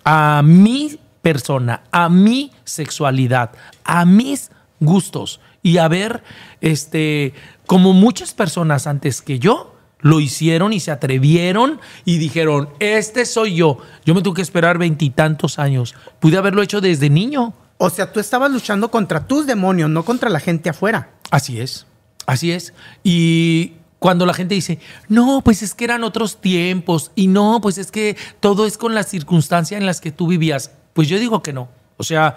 a 0.05 0.43
mi 0.45 0.99
persona, 1.22 1.85
a 1.90 2.08
mi 2.08 2.52
sexualidad, 2.64 3.52
a 3.85 4.04
mis 4.04 4.50
gustos 4.80 5.40
y 5.62 5.78
a 5.78 5.88
ver, 5.88 6.22
este, 6.61 7.32
como 7.66 7.92
muchas 7.92 8.35
personas 8.35 8.87
antes 8.87 9.22
que 9.22 9.38
yo 9.38 9.76
lo 10.00 10.18
hicieron 10.18 10.72
y 10.72 10.80
se 10.80 10.90
atrevieron 10.90 11.80
y 12.04 12.18
dijeron, 12.18 12.68
este 12.80 13.24
soy 13.24 13.54
yo. 13.54 13.78
Yo 14.04 14.14
me 14.14 14.22
tuve 14.22 14.37
que 14.37 14.42
esperar 14.42 14.76
veintitantos 14.76 15.61
años. 15.61 15.94
Pude 16.18 16.37
haberlo 16.37 16.62
hecho 16.62 16.80
desde 16.80 17.08
niño. 17.08 17.54
O 17.78 17.88
sea, 17.88 18.12
tú 18.12 18.20
estabas 18.20 18.50
luchando 18.50 18.90
contra 18.90 19.26
tus 19.26 19.46
demonios, 19.46 19.88
no 19.88 20.04
contra 20.04 20.28
la 20.28 20.40
gente 20.40 20.68
afuera. 20.68 21.11
Así 21.30 21.61
es, 21.61 21.87
así 22.26 22.50
es. 22.50 22.74
Y 23.04 23.74
cuando 24.00 24.26
la 24.26 24.35
gente 24.35 24.56
dice, 24.56 24.80
no, 25.08 25.42
pues 25.44 25.62
es 25.62 25.74
que 25.74 25.85
eran 25.85 26.02
otros 26.02 26.40
tiempos 26.40 27.12
y 27.14 27.28
no, 27.28 27.61
pues 27.61 27.78
es 27.78 27.92
que 27.92 28.16
todo 28.40 28.66
es 28.66 28.76
con 28.76 28.94
la 28.94 29.04
circunstancia 29.04 29.78
en 29.78 29.87
las 29.87 30.00
que 30.00 30.11
tú 30.11 30.26
vivías, 30.26 30.72
pues 30.92 31.09
yo 31.09 31.18
digo 31.18 31.42
que 31.42 31.52
no. 31.52 31.68
O 31.96 32.05
sea, 32.05 32.37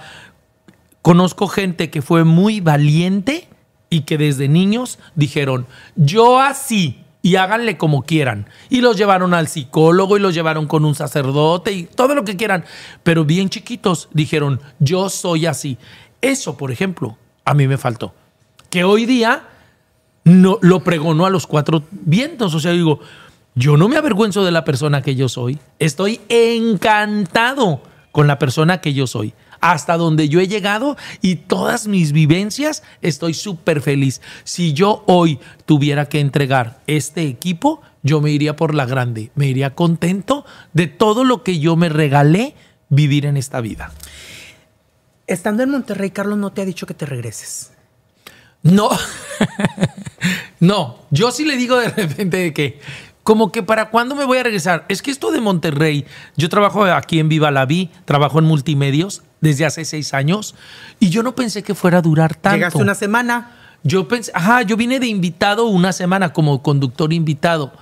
conozco 1.02 1.48
gente 1.48 1.90
que 1.90 2.02
fue 2.02 2.24
muy 2.24 2.62
valiente 2.62 3.48
y 3.90 4.02
que 4.02 4.18
desde 4.18 4.48
niños 4.48 5.00
dijeron, 5.16 5.68
yo 5.96 6.40
así, 6.40 7.06
y 7.26 7.38
háganle 7.38 7.76
como 7.76 8.04
quieran. 8.04 8.48
Y 8.70 8.82
los 8.82 8.98
llevaron 8.98 9.34
al 9.34 9.48
psicólogo 9.48 10.16
y 10.16 10.20
los 10.20 10.36
llevaron 10.36 10.68
con 10.68 10.86
un 10.86 10.94
sacerdote 10.94 11.72
y 11.72 11.84
todo 11.86 12.14
lo 12.14 12.24
que 12.24 12.38
quieran. 12.38 12.66
Pero 13.02 13.26
bien 13.26 13.50
chiquitos 13.50 14.10
dijeron, 14.14 14.62
yo 14.78 15.10
soy 15.10 15.48
así. 15.48 15.80
Eso, 16.22 16.56
por 16.56 16.72
ejemplo, 16.72 17.18
a 17.44 17.56
mí 17.56 17.68
me 17.68 17.80
faltó. 17.80 18.14
Que 18.70 18.84
hoy 18.84 19.08
día 19.08 19.48
no, 20.24 20.60
lo 20.62 20.84
pregonó 20.84 21.26
a 21.26 21.32
los 21.32 21.48
cuatro 21.48 21.82
vientos. 21.90 22.54
O 22.54 22.60
sea, 22.60 22.74
digo, 22.74 23.00
yo 23.56 23.76
no 23.76 23.88
me 23.88 23.98
avergüenzo 23.98 24.46
de 24.46 24.52
la 24.52 24.64
persona 24.64 25.02
que 25.02 25.16
yo 25.16 25.28
soy. 25.28 25.58
Estoy 25.80 26.22
encantado 26.30 27.82
con 28.16 28.28
la 28.28 28.40
persona 28.40 28.80
que 28.80 28.94
yo 28.94 29.08
soy 29.08 29.34
hasta 29.60 29.98
donde 29.98 30.30
yo 30.30 30.40
he 30.40 30.48
llegado 30.48 30.96
y 31.22 31.36
todas 31.36 31.86
mis 31.86 32.14
vivencias, 32.14 32.82
estoy 33.02 33.34
súper 33.34 33.82
feliz. 33.82 34.22
Si 34.46 34.72
yo 34.72 35.04
hoy 35.06 35.38
tuviera 35.66 36.06
que 36.06 36.22
entregar 36.22 36.80
este 36.88 37.24
equipo, 37.24 37.82
yo 38.04 38.22
me 38.22 38.32
iría 38.32 38.56
por 38.56 38.74
la 38.74 38.86
grande, 38.86 39.32
me 39.36 39.48
iría 39.48 39.76
contento 39.76 40.46
de 40.72 40.88
todo 40.88 41.26
lo 41.26 41.44
que 41.44 41.60
yo 41.60 41.76
me 41.76 41.90
regalé 41.90 42.56
vivir 42.88 43.26
en 43.26 43.36
esta 43.36 43.60
vida. 43.60 43.92
Estando 45.28 45.64
en 45.64 45.72
Monterrey, 45.72 46.12
Carlos 46.12 46.38
no 46.38 46.54
te 46.54 46.62
ha 46.62 46.66
dicho 46.66 46.88
que 46.88 46.94
te 46.94 47.06
regreses. 47.06 47.74
No, 48.64 48.92
no, 50.62 51.00
yo 51.12 51.32
sí 51.32 51.44
le 51.44 51.58
digo 51.58 51.76
de 51.76 51.90
repente 51.90 52.38
de 52.38 52.54
que 52.54 52.80
como 53.26 53.52
que 53.52 53.64
para 53.64 53.90
cuándo 53.90 54.14
me 54.14 54.24
voy 54.24 54.38
a 54.38 54.44
regresar. 54.44 54.86
Es 54.88 55.02
que 55.02 55.10
esto 55.10 55.32
de 55.32 55.42
Monterrey, 55.42 56.06
yo 56.38 56.48
trabajo 56.48 56.84
aquí 56.84 57.18
en 57.18 57.28
Viva 57.28 57.50
la 57.50 57.66
Vi, 57.66 57.90
trabajo 58.06 58.38
en 58.38 58.46
multimedios 58.46 59.24
desde 59.42 59.66
hace 59.66 59.84
seis 59.84 60.14
años 60.14 60.54
y 61.00 61.10
yo 61.10 61.24
no 61.24 61.34
pensé 61.34 61.64
que 61.64 61.74
fuera 61.74 61.98
a 61.98 62.02
durar 62.04 62.36
tanto. 62.36 62.58
Llegaste 62.58 62.84
una 62.84 62.94
semana. 62.94 63.80
Yo 63.82 64.08
pensé, 64.08 64.32
ajá, 64.36 64.62
yo 64.62 64.78
vine 64.78 65.00
de 65.00 65.08
invitado 65.08 65.66
una 65.66 65.92
semana 65.92 66.34
como 66.34 66.62
conductor 66.62 67.12
invitado 67.14 67.74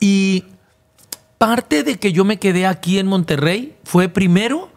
y 0.00 0.46
parte 1.38 1.84
de 1.84 2.00
que 2.00 2.12
yo 2.12 2.24
me 2.24 2.40
quedé 2.40 2.66
aquí 2.66 2.98
en 2.98 3.06
Monterrey 3.06 3.76
fue 3.84 4.08
primero 4.08 4.71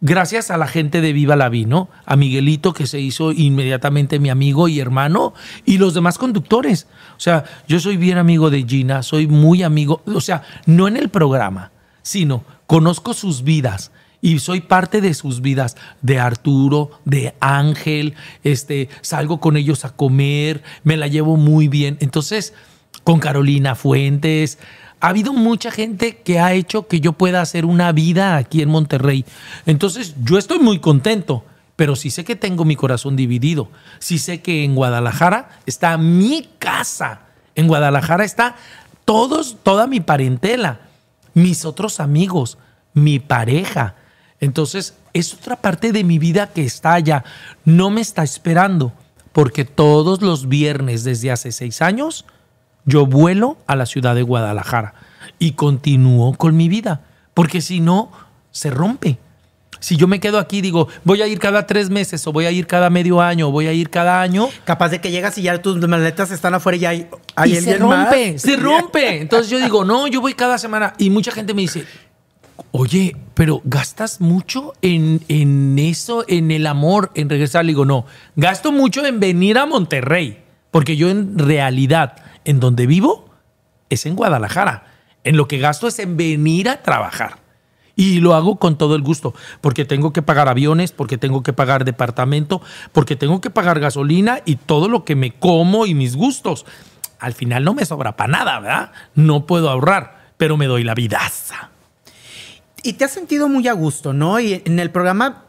gracias 0.00 0.50
a 0.50 0.56
la 0.56 0.66
gente 0.66 1.00
de 1.00 1.12
Viva 1.12 1.36
la 1.36 1.48
Vi, 1.48 1.64
¿no? 1.64 1.88
A 2.04 2.16
Miguelito, 2.16 2.72
que 2.72 2.86
se 2.86 3.00
hizo 3.00 3.32
inmediatamente 3.32 4.18
mi 4.18 4.30
amigo 4.30 4.68
y 4.68 4.80
hermano, 4.80 5.34
y 5.64 5.78
los 5.78 5.94
demás 5.94 6.18
conductores. 6.18 6.86
O 7.16 7.20
sea, 7.20 7.44
yo 7.66 7.80
soy 7.80 7.96
bien 7.96 8.18
amigo 8.18 8.50
de 8.50 8.64
Gina, 8.64 9.02
soy 9.02 9.26
muy 9.26 9.62
amigo, 9.62 10.02
o 10.06 10.20
sea, 10.20 10.42
no 10.66 10.88
en 10.88 10.96
el 10.96 11.08
programa, 11.08 11.72
sino 12.02 12.44
conozco 12.66 13.14
sus 13.14 13.42
vidas 13.42 13.90
y 14.20 14.38
soy 14.40 14.60
parte 14.60 15.00
de 15.00 15.14
sus 15.14 15.40
vidas, 15.40 15.76
de 16.02 16.18
Arturo, 16.18 16.90
de 17.04 17.34
Ángel, 17.40 18.14
este, 18.42 18.88
salgo 19.00 19.40
con 19.40 19.56
ellos 19.56 19.84
a 19.84 19.90
comer, 19.90 20.62
me 20.82 20.96
la 20.96 21.06
llevo 21.06 21.36
muy 21.36 21.68
bien. 21.68 21.98
Entonces, 22.00 22.52
con 23.04 23.20
Carolina 23.20 23.74
Fuentes, 23.74 24.58
ha 25.00 25.08
habido 25.08 25.32
mucha 25.32 25.70
gente 25.70 26.18
que 26.18 26.40
ha 26.40 26.52
hecho 26.52 26.88
que 26.88 27.00
yo 27.00 27.12
pueda 27.12 27.40
hacer 27.40 27.64
una 27.64 27.92
vida 27.92 28.36
aquí 28.36 28.62
en 28.62 28.68
Monterrey. 28.68 29.24
Entonces, 29.66 30.14
yo 30.24 30.38
estoy 30.38 30.58
muy 30.58 30.80
contento, 30.80 31.44
pero 31.76 31.94
sí 31.94 32.10
sé 32.10 32.24
que 32.24 32.36
tengo 32.36 32.64
mi 32.64 32.74
corazón 32.74 33.14
dividido. 33.14 33.68
Sí 34.00 34.18
sé 34.18 34.40
que 34.40 34.64
en 34.64 34.74
Guadalajara 34.74 35.60
está 35.66 35.96
mi 35.98 36.48
casa. 36.58 37.20
En 37.54 37.68
Guadalajara 37.68 38.24
está 38.24 38.56
todos, 39.04 39.56
toda 39.62 39.86
mi 39.86 40.00
parentela, 40.00 40.80
mis 41.34 41.64
otros 41.64 42.00
amigos, 42.00 42.58
mi 42.94 43.20
pareja. 43.20 43.94
Entonces, 44.40 44.94
es 45.12 45.34
otra 45.34 45.56
parte 45.56 45.92
de 45.92 46.04
mi 46.04 46.18
vida 46.18 46.48
que 46.48 46.64
está 46.64 46.94
allá. 46.94 47.24
No 47.64 47.90
me 47.90 48.00
está 48.00 48.22
esperando, 48.22 48.92
porque 49.32 49.64
todos 49.64 50.22
los 50.22 50.48
viernes 50.48 51.04
desde 51.04 51.30
hace 51.30 51.52
seis 51.52 51.82
años, 51.82 52.24
yo 52.88 53.06
vuelo 53.06 53.58
a 53.66 53.76
la 53.76 53.86
ciudad 53.86 54.14
de 54.14 54.22
Guadalajara 54.22 54.94
y 55.38 55.52
continúo 55.52 56.34
con 56.34 56.56
mi 56.56 56.68
vida, 56.68 57.02
porque 57.34 57.60
si 57.60 57.80
no, 57.80 58.10
se 58.50 58.70
rompe. 58.70 59.18
Si 59.80 59.96
yo 59.96 60.08
me 60.08 60.18
quedo 60.18 60.38
aquí, 60.38 60.60
digo, 60.60 60.88
voy 61.04 61.22
a 61.22 61.28
ir 61.28 61.38
cada 61.38 61.66
tres 61.66 61.88
meses, 61.88 62.26
o 62.26 62.32
voy 62.32 62.46
a 62.46 62.50
ir 62.50 62.66
cada 62.66 62.90
medio 62.90 63.20
año, 63.20 63.48
o 63.48 63.52
voy 63.52 63.68
a 63.68 63.72
ir 63.72 63.90
cada 63.90 64.20
año. 64.20 64.48
Capaz 64.64 64.88
de 64.88 65.00
que 65.00 65.10
llegas 65.10 65.38
y 65.38 65.42
ya 65.42 65.62
tus 65.62 65.76
maletas 65.86 66.32
están 66.32 66.54
afuera 66.54 66.76
y 66.76 66.80
ya 66.80 66.88
hay, 66.88 67.06
hay 67.36 67.52
y 67.52 67.60
se 67.60 67.70
alguien 67.72 67.88
más. 67.88 68.06
rompe, 68.06 68.38
se 68.38 68.56
rompe. 68.56 69.20
Entonces 69.20 69.50
yo 69.50 69.58
digo, 69.58 69.84
no, 69.84 70.08
yo 70.08 70.20
voy 70.20 70.34
cada 70.34 70.58
semana. 70.58 70.94
Y 70.98 71.10
mucha 71.10 71.30
gente 71.30 71.54
me 71.54 71.62
dice, 71.62 71.84
oye, 72.72 73.14
pero 73.34 73.60
gastas 73.64 74.20
mucho 74.20 74.72
en, 74.82 75.20
en 75.28 75.78
eso, 75.78 76.24
en 76.26 76.50
el 76.50 76.66
amor, 76.66 77.12
en 77.14 77.28
regresar. 77.28 77.64
Le 77.64 77.70
digo, 77.70 77.84
no, 77.84 78.04
gasto 78.34 78.72
mucho 78.72 79.06
en 79.06 79.20
venir 79.20 79.58
a 79.58 79.66
Monterrey, 79.66 80.38
porque 80.72 80.96
yo 80.96 81.08
en 81.08 81.38
realidad, 81.38 82.16
en 82.48 82.60
donde 82.60 82.86
vivo, 82.86 83.28
es 83.90 84.06
en 84.06 84.16
Guadalajara. 84.16 84.86
En 85.22 85.36
lo 85.36 85.46
que 85.48 85.58
gasto 85.58 85.86
es 85.86 85.98
en 85.98 86.16
venir 86.16 86.70
a 86.70 86.82
trabajar. 86.82 87.40
Y 87.94 88.20
lo 88.20 88.34
hago 88.34 88.58
con 88.58 88.78
todo 88.78 88.94
el 88.94 89.02
gusto, 89.02 89.34
porque 89.60 89.84
tengo 89.84 90.14
que 90.14 90.22
pagar 90.22 90.48
aviones, 90.48 90.92
porque 90.92 91.18
tengo 91.18 91.42
que 91.42 91.52
pagar 91.52 91.84
departamento, 91.84 92.62
porque 92.92 93.16
tengo 93.16 93.42
que 93.42 93.50
pagar 93.50 93.80
gasolina 93.80 94.40
y 94.46 94.56
todo 94.56 94.88
lo 94.88 95.04
que 95.04 95.14
me 95.14 95.32
como 95.32 95.84
y 95.84 95.92
mis 95.92 96.16
gustos. 96.16 96.64
Al 97.18 97.34
final 97.34 97.64
no 97.64 97.74
me 97.74 97.84
sobra 97.84 98.16
para 98.16 98.32
nada, 98.32 98.60
¿verdad? 98.60 98.92
No 99.14 99.44
puedo 99.44 99.68
ahorrar, 99.68 100.32
pero 100.38 100.56
me 100.56 100.68
doy 100.68 100.84
la 100.84 100.94
vidaza. 100.94 101.68
Y 102.82 102.94
te 102.94 103.04
has 103.04 103.10
sentido 103.10 103.50
muy 103.50 103.68
a 103.68 103.74
gusto, 103.74 104.14
¿no? 104.14 104.40
Y 104.40 104.62
en 104.64 104.78
el 104.78 104.90
programa 104.90 105.44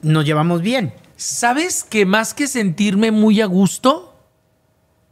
nos 0.00 0.24
llevamos 0.24 0.62
bien. 0.62 0.94
¿Sabes 1.16 1.84
que 1.84 2.06
más 2.06 2.32
que 2.32 2.46
sentirme 2.46 3.10
muy 3.10 3.42
a 3.42 3.46
gusto, 3.46 4.13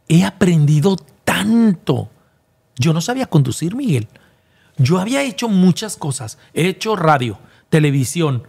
he 0.07 0.23
aprendido 0.23 0.95
tanto? 1.23 2.09
Yo 2.77 2.93
no 2.93 3.01
sabía 3.01 3.27
conducir, 3.27 3.75
Miguel. 3.75 4.07
Yo 4.77 4.99
había 4.99 5.21
hecho 5.21 5.49
muchas 5.49 5.97
cosas. 5.97 6.37
He 6.53 6.67
hecho 6.67 6.95
radio, 6.95 7.39
televisión, 7.69 8.43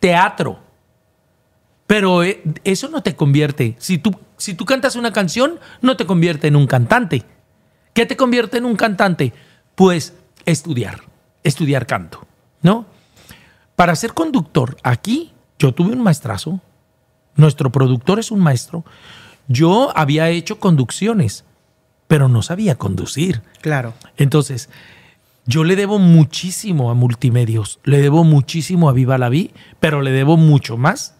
teatro. 0.00 0.60
Pero 1.86 2.22
eh, 2.22 2.42
eso 2.64 2.88
no 2.88 3.02
te 3.02 3.16
convierte. 3.16 3.76
Si 3.78 3.98
tú, 3.98 4.14
si 4.36 4.54
tú 4.54 4.64
cantas 4.64 4.96
una 4.96 5.12
canción, 5.12 5.58
no 5.82 5.96
te 5.96 6.06
convierte 6.06 6.48
en 6.48 6.56
un 6.56 6.66
cantante. 6.66 7.24
¿Qué 7.92 8.06
te 8.06 8.16
convierte 8.16 8.58
en 8.58 8.64
un 8.64 8.76
cantante? 8.76 9.32
Pues 9.74 10.14
estudiar, 10.46 11.00
estudiar 11.42 11.86
canto, 11.86 12.26
¿no? 12.62 12.86
Para 13.76 13.96
ser 13.96 14.14
conductor, 14.14 14.76
aquí 14.82 15.32
yo 15.58 15.72
tuve 15.74 15.92
un 15.92 16.02
maestrazo. 16.02 16.60
Nuestro 17.36 17.70
productor 17.70 18.18
es 18.18 18.30
un 18.30 18.40
maestro. 18.40 18.84
Yo 19.48 19.92
había 19.96 20.28
hecho 20.30 20.58
conducciones, 20.58 21.44
pero 22.08 22.28
no 22.28 22.42
sabía 22.42 22.76
conducir. 22.76 23.42
Claro. 23.60 23.94
Entonces, 24.16 24.70
yo 25.46 25.64
le 25.64 25.76
debo 25.76 25.98
muchísimo 25.98 26.90
a 26.90 26.94
Multimedios, 26.94 27.78
le 27.84 28.00
debo 28.00 28.24
muchísimo 28.24 28.88
a 28.88 28.92
Viva 28.92 29.18
la 29.18 29.28
Vi, 29.28 29.52
pero 29.80 30.00
le 30.00 30.10
debo 30.10 30.36
mucho 30.36 30.76
más 30.76 31.14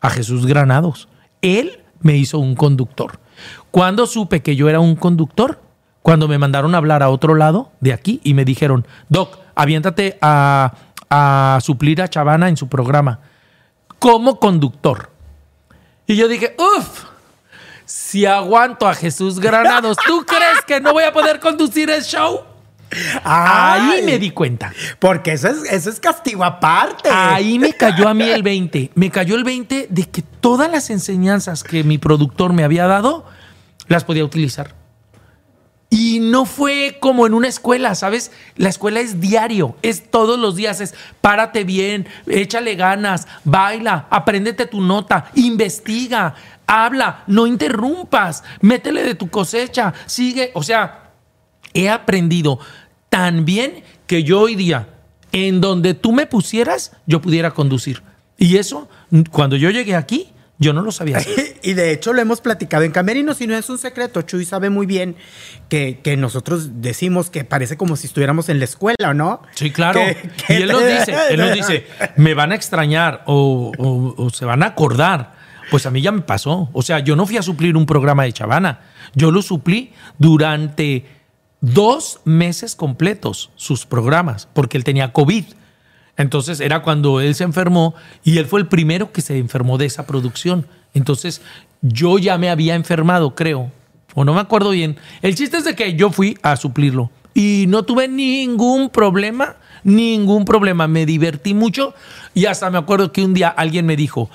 a 0.00 0.10
Jesús 0.10 0.46
Granados. 0.46 1.08
Él 1.40 1.80
me 2.00 2.16
hizo 2.16 2.38
un 2.38 2.54
conductor. 2.54 3.20
Cuando 3.70 4.06
supe 4.06 4.42
que 4.42 4.56
yo 4.56 4.68
era 4.68 4.80
un 4.80 4.96
conductor, 4.96 5.60
cuando 6.02 6.28
me 6.28 6.38
mandaron 6.38 6.74
a 6.74 6.78
hablar 6.78 7.02
a 7.02 7.10
otro 7.10 7.34
lado 7.34 7.72
de 7.80 7.92
aquí 7.92 8.20
y 8.22 8.34
me 8.34 8.44
dijeron, 8.44 8.86
Doc, 9.08 9.38
aviéntate 9.54 10.18
a, 10.20 10.74
a 11.08 11.58
suplir 11.62 12.02
a 12.02 12.08
Chavana 12.08 12.48
en 12.48 12.56
su 12.56 12.68
programa 12.68 13.20
como 13.98 14.38
conductor. 14.40 15.10
Y 16.06 16.16
yo 16.16 16.26
dije, 16.28 16.56
uff, 16.58 17.04
si 17.90 18.24
aguanto 18.24 18.86
a 18.86 18.94
Jesús 18.94 19.40
Granados, 19.40 19.96
¿tú 20.06 20.24
crees 20.26 20.62
que 20.64 20.80
no 20.80 20.92
voy 20.92 21.02
a 21.02 21.12
poder 21.12 21.40
conducir 21.40 21.90
el 21.90 22.04
show? 22.04 22.42
Ahí 23.24 23.90
Ay, 23.94 24.02
me 24.02 24.16
di 24.16 24.30
cuenta. 24.30 24.72
Porque 25.00 25.32
eso 25.32 25.48
es, 25.48 25.64
eso 25.64 25.90
es 25.90 25.98
castigo 25.98 26.44
aparte. 26.44 27.08
Ahí 27.10 27.58
me 27.58 27.72
cayó 27.72 28.08
a 28.08 28.14
mí 28.14 28.28
el 28.28 28.44
20. 28.44 28.92
Me 28.94 29.10
cayó 29.10 29.34
el 29.34 29.42
20 29.42 29.88
de 29.90 30.08
que 30.08 30.22
todas 30.22 30.70
las 30.70 30.90
enseñanzas 30.90 31.64
que 31.64 31.82
mi 31.82 31.98
productor 31.98 32.52
me 32.52 32.62
había 32.62 32.86
dado 32.86 33.26
las 33.88 34.04
podía 34.04 34.24
utilizar. 34.24 34.74
Y 35.92 36.20
no 36.20 36.44
fue 36.44 36.98
como 37.00 37.26
en 37.26 37.34
una 37.34 37.48
escuela, 37.48 37.96
¿sabes? 37.96 38.30
La 38.54 38.68
escuela 38.68 39.00
es 39.00 39.20
diario, 39.20 39.74
es 39.82 40.08
todos 40.08 40.38
los 40.38 40.54
días, 40.54 40.80
es 40.80 40.94
párate 41.20 41.64
bien, 41.64 42.06
échale 42.28 42.76
ganas, 42.76 43.26
baila, 43.42 44.06
apréndete 44.08 44.66
tu 44.66 44.80
nota, 44.80 45.26
investiga, 45.34 46.36
habla, 46.70 47.24
no 47.26 47.46
interrumpas, 47.46 48.44
métele 48.60 49.02
de 49.02 49.14
tu 49.16 49.28
cosecha, 49.28 49.92
sigue, 50.06 50.50
o 50.54 50.62
sea, 50.62 51.10
he 51.74 51.88
aprendido 51.90 52.58
tan 53.08 53.44
bien 53.44 53.82
que 54.06 54.22
yo 54.22 54.40
hoy 54.40 54.54
día, 54.54 54.88
en 55.32 55.60
donde 55.60 55.94
tú 55.94 56.12
me 56.12 56.26
pusieras, 56.26 56.92
yo 57.06 57.20
pudiera 57.20 57.50
conducir. 57.52 58.02
Y 58.38 58.56
eso, 58.56 58.88
cuando 59.30 59.56
yo 59.56 59.70
llegué 59.70 59.94
aquí, 59.96 60.28
Yo 60.62 60.74
no 60.74 60.82
lo 60.82 60.92
sabía 60.92 61.16
hacer. 61.16 61.56
Y 61.62 61.72
de 61.72 61.90
hecho 61.90 62.12
lo 62.12 62.20
hemos 62.20 62.42
platicado 62.42 62.84
en 62.84 62.92
Camerinos 62.92 63.40
y 63.40 63.46
no 63.46 63.56
es 63.56 63.70
un 63.70 63.78
secreto. 63.78 64.20
Chuy 64.22 64.44
sabe 64.44 64.68
muy 64.68 64.84
bien 64.84 65.16
que, 65.70 66.00
que 66.04 66.18
nosotros 66.18 66.82
decimos 66.82 67.30
que 67.30 67.44
parece 67.44 67.78
como 67.78 67.96
si 67.96 68.06
estuviéramos 68.06 68.50
en 68.50 68.58
la 68.58 68.66
escuela, 68.66 69.14
¿no? 69.14 69.40
Sí, 69.54 69.70
claro. 69.70 70.00
Que- 70.00 70.16
que 70.46 70.58
y 70.58 70.62
él 70.62 70.68
nos 70.68 70.84
dice, 70.84 71.14
él 71.30 71.38
nos 71.40 71.54
dice, 71.54 71.86
me 72.16 72.34
van 72.34 72.52
a 72.52 72.56
extrañar 72.56 73.22
o, 73.26 73.72
o- 73.78 74.14
o 74.22 74.30
se 74.30 74.44
van 74.44 74.62
a 74.62 74.66
acordar. 74.66 75.39
Pues 75.70 75.86
a 75.86 75.90
mí 75.90 76.00
ya 76.00 76.12
me 76.12 76.22
pasó. 76.22 76.68
O 76.72 76.82
sea, 76.82 77.00
yo 77.00 77.16
no 77.16 77.26
fui 77.26 77.36
a 77.36 77.42
suplir 77.42 77.76
un 77.76 77.86
programa 77.86 78.24
de 78.24 78.32
Chavana. 78.32 78.80
Yo 79.14 79.30
lo 79.30 79.42
suplí 79.42 79.92
durante 80.18 81.06
dos 81.60 82.20
meses 82.24 82.74
completos, 82.74 83.50
sus 83.56 83.86
programas, 83.86 84.48
porque 84.52 84.76
él 84.76 84.84
tenía 84.84 85.12
COVID. 85.12 85.44
Entonces 86.16 86.60
era 86.60 86.82
cuando 86.82 87.20
él 87.20 87.34
se 87.34 87.44
enfermó 87.44 87.94
y 88.24 88.38
él 88.38 88.46
fue 88.46 88.60
el 88.60 88.66
primero 88.66 89.12
que 89.12 89.22
se 89.22 89.38
enfermó 89.38 89.78
de 89.78 89.86
esa 89.86 90.06
producción. 90.06 90.66
Entonces 90.92 91.40
yo 91.82 92.18
ya 92.18 92.36
me 92.36 92.50
había 92.50 92.74
enfermado, 92.74 93.34
creo, 93.34 93.70
o 94.14 94.24
no 94.24 94.34
me 94.34 94.40
acuerdo 94.40 94.70
bien. 94.70 94.98
El 95.22 95.34
chiste 95.34 95.58
es 95.58 95.64
de 95.64 95.74
que 95.74 95.94
yo 95.94 96.10
fui 96.10 96.36
a 96.42 96.56
suplirlo 96.56 97.10
y 97.32 97.66
no 97.68 97.84
tuve 97.84 98.08
ningún 98.08 98.90
problema, 98.90 99.56
ningún 99.84 100.44
problema. 100.44 100.88
Me 100.88 101.06
divertí 101.06 101.54
mucho 101.54 101.94
y 102.34 102.46
hasta 102.46 102.70
me 102.70 102.78
acuerdo 102.78 103.12
que 103.12 103.24
un 103.24 103.34
día 103.34 103.48
alguien 103.48 103.86
me 103.86 103.96
dijo, 103.96 104.30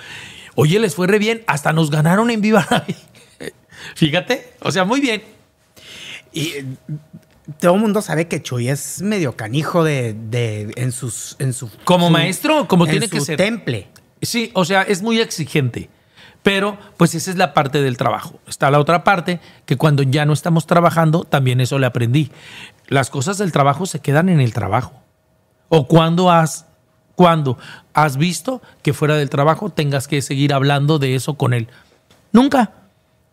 oye, 0.56 0.80
les 0.80 0.95
fue 0.95 1.08
re 1.08 1.20
bien, 1.20 1.43
hasta 1.47 1.72
nos 1.74 1.91
ganaron 1.91 2.30
en 2.32 2.41
Viva 2.41 2.66
la 2.70 2.80
Vida". 2.88 2.97
Fíjate, 3.95 4.53
o 4.62 4.72
sea, 4.72 4.86
muy 4.86 4.99
bien. 5.01 5.24
Y 6.32 6.47
eh, 6.49 6.66
todo 7.60 7.76
el 7.76 7.82
mundo 7.82 8.01
sabe 8.01 8.28
que 8.28 8.41
Chuy 8.41 8.70
es 8.70 9.01
medio 9.01 9.36
canijo 9.36 9.84
de, 9.84 10.14
de- 10.14 10.74
en 10.76 10.91
sus 10.91 11.36
en 11.39 11.53
su 11.53 11.70
Como 11.84 12.08
su- 12.08 12.14
maestro, 12.14 12.68
como 12.68 12.86
en 12.86 12.91
tiene 12.91 13.10
que 13.10 13.20
su 13.20 13.26
ser. 13.26 13.38
temple. 13.38 13.88
Sí, 14.22 14.51
o 14.53 14.66
sea, 14.66 14.82
es 14.82 15.01
muy 15.01 15.20
exigente. 15.20 15.89
Pero, 16.41 16.78
pues 16.97 17.16
esa 17.16 17.32
es 17.32 17.38
la 17.38 17.56
parte 17.56 17.82
del 17.82 17.97
trabajo. 17.97 18.39
Está 18.47 18.70
la 18.70 18.80
otra 18.80 19.03
parte, 19.03 19.39
que 19.66 19.78
cuando 19.78 20.03
ya 20.03 20.26
no 20.26 20.34
estamos 20.34 20.68
trabajando, 20.68 21.24
también 21.24 21.60
eso 21.60 21.80
le 21.80 21.88
aprendí. 21.88 22.32
Las 22.88 23.10
cosas 23.10 23.39
del 23.39 23.51
trabajo 23.51 23.88
se 23.88 23.99
quedan 23.99 24.30
en 24.30 24.39
el 24.39 24.53
trabajo. 24.53 24.93
O 25.70 25.88
cuando 25.88 26.30
has, 26.30 26.68
cuando 27.16 27.57
has 27.93 28.18
visto 28.18 28.61
que 28.82 28.93
fuera 28.93 29.16
del 29.16 29.30
trabajo 29.30 29.70
tengas 29.70 30.07
que 30.07 30.22
seguir 30.22 30.53
hablando 30.53 30.99
de 30.99 31.16
eso 31.16 31.36
con 31.36 31.53
él. 31.53 31.68
Nunca, 32.32 32.74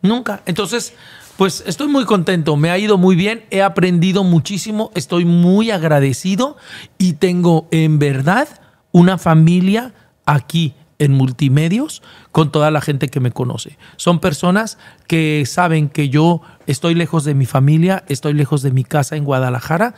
nunca. 0.01 0.43
Entonces, 0.47 0.95
pues 1.37 1.65
estoy 1.67 1.89
muy 1.89 2.05
contento, 2.05 2.57
me 2.57 2.71
ha 2.71 2.79
ido 2.79 2.99
muy 2.99 3.17
bien, 3.17 3.45
he 3.51 3.63
aprendido 3.63 4.23
muchísimo, 4.23 4.91
estoy 4.95 5.25
muy 5.25 5.71
agradecido 5.71 6.57
y 6.99 7.15
tengo 7.15 7.67
en 7.71 7.99
verdad 7.99 8.49
una 8.93 9.19
familia 9.19 9.95
aquí 10.27 10.75
en 10.99 11.13
multimedios 11.15 12.03
con 12.31 12.53
toda 12.53 12.71
la 12.71 12.81
gente 12.81 13.09
que 13.09 13.19
me 13.19 13.33
conoce. 13.33 13.77
Son 13.97 14.21
personas 14.21 14.79
que 15.09 15.45
saben 15.47 15.89
que 15.89 16.09
yo 16.11 16.43
estoy 16.67 16.95
lejos 16.95 17.25
de 17.25 17.35
mi 17.35 17.47
familia, 17.47 18.05
estoy 18.09 18.35
lejos 18.35 18.63
de 18.63 18.71
mi 18.71 18.85
casa 18.85 19.17
en 19.17 19.25
Guadalajara 19.25 19.95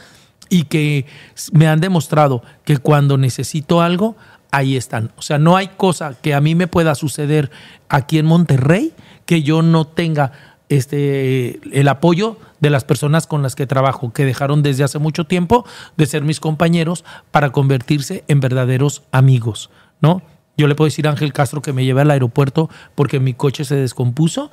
y 0.49 0.65
que 0.65 1.07
me 1.53 1.67
han 1.67 1.81
demostrado 1.81 2.43
que 2.65 2.79
cuando 2.79 3.19
necesito 3.19 3.81
algo, 3.81 4.17
ahí 4.51 4.77
están. 4.77 5.11
O 5.17 5.23
sea, 5.23 5.39
no 5.39 5.57
hay 5.57 5.69
cosa 5.69 6.15
que 6.21 6.35
a 6.35 6.41
mí 6.41 6.55
me 6.55 6.67
pueda 6.67 6.95
suceder 6.95 7.51
aquí 7.89 8.19
en 8.19 8.27
Monterrey 8.27 8.93
que 9.27 9.43
yo 9.43 9.63
no 9.63 9.87
tenga 9.87 10.33
este 10.69 11.61
el 11.79 11.89
apoyo 11.89 12.39
de 12.61 12.71
las 12.71 12.85
personas 12.85 13.27
con 13.27 13.43
las 13.43 13.57
que 13.57 13.67
trabajo, 13.67 14.13
que 14.13 14.25
dejaron 14.25 14.63
desde 14.63 14.85
hace 14.85 14.99
mucho 14.99 15.25
tiempo 15.25 15.67
de 15.97 16.07
ser 16.07 16.23
mis 16.23 16.41
compañeros 16.41 17.05
para 17.31 17.51
convertirse 17.51 18.25
en 18.29 18.41
verdaderos 18.41 19.03
amigos, 19.13 19.71
¿no? 20.01 20.23
Yo 20.57 20.69
le 20.69 20.75
puedo 20.75 20.87
decir 20.87 21.09
a 21.09 21.11
Ángel 21.11 21.33
Castro 21.33 21.63
que 21.63 21.73
me 21.73 21.85
lleve 21.85 22.03
al 22.03 22.11
aeropuerto 22.11 22.71
porque 22.95 23.19
mi 23.19 23.35
coche 23.35 23.65
se 23.65 23.75
descompuso 23.75 24.51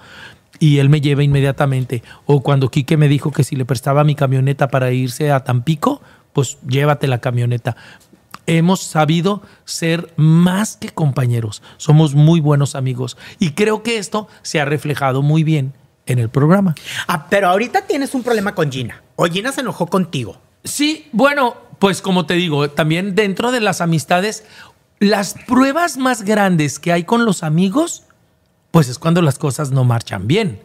y 0.61 0.77
él 0.77 0.89
me 0.89 1.01
lleva 1.01 1.23
inmediatamente. 1.23 2.03
O 2.27 2.41
cuando 2.43 2.69
Quique 2.69 2.95
me 2.95 3.09
dijo 3.09 3.31
que 3.31 3.43
si 3.43 3.55
le 3.55 3.65
prestaba 3.65 4.03
mi 4.03 4.13
camioneta 4.13 4.67
para 4.67 4.91
irse 4.91 5.31
a 5.31 5.43
Tampico, 5.43 6.01
pues 6.33 6.59
llévate 6.67 7.07
la 7.07 7.19
camioneta. 7.19 7.75
Hemos 8.45 8.81
sabido 8.81 9.41
ser 9.65 10.13
más 10.17 10.77
que 10.77 10.89
compañeros, 10.89 11.63
somos 11.77 12.13
muy 12.13 12.39
buenos 12.39 12.75
amigos 12.75 13.17
y 13.39 13.51
creo 13.51 13.81
que 13.81 13.97
esto 13.97 14.27
se 14.43 14.61
ha 14.61 14.65
reflejado 14.65 15.23
muy 15.23 15.43
bien 15.43 15.73
en 16.05 16.19
el 16.19 16.29
programa. 16.29 16.75
Ah, 17.07 17.27
pero 17.27 17.49
ahorita 17.49 17.87
tienes 17.87 18.13
un 18.13 18.21
problema 18.21 18.53
con 18.53 18.71
Gina. 18.71 19.01
O 19.15 19.25
Gina 19.25 19.51
se 19.51 19.61
enojó 19.61 19.87
contigo. 19.87 20.39
Sí, 20.63 21.09
bueno, 21.11 21.55
pues 21.79 22.03
como 22.03 22.27
te 22.27 22.35
digo, 22.35 22.69
también 22.69 23.15
dentro 23.15 23.51
de 23.51 23.61
las 23.61 23.81
amistades, 23.81 24.45
las 24.99 25.33
pruebas 25.47 25.97
más 25.97 26.21
grandes 26.21 26.77
que 26.77 26.91
hay 26.91 27.03
con 27.03 27.25
los 27.25 27.41
amigos, 27.41 28.03
pues 28.71 28.87
es 28.87 28.97
cuando 28.97 29.21
las 29.21 29.37
cosas 29.37 29.71
no 29.71 29.83
marchan 29.83 30.27
bien. 30.27 30.61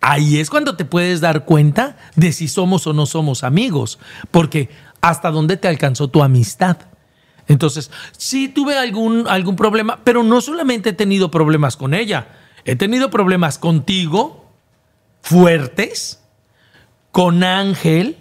Ahí 0.00 0.38
es 0.38 0.50
cuando 0.50 0.76
te 0.76 0.84
puedes 0.84 1.20
dar 1.20 1.44
cuenta 1.44 1.96
de 2.14 2.32
si 2.32 2.48
somos 2.48 2.86
o 2.86 2.92
no 2.92 3.06
somos 3.06 3.42
amigos, 3.42 3.98
porque 4.30 4.68
hasta 5.00 5.30
dónde 5.30 5.56
te 5.56 5.68
alcanzó 5.68 6.08
tu 6.08 6.22
amistad. 6.22 6.76
Entonces, 7.48 7.90
sí 8.16 8.48
tuve 8.48 8.76
algún, 8.76 9.26
algún 9.28 9.56
problema, 9.56 10.00
pero 10.04 10.22
no 10.22 10.40
solamente 10.40 10.90
he 10.90 10.92
tenido 10.92 11.30
problemas 11.30 11.76
con 11.76 11.94
ella, 11.94 12.28
he 12.64 12.76
tenido 12.76 13.10
problemas 13.10 13.58
contigo, 13.58 14.50
fuertes, 15.22 16.20
con 17.12 17.42
Ángel, 17.44 18.16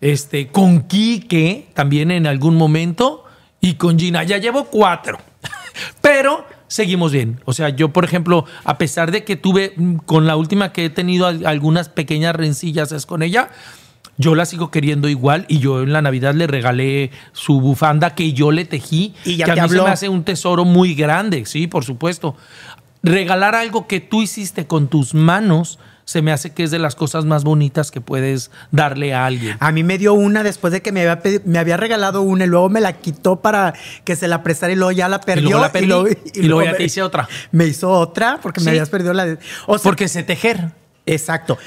este, 0.00 0.48
con 0.48 0.82
Quique 0.82 1.70
también 1.74 2.10
en 2.10 2.26
algún 2.26 2.54
momento 2.54 3.24
y 3.60 3.74
con 3.74 3.98
Gina. 3.98 4.22
Ya 4.24 4.38
llevo 4.38 4.66
cuatro, 4.66 5.18
pero 6.00 6.46
seguimos 6.68 7.12
bien. 7.12 7.40
O 7.44 7.52
sea, 7.52 7.68
yo, 7.70 7.88
por 7.92 8.04
ejemplo, 8.04 8.44
a 8.64 8.78
pesar 8.78 9.10
de 9.10 9.24
que 9.24 9.36
tuve 9.36 9.72
mm, 9.76 9.96
con 10.06 10.26
la 10.26 10.36
última 10.36 10.72
que 10.72 10.84
he 10.86 10.90
tenido 10.90 11.26
al- 11.26 11.44
algunas 11.46 11.88
pequeñas 11.88 12.36
rencillas 12.36 12.92
es 12.92 13.04
con 13.06 13.22
ella, 13.22 13.50
yo 14.16 14.34
la 14.34 14.46
sigo 14.46 14.70
queriendo 14.70 15.08
igual 15.08 15.44
y 15.48 15.58
yo 15.60 15.82
en 15.82 15.92
la 15.92 16.02
Navidad 16.02 16.34
le 16.34 16.46
regalé 16.48 17.10
su 17.32 17.60
bufanda 17.60 18.14
que 18.14 18.32
yo 18.32 18.50
le 18.50 18.64
tejí, 18.64 19.14
Y 19.24 19.36
ya 19.36 19.44
que 19.44 19.50
a 19.52 19.54
te 19.54 19.60
mí 19.60 19.64
habló. 19.66 19.82
se 19.82 19.84
me 19.86 19.90
hace 19.92 20.08
un 20.08 20.24
tesoro 20.24 20.64
muy 20.64 20.94
grande, 20.94 21.44
sí, 21.46 21.66
por 21.68 21.84
supuesto. 21.84 22.36
Regalar 23.02 23.54
algo 23.54 23.86
que 23.86 24.00
tú 24.00 24.22
hiciste 24.22 24.66
con 24.66 24.88
tus 24.88 25.14
manos 25.14 25.78
se 26.08 26.22
me 26.22 26.32
hace 26.32 26.54
que 26.54 26.62
es 26.62 26.70
de 26.70 26.78
las 26.78 26.94
cosas 26.94 27.26
más 27.26 27.44
bonitas 27.44 27.90
que 27.90 28.00
puedes 28.00 28.50
darle 28.70 29.12
a 29.12 29.26
alguien. 29.26 29.58
A 29.60 29.72
mí 29.72 29.84
me 29.84 29.98
dio 29.98 30.14
una 30.14 30.42
después 30.42 30.72
de 30.72 30.80
que 30.80 30.90
me 30.90 31.02
había, 31.02 31.22
pedi- 31.22 31.42
me 31.44 31.58
había 31.58 31.76
regalado 31.76 32.22
una 32.22 32.44
y 32.44 32.48
luego 32.48 32.70
me 32.70 32.80
la 32.80 32.94
quitó 32.94 33.42
para 33.42 33.74
que 34.04 34.16
se 34.16 34.26
la 34.26 34.42
prestara 34.42 34.72
y 34.72 34.76
luego 34.76 34.92
ya 34.92 35.06
la 35.10 35.20
perdió. 35.20 35.50
luego 35.50 35.60
la 35.60 35.70
perdí, 35.70 35.86
y 36.32 36.42
luego 36.44 36.62
ya 36.64 36.70
me- 36.72 36.78
te 36.78 36.84
hice 36.84 37.02
otra. 37.02 37.28
Me 37.52 37.66
hizo 37.66 37.90
otra 37.90 38.38
porque 38.42 38.60
Sí. 38.60 38.64
me 38.64 38.70
habías 38.70 38.88
perdido 38.88 39.12
la 39.12 39.26
de. 39.26 39.38
O 39.66 39.76
sea, 39.76 39.82
Porque 39.82 40.08
sé 40.08 40.22
tejer. 40.22 40.72
Exacto. 41.04 41.58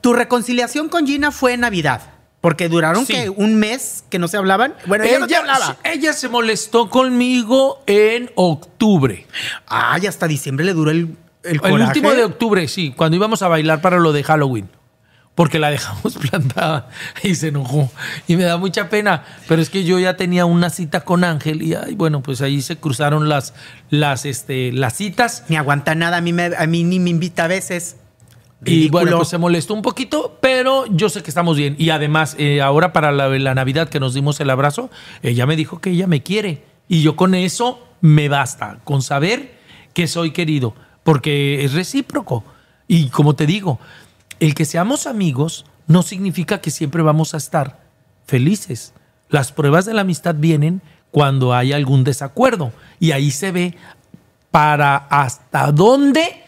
Tu 0.00 0.14
reconciliación 0.14 0.88
con 0.88 1.06
Gina 1.06 1.30
fue 1.30 1.52
en 1.52 1.60
Navidad. 1.60 2.00
Porque 2.40 2.70
duraron 2.70 3.04
Sí. 3.04 3.12
que 3.12 3.28
un 3.28 3.56
mes 3.56 4.04
que 4.08 4.18
no 4.18 4.26
se 4.26 4.38
hablaban. 4.38 4.74
Bueno, 4.86 5.04
ella, 5.04 5.18
no 5.18 5.26
te 5.26 5.36
hablaba. 5.36 5.76
ella 5.84 6.14
se 6.14 6.30
molestó 6.30 6.88
conmigo 6.88 7.82
en 7.86 8.30
octubre. 8.34 9.26
Ay, 9.66 10.06
hasta 10.06 10.26
diciembre 10.26 10.64
le 10.64 10.72
duró 10.72 10.90
el, 10.90 11.18
el 11.44 11.60
último 11.72 12.10
de 12.12 12.24
octubre, 12.24 12.66
sí, 12.68 12.92
cuando 12.96 13.16
íbamos 13.16 13.42
a 13.42 13.48
bailar 13.48 13.80
para 13.80 13.98
lo 13.98 14.12
de 14.12 14.22
Halloween. 14.22 14.68
Porque 15.34 15.58
la 15.58 15.70
dejamos 15.70 16.18
plantada 16.30 16.90
y 17.22 17.34
se 17.36 17.48
enojó. 17.48 17.90
Y 18.26 18.36
me 18.36 18.42
da 18.44 18.58
mucha 18.58 18.90
pena. 18.90 19.24
Pero 19.48 19.62
es 19.62 19.70
que 19.70 19.84
yo 19.84 19.98
ya 19.98 20.16
tenía 20.16 20.44
una 20.44 20.68
cita 20.68 21.00
con 21.02 21.24
Ángel 21.24 21.62
y 21.62 21.72
ay, 21.74 21.94
bueno, 21.94 22.20
pues 22.22 22.42
ahí 22.42 22.60
se 22.60 22.76
cruzaron 22.76 23.28
las, 23.28 23.54
las, 23.88 24.26
este, 24.26 24.70
las 24.72 24.94
citas. 24.96 25.44
Ni 25.48 25.56
aguanta 25.56 25.94
nada. 25.94 26.18
A 26.18 26.20
mí, 26.20 26.32
me- 26.34 26.50
a 26.58 26.66
mí 26.66 26.84
ni 26.84 26.98
me 26.98 27.10
invita 27.10 27.44
a 27.44 27.48
veces. 27.48 27.96
Y 28.66 28.70
Ridículo. 28.70 29.00
bueno, 29.02 29.16
pues 29.18 29.28
se 29.28 29.38
molestó 29.38 29.72
un 29.72 29.80
poquito, 29.82 30.36
pero 30.42 30.84
yo 30.90 31.08
sé 31.08 31.22
que 31.22 31.30
estamos 31.30 31.56
bien. 31.56 31.74
Y 31.78 31.88
además, 31.90 32.34
eh, 32.38 32.60
ahora 32.60 32.92
para 32.92 33.10
la, 33.10 33.28
la 33.28 33.54
Navidad 33.54 33.88
que 33.88 34.00
nos 34.00 34.12
dimos 34.12 34.38
el 34.40 34.50
abrazo, 34.50 34.90
ella 35.22 35.46
me 35.46 35.56
dijo 35.56 35.80
que 35.80 35.90
ella 35.90 36.06
me 36.06 36.22
quiere. 36.22 36.64
Y 36.86 37.00
yo 37.02 37.16
con 37.16 37.34
eso 37.34 37.86
me 38.02 38.28
basta, 38.28 38.80
con 38.84 39.00
saber 39.00 39.54
que 39.94 40.06
soy 40.08 40.32
querido, 40.32 40.74
porque 41.02 41.64
es 41.64 41.72
recíproco. 41.72 42.44
Y 42.88 43.08
como 43.08 43.34
te 43.34 43.46
digo, 43.46 43.78
el 44.40 44.54
que 44.54 44.64
seamos 44.64 45.06
amigos 45.06 45.64
no 45.86 46.02
significa 46.02 46.60
que 46.60 46.70
siempre 46.70 47.02
vamos 47.02 47.34
a 47.34 47.36
estar 47.36 47.80
felices. 48.26 48.94
Las 49.28 49.52
pruebas 49.52 49.84
de 49.84 49.94
la 49.94 50.02
amistad 50.02 50.34
vienen 50.36 50.82
cuando 51.10 51.54
hay 51.54 51.72
algún 51.72 52.04
desacuerdo. 52.04 52.72
Y 52.98 53.12
ahí 53.12 53.30
se 53.30 53.52
ve 53.52 53.76
para 54.50 54.96
hasta 54.96 55.72
dónde 55.72 56.44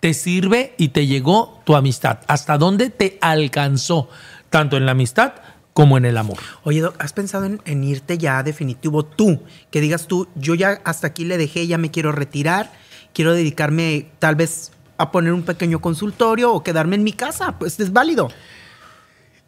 te 0.00 0.14
sirve 0.14 0.74
y 0.78 0.88
te 0.88 1.06
llegó 1.06 1.60
tu 1.64 1.74
amistad, 1.74 2.18
hasta 2.26 2.58
dónde 2.58 2.90
te 2.90 3.18
alcanzó, 3.20 4.08
tanto 4.50 4.76
en 4.76 4.86
la 4.86 4.92
amistad 4.92 5.34
como 5.72 5.98
en 5.98 6.04
el 6.04 6.16
amor. 6.16 6.38
Oye, 6.64 6.80
Doc, 6.80 6.94
¿has 6.98 7.12
pensado 7.12 7.44
en, 7.44 7.60
en 7.64 7.84
irte 7.84 8.18
ya 8.18 8.42
definitivo 8.42 9.04
tú? 9.04 9.42
Que 9.70 9.80
digas 9.80 10.06
tú, 10.06 10.28
yo 10.34 10.54
ya 10.54 10.80
hasta 10.84 11.08
aquí 11.08 11.24
le 11.24 11.38
dejé, 11.38 11.66
ya 11.66 11.78
me 11.78 11.90
quiero 11.90 12.12
retirar, 12.12 12.72
quiero 13.16 13.32
dedicarme 13.32 14.08
tal 14.18 14.34
vez 14.34 14.72
a 14.98 15.10
poner 15.10 15.32
un 15.32 15.42
pequeño 15.42 15.80
consultorio 15.80 16.52
o 16.52 16.62
quedarme 16.62 16.96
en 16.96 17.02
mi 17.02 17.14
casa. 17.14 17.58
Pues 17.58 17.80
es 17.80 17.90
válido. 17.90 18.28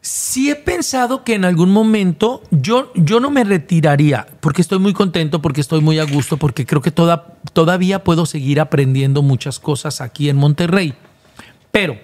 Sí 0.00 0.48
he 0.50 0.56
pensado 0.56 1.22
que 1.22 1.34
en 1.34 1.44
algún 1.44 1.70
momento 1.70 2.42
yo, 2.50 2.90
yo 2.94 3.20
no 3.20 3.30
me 3.30 3.44
retiraría, 3.44 4.26
porque 4.40 4.62
estoy 4.62 4.78
muy 4.78 4.94
contento, 4.94 5.42
porque 5.42 5.60
estoy 5.60 5.82
muy 5.82 5.98
a 5.98 6.04
gusto, 6.04 6.38
porque 6.38 6.64
creo 6.64 6.80
que 6.80 6.90
toda, 6.90 7.34
todavía 7.52 8.04
puedo 8.04 8.24
seguir 8.24 8.58
aprendiendo 8.58 9.20
muchas 9.20 9.58
cosas 9.58 10.00
aquí 10.00 10.30
en 10.30 10.36
Monterrey. 10.36 10.94
Pero, 11.70 11.98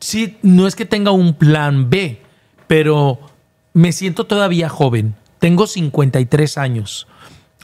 sí, 0.00 0.36
no 0.42 0.66
es 0.66 0.76
que 0.76 0.84
tenga 0.84 1.12
un 1.12 1.32
plan 1.32 1.88
B, 1.88 2.20
pero 2.66 3.18
me 3.72 3.92
siento 3.92 4.26
todavía 4.26 4.68
joven. 4.68 5.14
Tengo 5.38 5.66
53 5.66 6.58
años. 6.58 7.06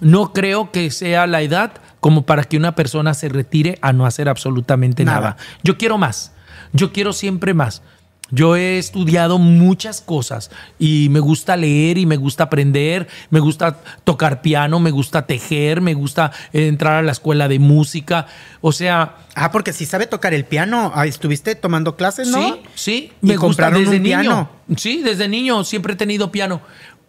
No 0.00 0.32
creo 0.32 0.70
que 0.72 0.90
sea 0.90 1.26
la 1.26 1.42
edad 1.42 1.72
como 2.00 2.26
para 2.26 2.44
que 2.44 2.56
una 2.56 2.74
persona 2.74 3.14
se 3.14 3.28
retire 3.28 3.78
a 3.80 3.92
no 3.92 4.06
hacer 4.06 4.28
absolutamente 4.28 5.04
nada. 5.04 5.20
Nada. 5.20 5.36
Yo 5.62 5.78
quiero 5.78 5.98
más. 5.98 6.32
Yo 6.72 6.92
quiero 6.92 7.12
siempre 7.12 7.54
más. 7.54 7.82
Yo 8.30 8.56
he 8.56 8.78
estudiado 8.78 9.38
muchas 9.38 10.00
cosas 10.00 10.50
y 10.78 11.08
me 11.10 11.20
gusta 11.20 11.56
leer 11.56 11.98
y 11.98 12.06
me 12.06 12.16
gusta 12.16 12.44
aprender, 12.44 13.06
me 13.30 13.38
gusta 13.38 13.78
tocar 14.02 14.40
piano, 14.42 14.80
me 14.80 14.90
gusta 14.90 15.26
tejer, 15.26 15.80
me 15.82 15.92
gusta 15.94 16.32
entrar 16.52 16.94
a 16.94 17.02
la 17.02 17.12
escuela 17.12 17.48
de 17.48 17.58
música. 17.58 18.26
O 18.62 18.72
sea, 18.72 19.16
Ah, 19.36 19.52
porque 19.52 19.72
si 19.72 19.84
sabe 19.84 20.06
tocar 20.06 20.32
el 20.34 20.44
piano. 20.44 20.92
¿Estuviste 21.04 21.54
tomando 21.54 21.96
clases, 21.96 22.28
no? 22.28 22.38
Sí, 22.42 22.60
sí. 22.74 23.12
Y 23.22 23.26
Me 23.26 23.36
gusta 23.36 23.46
compraron 23.46 23.80
desde 23.84 23.96
un 23.98 24.02
niño. 24.02 24.20
piano. 24.20 24.50
Sí, 24.76 25.02
desde 25.02 25.28
niño 25.28 25.62
siempre 25.64 25.92
he 25.92 25.96
tenido 25.96 26.32
piano. 26.32 26.60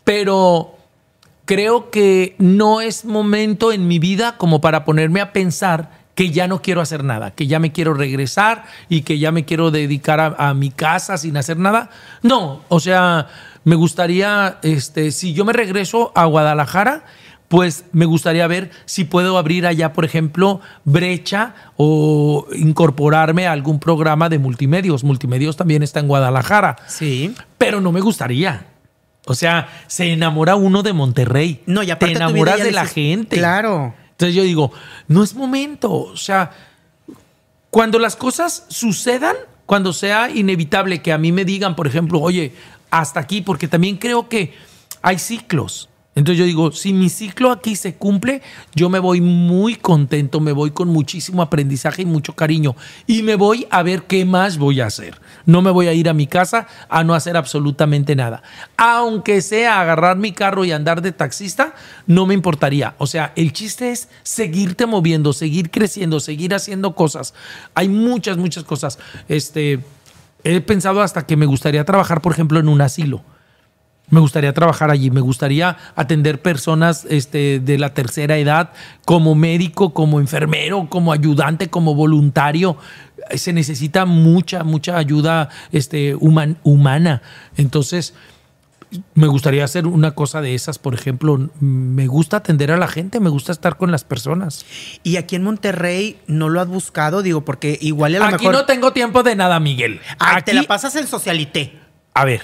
Pero 0.03 0.77
creo 1.45 1.89
que 1.89 2.35
no 2.37 2.81
es 2.81 3.05
momento 3.05 3.71
en 3.71 3.87
mi 3.87 3.99
vida 3.99 4.37
como 4.37 4.61
para 4.61 4.85
ponerme 4.85 5.21
a 5.21 5.31
pensar 5.33 6.05
que 6.15 6.31
ya 6.31 6.47
no 6.47 6.61
quiero 6.61 6.81
hacer 6.81 7.03
nada, 7.03 7.31
que 7.31 7.47
ya 7.47 7.59
me 7.59 7.71
quiero 7.71 7.93
regresar 7.93 8.65
y 8.89 9.01
que 9.01 9.19
ya 9.19 9.31
me 9.31 9.45
quiero 9.45 9.69
dedicar 9.69 10.19
a, 10.19 10.49
a 10.49 10.53
mi 10.53 10.71
casa 10.71 11.17
sin 11.17 11.35
hacer 11.37 11.57
nada. 11.57 11.89
No, 12.21 12.61
o 12.69 12.79
sea, 12.79 13.27
me 13.65 13.75
gustaría, 13.75 14.59
este, 14.61 15.11
si 15.11 15.33
yo 15.33 15.43
me 15.43 15.53
regreso 15.53 16.11
a 16.15 16.25
Guadalajara, 16.25 17.03
pues 17.47 17.85
me 17.91 18.05
gustaría 18.05 18.47
ver 18.47 18.71
si 18.85 19.03
puedo 19.03 19.37
abrir 19.37 19.67
allá, 19.67 19.93
por 19.93 20.05
ejemplo, 20.05 20.61
brecha 20.83 21.53
o 21.77 22.47
incorporarme 22.55 23.47
a 23.47 23.51
algún 23.51 23.79
programa 23.79 24.29
de 24.29 24.39
multimedios. 24.39 25.03
Multimedios 25.03 25.57
también 25.57 25.83
está 25.83 25.99
en 25.99 26.07
Guadalajara. 26.07 26.77
Sí. 26.87 27.35
Pero 27.57 27.81
no 27.81 27.91
me 27.91 28.01
gustaría. 28.01 28.65
O 29.27 29.33
sea, 29.33 29.69
se 29.87 30.11
enamora 30.11 30.55
uno 30.55 30.83
de 30.83 30.93
Monterrey. 30.93 31.61
No, 31.65 31.83
y 31.83 31.91
aparte 31.91 32.13
te 32.13 32.17
enamoras 32.17 32.59
de 32.59 32.71
la 32.71 32.85
gente. 32.85 33.37
Claro. 33.37 33.93
Entonces 34.11 34.35
yo 34.35 34.43
digo, 34.43 34.71
no 35.07 35.23
es 35.23 35.33
momento. 35.33 35.91
O 35.91 36.17
sea, 36.17 36.51
cuando 37.69 37.99
las 37.99 38.15
cosas 38.15 38.65
sucedan, 38.69 39.35
cuando 39.65 39.93
sea 39.93 40.29
inevitable 40.29 41.01
que 41.01 41.11
a 41.11 41.17
mí 41.17 41.31
me 41.31 41.43
digan, 41.43 41.75
por 41.75 41.87
ejemplo, 41.87 42.21
oye, 42.21 42.53
hasta 42.91 43.19
aquí, 43.19 43.41
porque 43.41 43.67
también 43.67 43.97
creo 43.97 44.29
que 44.29 44.53
hay 45.01 45.19
ciclos. 45.19 45.89
Entonces 46.15 46.39
yo 46.39 46.45
digo, 46.45 46.71
si 46.71 46.93
mi 46.93 47.09
ciclo 47.09 47.51
aquí 47.51 47.75
se 47.75 47.95
cumple, 47.95 48.41
yo 48.73 48.89
me 48.89 48.99
voy 48.99 49.19
muy 49.19 49.75
contento, 49.75 50.39
me 50.39 50.53
voy 50.53 50.71
con 50.71 50.87
muchísimo 50.87 51.41
aprendizaje 51.41 52.03
y 52.03 52.05
mucho 52.05 52.33
cariño. 52.33 52.77
Y 53.05 53.21
me 53.21 53.35
voy 53.35 53.67
a 53.69 53.83
ver 53.83 54.03
qué 54.03 54.23
más 54.23 54.57
voy 54.57 54.79
a 54.79 54.85
hacer. 54.85 55.19
No 55.45 55.61
me 55.61 55.71
voy 55.71 55.87
a 55.87 55.93
ir 55.93 56.07
a 56.07 56.13
mi 56.13 56.25
casa 56.25 56.67
a 56.87 57.03
no 57.03 57.13
hacer 57.13 57.35
absolutamente 57.35 58.15
nada. 58.15 58.43
Aunque 58.77 59.41
sea 59.41 59.81
agarrar 59.81 60.15
mi 60.15 60.31
carro 60.31 60.63
y 60.63 60.71
andar 60.71 61.01
de 61.01 61.11
taxista, 61.11 61.75
no 62.07 62.25
me 62.25 62.33
importaría. 62.33 62.95
O 62.97 63.07
sea, 63.07 63.33
el 63.35 63.51
chiste 63.51 63.91
es 63.91 64.07
seguirte 64.23 64.85
moviendo, 64.85 65.33
seguir 65.33 65.69
creciendo, 65.69 66.21
seguir 66.21 66.53
haciendo 66.53 66.95
cosas. 66.95 67.33
Hay 67.73 67.89
muchas, 67.89 68.37
muchas 68.37 68.63
cosas. 68.63 68.99
Este, 69.27 69.81
he 70.45 70.61
pensado 70.61 71.01
hasta 71.01 71.25
que 71.25 71.35
me 71.35 71.45
gustaría 71.45 71.83
trabajar, 71.83 72.21
por 72.21 72.31
ejemplo, 72.31 72.57
en 72.57 72.69
un 72.69 72.79
asilo. 72.79 73.21
Me 74.09 74.19
gustaría 74.19 74.53
trabajar 74.53 74.91
allí, 74.91 75.09
me 75.09 75.21
gustaría 75.21 75.77
atender 75.95 76.41
personas 76.41 77.05
este, 77.09 77.59
de 77.59 77.77
la 77.79 77.93
tercera 77.93 78.37
edad 78.37 78.69
como 79.03 79.33
médico, 79.33 79.93
como 79.93 80.19
enfermero, 80.19 80.87
como 80.89 81.11
ayudante, 81.11 81.69
como 81.69 81.95
voluntario. 81.95 82.77
Eh, 83.31 83.37
Se 83.39 83.51
necesita 83.51 84.05
mucha, 84.05 84.63
mucha 84.63 84.97
ayuda 84.97 85.49
este, 85.71 86.15
human- 86.17 86.57
humana. 86.63 87.23
Entonces, 87.57 88.13
me 89.15 89.25
gustaría 89.27 89.63
hacer 89.65 89.87
una 89.87 90.11
cosa 90.11 90.39
de 90.39 90.53
esas, 90.53 90.77
por 90.77 90.93
ejemplo. 90.93 91.49
Me 91.59 92.05
gusta 92.07 92.37
atender 92.37 92.71
a 92.71 92.77
la 92.77 92.87
gente, 92.87 93.19
me 93.19 93.29
gusta 93.31 93.51
estar 93.51 93.75
con 93.75 93.91
las 93.91 94.03
personas. 94.03 94.65
Y 95.03 95.17
aquí 95.17 95.35
en 95.35 95.43
Monterrey 95.43 96.17
no 96.27 96.47
lo 96.49 96.61
has 96.61 96.67
buscado, 96.67 97.23
digo, 97.23 97.43
porque 97.43 97.77
igual 97.81 98.15
a 98.15 98.19
lo 98.19 98.25
Aquí 98.25 98.45
mejor. 98.45 98.53
no 98.53 98.65
tengo 98.65 98.93
tiempo 98.93 99.23
de 99.23 99.35
nada, 99.35 99.59
Miguel. 99.59 99.99
Ay, 100.19 100.35
Aquí 100.37 100.51
te 100.51 100.53
la 100.53 100.63
pasas 100.63 100.95
en 100.95 101.07
socialité. 101.07 101.79
A 102.13 102.23
ver, 102.23 102.41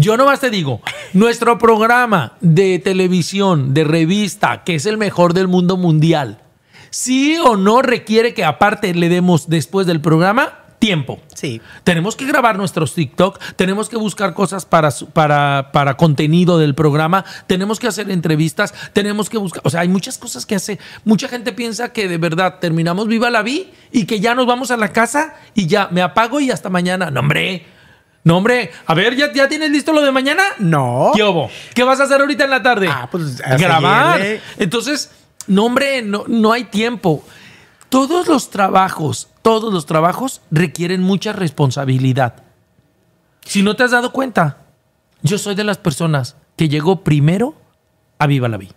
yo 0.00 0.16
nomás 0.16 0.40
te 0.40 0.50
digo, 0.50 0.80
nuestro 1.12 1.58
programa 1.58 2.32
de 2.40 2.78
televisión, 2.78 3.74
de 3.74 3.84
revista, 3.84 4.64
que 4.64 4.74
es 4.74 4.86
el 4.86 4.96
mejor 4.96 5.34
del 5.34 5.46
mundo 5.46 5.76
mundial, 5.76 6.40
sí 6.88 7.36
o 7.44 7.56
no 7.56 7.82
requiere 7.82 8.32
que 8.34 8.44
aparte 8.44 8.94
le 8.94 9.08
demos 9.08 9.48
después 9.48 9.86
del 9.86 10.00
programa 10.00 10.60
tiempo. 10.78 11.20
Sí. 11.34 11.60
Tenemos 11.84 12.16
que 12.16 12.24
grabar 12.24 12.56
nuestros 12.56 12.94
TikTok, 12.94 13.38
tenemos 13.56 13.90
que 13.90 13.96
buscar 13.96 14.32
cosas 14.32 14.64
para, 14.64 14.90
para, 15.12 15.70
para 15.72 15.98
contenido 15.98 16.58
del 16.58 16.74
programa, 16.74 17.24
tenemos 17.46 17.78
que 17.78 17.86
hacer 17.86 18.10
entrevistas, 18.10 18.72
tenemos 18.94 19.28
que 19.28 19.36
buscar, 19.36 19.60
o 19.64 19.68
sea, 19.68 19.80
hay 19.80 19.88
muchas 19.88 20.16
cosas 20.16 20.46
que 20.46 20.54
hace. 20.54 20.78
Mucha 21.04 21.28
gente 21.28 21.52
piensa 21.52 21.92
que 21.92 22.08
de 22.08 22.16
verdad 22.16 22.58
terminamos 22.58 23.06
Viva 23.06 23.28
la 23.28 23.42
Vi 23.42 23.70
y 23.92 24.06
que 24.06 24.20
ya 24.20 24.34
nos 24.34 24.46
vamos 24.46 24.70
a 24.70 24.78
la 24.78 24.88
casa 24.88 25.34
y 25.54 25.66
ya 25.66 25.88
me 25.90 26.00
apago 26.00 26.40
y 26.40 26.50
hasta 26.50 26.70
mañana. 26.70 27.10
No, 27.10 27.20
hombre. 27.20 27.66
No, 28.22 28.36
hombre. 28.36 28.70
A 28.86 28.94
ver, 28.94 29.16
¿ya, 29.16 29.32
ya 29.32 29.48
tienes 29.48 29.70
listo 29.70 29.92
lo 29.92 30.02
de 30.02 30.12
mañana? 30.12 30.42
No. 30.58 31.12
¿Qué 31.14 31.22
hubo? 31.22 31.50
¿Qué 31.74 31.84
vas 31.84 32.00
a 32.00 32.04
hacer 32.04 32.20
ahorita 32.20 32.44
en 32.44 32.50
la 32.50 32.62
tarde? 32.62 32.88
Ah, 32.90 33.08
pues, 33.10 33.40
a 33.42 33.56
grabar. 33.56 34.18
seguirle. 34.18 34.42
Entonces, 34.58 35.10
no, 35.46 35.64
hombre, 35.64 36.02
no, 36.02 36.24
no 36.28 36.52
hay 36.52 36.64
tiempo. 36.64 37.24
Todos 37.88 38.28
los 38.28 38.50
trabajos, 38.50 39.28
todos 39.42 39.72
los 39.72 39.86
trabajos 39.86 40.42
requieren 40.50 41.02
mucha 41.02 41.32
responsabilidad. 41.32 42.44
Si 43.44 43.62
no 43.62 43.74
te 43.74 43.82
has 43.82 43.90
dado 43.90 44.12
cuenta, 44.12 44.58
yo 45.22 45.38
soy 45.38 45.54
de 45.54 45.64
las 45.64 45.78
personas 45.78 46.36
que 46.56 46.68
llegó 46.68 47.02
primero 47.02 47.56
a 48.18 48.26
Viva 48.26 48.48
la 48.48 48.58
Vida. 48.58 48.74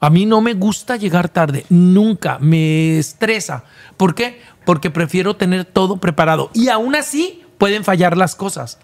A 0.00 0.10
mí 0.10 0.26
no 0.26 0.42
me 0.42 0.52
gusta 0.52 0.96
llegar 0.96 1.30
tarde, 1.30 1.64
nunca, 1.70 2.38
me 2.38 2.98
estresa. 2.98 3.64
¿Por 3.96 4.14
qué? 4.14 4.42
Porque 4.66 4.90
prefiero 4.90 5.36
tener 5.36 5.64
todo 5.64 5.96
preparado. 5.96 6.50
Y 6.52 6.68
aún 6.68 6.94
así 6.94 7.45
pueden 7.58 7.84
fallar 7.84 8.16
las 8.16 8.34
cosas. 8.34 8.78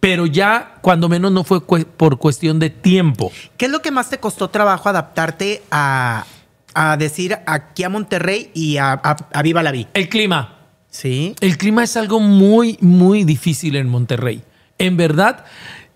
Pero 0.00 0.26
ya 0.26 0.76
cuando 0.80 1.08
menos 1.08 1.32
no 1.32 1.42
fue 1.44 1.60
por 1.60 2.18
cuestión 2.18 2.58
de 2.58 2.70
tiempo. 2.70 3.32
¿Qué 3.56 3.66
es 3.66 3.70
lo 3.72 3.82
que 3.82 3.90
más 3.90 4.10
te 4.10 4.18
costó 4.18 4.48
trabajo 4.48 4.88
adaptarte 4.88 5.62
a, 5.70 6.24
a 6.74 6.96
decir 6.96 7.36
aquí 7.46 7.82
a 7.82 7.88
Monterrey 7.88 8.50
y 8.54 8.76
a, 8.76 8.92
a, 8.92 9.16
a 9.32 9.42
Viva 9.42 9.62
la 9.62 9.72
Vi? 9.72 9.88
El 9.94 10.08
clima. 10.08 10.58
Sí. 10.88 11.34
El 11.40 11.58
clima 11.58 11.82
es 11.82 11.96
algo 11.96 12.20
muy, 12.20 12.78
muy 12.80 13.24
difícil 13.24 13.74
en 13.76 13.88
Monterrey. 13.88 14.42
En 14.78 14.96
verdad, 14.96 15.44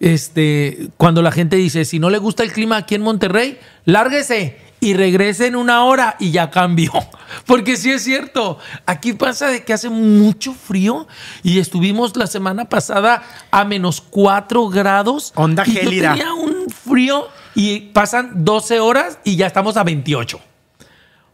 este, 0.00 0.88
cuando 0.96 1.22
la 1.22 1.30
gente 1.30 1.54
dice, 1.54 1.84
si 1.84 2.00
no 2.00 2.10
le 2.10 2.18
gusta 2.18 2.42
el 2.42 2.52
clima 2.52 2.76
aquí 2.76 2.96
en 2.96 3.02
Monterrey, 3.02 3.58
lárguese 3.84 4.58
y 4.82 4.94
regrese 4.94 5.46
en 5.46 5.54
una 5.54 5.84
hora 5.84 6.16
y 6.18 6.32
ya 6.32 6.50
cambió. 6.50 6.92
Porque 7.46 7.76
sí 7.76 7.92
es 7.92 8.02
cierto, 8.02 8.58
aquí 8.84 9.12
pasa 9.12 9.46
de 9.46 9.62
que 9.62 9.72
hace 9.72 9.88
mucho 9.88 10.52
frío 10.52 11.06
y 11.44 11.60
estuvimos 11.60 12.16
la 12.16 12.26
semana 12.26 12.64
pasada 12.68 13.22
a 13.52 13.64
menos 13.64 14.00
4 14.00 14.68
grados. 14.70 15.32
Onda 15.36 15.62
y 15.64 15.74
yo 15.74 15.88
tenía 15.88 16.34
un 16.34 16.68
frío 16.68 17.28
y 17.54 17.92
pasan 17.92 18.44
12 18.44 18.80
horas 18.80 19.20
y 19.22 19.36
ya 19.36 19.46
estamos 19.46 19.76
a 19.76 19.84
28. 19.84 20.40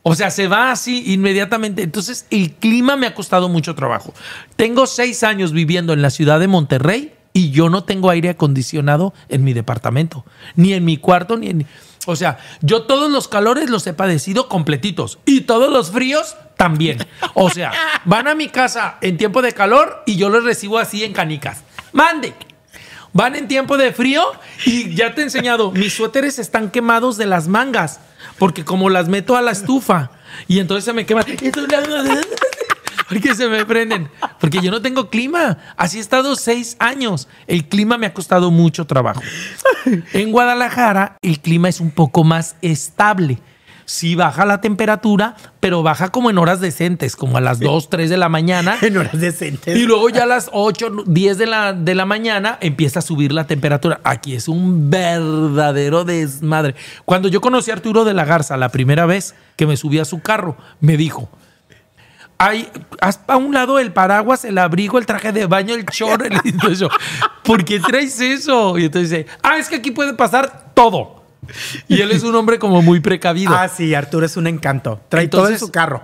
O 0.02 0.14
sea, 0.14 0.30
se 0.30 0.46
va 0.46 0.70
así 0.70 1.14
inmediatamente. 1.14 1.82
Entonces, 1.82 2.26
el 2.30 2.52
clima 2.52 2.96
me 2.96 3.06
ha 3.06 3.14
costado 3.14 3.48
mucho 3.48 3.74
trabajo. 3.74 4.12
Tengo 4.56 4.86
seis 4.86 5.22
años 5.22 5.52
viviendo 5.52 5.94
en 5.94 6.02
la 6.02 6.10
ciudad 6.10 6.38
de 6.38 6.48
Monterrey 6.48 7.14
y 7.32 7.50
yo 7.50 7.70
no 7.70 7.84
tengo 7.84 8.10
aire 8.10 8.28
acondicionado 8.28 9.14
en 9.30 9.42
mi 9.42 9.54
departamento, 9.54 10.26
ni 10.54 10.74
en 10.74 10.84
mi 10.84 10.98
cuarto, 10.98 11.38
ni 11.38 11.48
en... 11.48 11.66
O 12.06 12.16
sea, 12.16 12.38
yo 12.60 12.82
todos 12.82 13.10
los 13.10 13.28
calores 13.28 13.70
los 13.70 13.86
he 13.86 13.92
padecido 13.92 14.48
completitos 14.48 15.18
y 15.24 15.42
todos 15.42 15.72
los 15.72 15.90
fríos 15.90 16.36
también. 16.56 17.06
O 17.34 17.50
sea, 17.50 17.72
van 18.04 18.28
a 18.28 18.34
mi 18.34 18.48
casa 18.48 18.98
en 19.00 19.16
tiempo 19.16 19.42
de 19.42 19.52
calor 19.52 20.02
y 20.06 20.16
yo 20.16 20.28
los 20.28 20.44
recibo 20.44 20.78
así 20.78 21.04
en 21.04 21.12
canicas. 21.12 21.62
Mande. 21.92 22.34
Van 23.12 23.34
en 23.36 23.48
tiempo 23.48 23.78
de 23.78 23.92
frío 23.92 24.22
y 24.66 24.94
ya 24.94 25.14
te 25.14 25.22
he 25.22 25.24
enseñado, 25.24 25.72
mis 25.72 25.94
suéteres 25.94 26.38
están 26.38 26.70
quemados 26.70 27.16
de 27.16 27.24
las 27.26 27.48
mangas, 27.48 28.00
porque 28.38 28.64
como 28.64 28.90
las 28.90 29.08
meto 29.08 29.34
a 29.34 29.42
la 29.42 29.50
estufa 29.50 30.10
y 30.46 30.58
entonces 30.58 30.84
se 30.84 30.92
me 30.92 31.06
queman. 31.06 31.24
Porque 33.08 33.34
se 33.34 33.48
me 33.48 33.64
prenden. 33.64 34.08
Porque 34.40 34.60
yo 34.60 34.70
no 34.70 34.82
tengo 34.82 35.08
clima. 35.10 35.58
Así 35.76 35.98
he 35.98 36.00
estado 36.00 36.36
seis 36.36 36.76
años. 36.78 37.28
El 37.46 37.66
clima 37.66 37.98
me 37.98 38.06
ha 38.06 38.14
costado 38.14 38.50
mucho 38.50 38.86
trabajo. 38.86 39.22
En 40.12 40.30
Guadalajara, 40.32 41.16
el 41.22 41.40
clima 41.40 41.68
es 41.68 41.80
un 41.80 41.90
poco 41.90 42.24
más 42.24 42.56
estable. 42.62 43.38
sí 43.86 44.14
baja 44.14 44.44
la 44.44 44.60
temperatura, 44.60 45.34
pero 45.60 45.82
baja 45.82 46.10
como 46.10 46.28
en 46.28 46.36
horas 46.36 46.60
decentes, 46.60 47.16
como 47.16 47.38
a 47.38 47.40
las 47.40 47.58
2, 47.58 47.88
3 47.88 48.10
de 48.10 48.18
la 48.18 48.28
mañana. 48.28 48.76
En 48.82 48.98
horas 48.98 49.18
decentes. 49.18 49.74
Y 49.74 49.84
luego 49.86 50.10
ya 50.10 50.24
a 50.24 50.26
las 50.26 50.50
8, 50.52 51.04
10 51.06 51.38
de 51.38 51.46
la, 51.46 51.72
de 51.72 51.94
la 51.94 52.04
mañana 52.04 52.58
empieza 52.60 52.98
a 52.98 53.02
subir 53.02 53.32
la 53.32 53.46
temperatura. 53.46 54.00
Aquí 54.04 54.34
es 54.34 54.46
un 54.46 54.90
verdadero 54.90 56.04
desmadre. 56.04 56.74
Cuando 57.06 57.28
yo 57.28 57.40
conocí 57.40 57.70
a 57.70 57.74
Arturo 57.74 58.04
de 58.04 58.12
la 58.12 58.26
Garza 58.26 58.58
la 58.58 58.68
primera 58.68 59.06
vez 59.06 59.34
que 59.56 59.66
me 59.66 59.78
subí 59.78 59.98
a 59.98 60.04
su 60.04 60.20
carro, 60.20 60.58
me 60.80 60.98
dijo, 60.98 61.30
hay, 62.38 62.68
a 63.00 63.36
un 63.36 63.52
lado 63.52 63.78
el 63.78 63.92
paraguas, 63.92 64.44
el 64.44 64.58
abrigo, 64.58 64.98
el 64.98 65.06
traje 65.06 65.32
de 65.32 65.46
baño, 65.46 65.74
el 65.74 65.84
short. 65.86 66.22
el- 66.22 66.40
Entonces 66.44 66.78
yo, 66.78 66.88
¿por 67.44 67.64
qué 67.64 67.80
traes 67.80 68.20
eso? 68.20 68.78
Y 68.78 68.84
entonces 68.86 69.10
dice, 69.10 69.26
ah, 69.42 69.58
es 69.58 69.68
que 69.68 69.76
aquí 69.76 69.90
puede 69.90 70.14
pasar 70.14 70.72
todo. 70.74 71.24
Y 71.88 72.00
él 72.00 72.10
es 72.10 72.22
un 72.24 72.34
hombre 72.34 72.58
como 72.58 72.82
muy 72.82 73.00
precavido. 73.00 73.54
Ah, 73.56 73.68
sí, 73.68 73.94
Arturo 73.94 74.26
es 74.26 74.36
un 74.36 74.46
encanto. 74.46 75.00
Trae 75.08 75.28
todo 75.28 75.42
en 75.42 75.46
Entonces- 75.54 75.66
su 75.66 75.72
carro. 75.72 76.02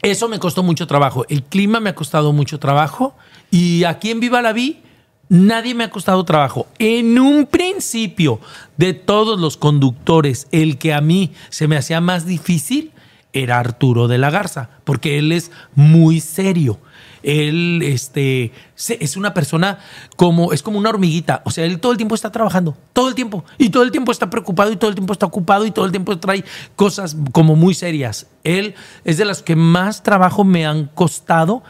Eso 0.00 0.28
me 0.28 0.38
costó 0.40 0.62
mucho 0.62 0.86
trabajo. 0.86 1.24
El 1.28 1.42
clima 1.44 1.78
me 1.78 1.90
ha 1.90 1.94
costado 1.94 2.32
mucho 2.32 2.58
trabajo. 2.58 3.14
Y 3.50 3.84
aquí 3.84 4.10
en 4.10 4.20
Viva 4.20 4.42
la 4.42 4.52
Vi, 4.52 4.82
nadie 5.28 5.74
me 5.74 5.84
ha 5.84 5.90
costado 5.90 6.24
trabajo. 6.24 6.66
En 6.78 7.18
un 7.18 7.46
principio, 7.46 8.40
de 8.76 8.94
todos 8.94 9.38
los 9.38 9.56
conductores, 9.56 10.48
el 10.50 10.78
que 10.78 10.92
a 10.94 11.00
mí 11.00 11.32
se 11.50 11.68
me 11.68 11.76
hacía 11.76 12.00
más 12.00 12.26
difícil 12.26 12.91
era 13.32 13.58
Arturo 13.58 14.08
de 14.08 14.18
la 14.18 14.30
Garza, 14.30 14.70
porque 14.84 15.18
él 15.18 15.32
es 15.32 15.50
muy 15.74 16.20
serio. 16.20 16.78
Él 17.22 17.80
este, 17.84 18.52
es 18.76 19.16
una 19.16 19.32
persona 19.32 19.78
como, 20.16 20.52
es 20.52 20.62
como 20.62 20.78
una 20.78 20.90
hormiguita. 20.90 21.42
O 21.44 21.50
sea, 21.50 21.64
él 21.64 21.78
todo 21.78 21.92
el 21.92 21.98
tiempo 21.98 22.14
está 22.14 22.32
trabajando, 22.32 22.76
todo 22.92 23.08
el 23.08 23.14
tiempo. 23.14 23.44
Y 23.58 23.70
todo 23.70 23.84
el 23.84 23.90
tiempo 23.90 24.12
está 24.12 24.28
preocupado 24.28 24.72
y 24.72 24.76
todo 24.76 24.90
el 24.90 24.96
tiempo 24.96 25.12
está 25.12 25.26
ocupado 25.26 25.64
y 25.64 25.70
todo 25.70 25.84
el 25.84 25.92
tiempo 25.92 26.18
trae 26.18 26.44
cosas 26.76 27.16
como 27.32 27.54
muy 27.56 27.74
serias. 27.74 28.26
Él 28.44 28.74
es 29.04 29.18
de 29.18 29.24
las 29.24 29.42
que 29.42 29.56
más 29.56 30.02
trabajo 30.02 30.44
me 30.44 30.66
han 30.66 30.86
costado, 30.86 31.62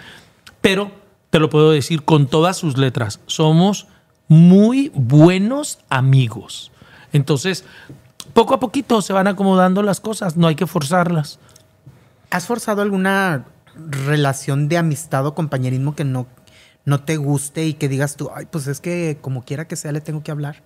pero 0.60 0.90
te 1.30 1.38
lo 1.38 1.50
puedo 1.50 1.70
decir 1.70 2.02
con 2.02 2.26
todas 2.26 2.56
sus 2.56 2.78
letras. 2.78 3.20
Somos 3.26 3.86
muy 4.28 4.90
buenos 4.94 5.78
amigos. 5.90 6.72
Entonces, 7.12 7.64
poco 8.32 8.54
a 8.54 8.60
poquito 8.60 9.02
se 9.02 9.12
van 9.12 9.26
acomodando 9.26 9.82
las 9.82 10.00
cosas, 10.00 10.36
no 10.36 10.46
hay 10.46 10.54
que 10.54 10.66
forzarlas. 10.66 11.38
¿Has 12.33 12.47
forzado 12.47 12.83
alguna 12.83 13.45
relación 13.76 14.68
de 14.68 14.78
amistad 14.78 15.26
o 15.26 15.35
compañerismo 15.35 15.95
que 15.95 16.05
no, 16.05 16.26
no 16.85 17.01
te 17.05 17.16
guste 17.18 17.66
y 17.66 17.74
que 17.74 17.89
digas 17.89 18.16
tú, 18.16 18.30
ay, 18.35 18.47
pues 18.51 18.66
es 18.66 18.80
que 18.80 19.18
como 19.20 19.45
quiera 19.45 19.68
que 19.68 19.76
sea 19.76 19.93
le 19.93 20.01
tengo 20.01 20.22
que 20.22 20.30
hablar? 20.30 20.62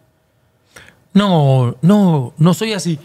No, 1.13 1.77
no, 1.83 2.35
no 2.39 2.55
soy 2.55 2.73
así. 2.73 2.99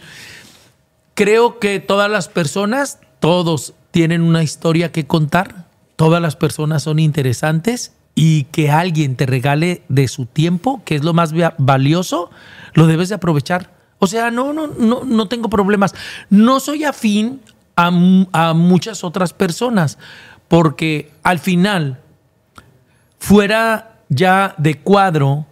Creo 1.14 1.59
que 1.59 1.80
todas 1.80 2.09
las 2.09 2.28
personas, 2.30 2.99
todos 3.20 3.74
tienen 3.91 4.22
una 4.22 4.43
historia 4.43 4.91
que 4.91 5.07
contar, 5.07 5.66
todas 5.95 6.22
las 6.22 6.36
personas 6.36 6.84
son 6.84 6.99
interesantes 6.99 7.93
y 8.16 8.45
que 8.45 8.72
alguien 8.72 9.16
te 9.16 9.26
regale 9.26 9.84
de 9.89 10.07
su 10.07 10.26
tiempo, 10.26 10.82
que 10.86 10.95
es 10.95 11.03
lo 11.03 11.14
más 11.14 11.34
va- 11.34 11.55
valioso, 11.57 12.30
lo 12.74 12.88
debes 12.88 13.09
de 13.09 13.16
aprovechar. 13.16 13.72
O 13.99 14.07
sea, 14.07 14.32
no, 14.32 14.51
no, 14.51 14.68
no, 14.68 15.03
no 15.03 15.28
tengo 15.28 15.49
problemas. 15.49 15.93
No 16.30 16.59
soy 16.59 16.84
afín 16.86 17.41
a, 17.76 17.91
mu- 17.91 18.28
a 18.32 18.53
muchas 18.53 19.03
otras 19.03 19.34
personas, 19.34 19.97
porque 20.47 21.11
al 21.24 21.39
final, 21.39 21.99
fuera 23.19 23.99
ya 24.09 24.55
de 24.57 24.80
cuadro, 24.80 25.45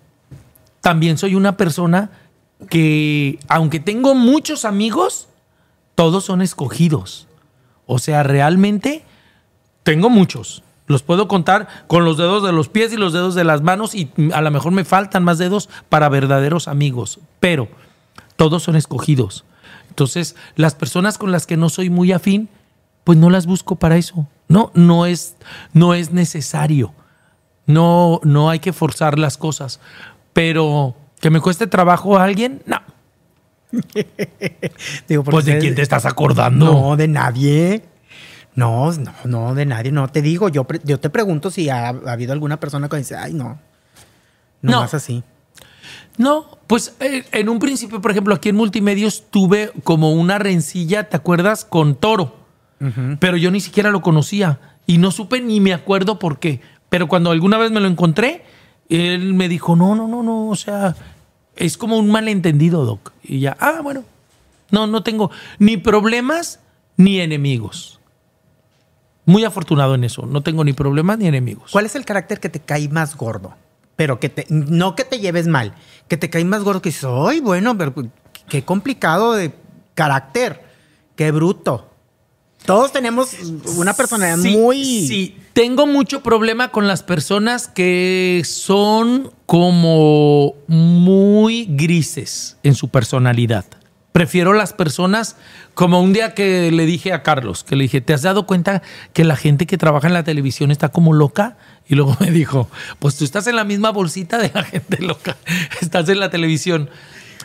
también 0.81 1.17
soy 1.17 1.35
una 1.35 1.57
persona 1.57 2.11
que, 2.69 3.39
aunque 3.47 3.79
tengo 3.79 4.15
muchos 4.15 4.65
amigos, 4.65 5.27
todos 5.95 6.25
son 6.25 6.41
escogidos. 6.41 7.27
O 7.85 7.99
sea, 7.99 8.23
realmente 8.23 9.03
tengo 9.83 10.09
muchos. 10.09 10.63
Los 10.87 11.03
puedo 11.03 11.27
contar 11.27 11.67
con 11.87 12.03
los 12.03 12.17
dedos 12.17 12.43
de 12.43 12.51
los 12.51 12.67
pies 12.67 12.91
y 12.93 12.97
los 12.97 13.13
dedos 13.13 13.35
de 13.35 13.43
las 13.43 13.61
manos 13.61 13.93
y 13.93 14.09
a 14.33 14.41
lo 14.41 14.51
mejor 14.51 14.71
me 14.71 14.85
faltan 14.85 15.23
más 15.23 15.37
dedos 15.37 15.69
para 15.87 16.09
verdaderos 16.09 16.67
amigos, 16.67 17.19
pero 17.39 17.67
todos 18.35 18.63
son 18.63 18.75
escogidos. 18.75 19.45
Entonces, 19.99 20.37
las 20.55 20.75
personas 20.75 21.17
con 21.17 21.33
las 21.33 21.45
que 21.45 21.57
no 21.57 21.67
soy 21.67 21.89
muy 21.89 22.13
afín, 22.13 22.47
pues 23.03 23.17
no 23.17 23.29
las 23.29 23.45
busco 23.45 23.75
para 23.75 23.97
eso. 23.97 24.29
No, 24.47 24.71
no 24.73 25.05
es, 25.05 25.35
no 25.73 25.93
es 25.93 26.13
necesario. 26.13 26.93
No, 27.65 28.21
no 28.23 28.49
hay 28.49 28.59
que 28.59 28.71
forzar 28.71 29.19
las 29.19 29.37
cosas. 29.37 29.81
Pero 30.31 30.95
que 31.19 31.29
me 31.29 31.41
cueste 31.41 31.67
trabajo 31.67 32.17
a 32.17 32.23
alguien, 32.23 32.63
no. 32.65 32.77
Digo, 35.09 35.25
Pues 35.25 35.43
de 35.43 35.59
quién 35.59 35.75
te 35.75 35.81
estás 35.81 36.05
acordando. 36.05 36.65
No, 36.71 36.95
de 36.95 37.09
nadie. 37.09 37.83
No, 38.55 38.93
no, 38.93 39.11
no, 39.25 39.53
de 39.53 39.65
nadie. 39.65 39.91
No 39.91 40.07
te 40.07 40.21
digo, 40.21 40.47
yo, 40.47 40.65
yo 40.85 40.97
te 41.01 41.09
pregunto 41.09 41.51
si 41.51 41.69
ha, 41.69 41.89
ha 41.89 42.11
habido 42.13 42.31
alguna 42.31 42.57
persona 42.57 42.87
que 42.87 42.95
dice, 42.95 43.17
ay, 43.17 43.33
no. 43.33 43.59
No, 44.61 44.71
No. 44.71 44.79
más 44.79 44.93
así. 44.93 45.23
No, 46.19 46.57
pues 46.67 46.97
eh, 46.99 47.23
en 47.31 47.47
un 47.47 47.59
principio, 47.59 48.01
por 48.01 48.11
ejemplo, 48.11 48.35
aquí 48.35 48.49
en 48.49 48.57
Multimedios 48.57 49.23
tuve 49.31 49.71
como 49.85 50.11
una 50.11 50.37
rencilla, 50.37 51.07
¿te 51.07 51.15
acuerdas? 51.15 51.63
Con 51.63 51.95
Toro. 51.95 52.35
Pero 53.19 53.35
yo 53.35 53.51
ni 53.51 53.59
siquiera 53.59 53.89
lo 53.89 54.01
conocía 54.01 54.59
y 54.85 54.97
no 54.97 55.11
supe 55.11 55.41
ni 55.41 55.61
me 55.61 55.73
acuerdo 55.73 56.19
por 56.19 56.39
qué. 56.39 56.61
Pero 56.89 57.07
cuando 57.07 57.31
alguna 57.31 57.57
vez 57.57 57.71
me 57.71 57.79
lo 57.79 57.87
encontré, 57.87 58.43
él 58.89 59.33
me 59.33 59.47
dijo, 59.47 59.77
no, 59.77 59.95
no, 59.95 60.07
no, 60.07 60.21
no, 60.21 60.47
o 60.47 60.55
sea, 60.55 60.95
es 61.55 61.77
como 61.77 61.97
un 61.97 62.09
malentendido, 62.09 62.85
Doc. 62.85 63.13
Y 63.23 63.39
ya, 63.39 63.55
ah, 63.59 63.79
bueno, 63.81 64.03
no, 64.71 64.87
no 64.87 65.03
tengo 65.03 65.31
ni 65.57 65.77
problemas 65.77 66.59
ni 66.97 67.21
enemigos. 67.21 67.99
Muy 69.25 69.45
afortunado 69.45 69.95
en 69.95 70.03
eso, 70.03 70.25
no 70.25 70.41
tengo 70.41 70.65
ni 70.65 70.73
problemas 70.73 71.17
ni 71.17 71.27
enemigos. 71.27 71.71
¿Cuál 71.71 71.85
es 71.85 71.95
el 71.95 72.03
carácter 72.03 72.41
que 72.41 72.49
te 72.49 72.59
cae 72.59 72.89
más 72.89 73.15
gordo? 73.15 73.53
Pero 73.99 74.17
que 74.17 74.29
te, 74.29 74.45
no 74.47 74.95
que 74.95 75.03
te 75.03 75.19
lleves 75.19 75.47
mal, 75.47 75.73
que 76.07 76.15
te 76.15 76.29
cae 76.29 76.45
más 76.45 76.63
gordo 76.63 76.81
que 76.81 76.87
dices, 76.87 77.03
ay, 77.03 77.41
bueno, 77.41 77.77
pero 77.77 77.93
qué 78.47 78.63
complicado 78.63 79.33
de 79.33 79.51
carácter, 79.93 80.63
qué 81.17 81.31
bruto. 81.31 81.91
Todos 82.65 82.93
tenemos 82.93 83.33
una 83.75 83.93
personalidad 83.93 84.37
Sí, 84.37 84.55
muy... 84.55 84.85
Sí, 85.05 85.37
tengo 85.51 85.85
mucho 85.85 86.23
problema 86.23 86.71
con 86.71 86.87
las 86.87 87.03
personas 87.03 87.67
que 87.67 88.41
son 88.45 89.33
como 89.45 90.53
muy 90.67 91.65
grises 91.69 92.55
en 92.63 92.75
su 92.75 92.87
personalidad. 92.87 93.65
Prefiero 94.13 94.53
las 94.53 94.71
personas 94.71 95.35
como 95.73 96.01
un 96.01 96.13
día 96.13 96.33
que 96.33 96.71
le 96.71 96.85
dije 96.85 97.11
a 97.11 97.21
Carlos, 97.21 97.65
que 97.65 97.75
le 97.75 97.83
dije, 97.83 97.99
¿te 97.99 98.13
has 98.13 98.21
dado 98.21 98.47
cuenta 98.47 98.81
que 99.11 99.25
la 99.25 99.35
gente 99.35 99.67
que 99.67 99.77
trabaja 99.77 100.07
en 100.07 100.13
la 100.13 100.23
televisión 100.23 100.71
está 100.71 100.87
como 100.89 101.11
loca? 101.11 101.57
Y 101.89 101.95
luego 101.95 102.15
me 102.19 102.29
dijo, 102.31 102.69
pues 102.99 103.17
tú 103.17 103.25
estás 103.25 103.47
en 103.47 103.55
la 103.55 103.65
misma 103.65 103.89
bolsita 103.89 104.37
de 104.37 104.51
la 104.53 104.63
gente 104.63 105.01
loca, 105.01 105.35
estás 105.81 106.07
en 106.07 106.19
la 106.19 106.29
televisión. 106.29 106.89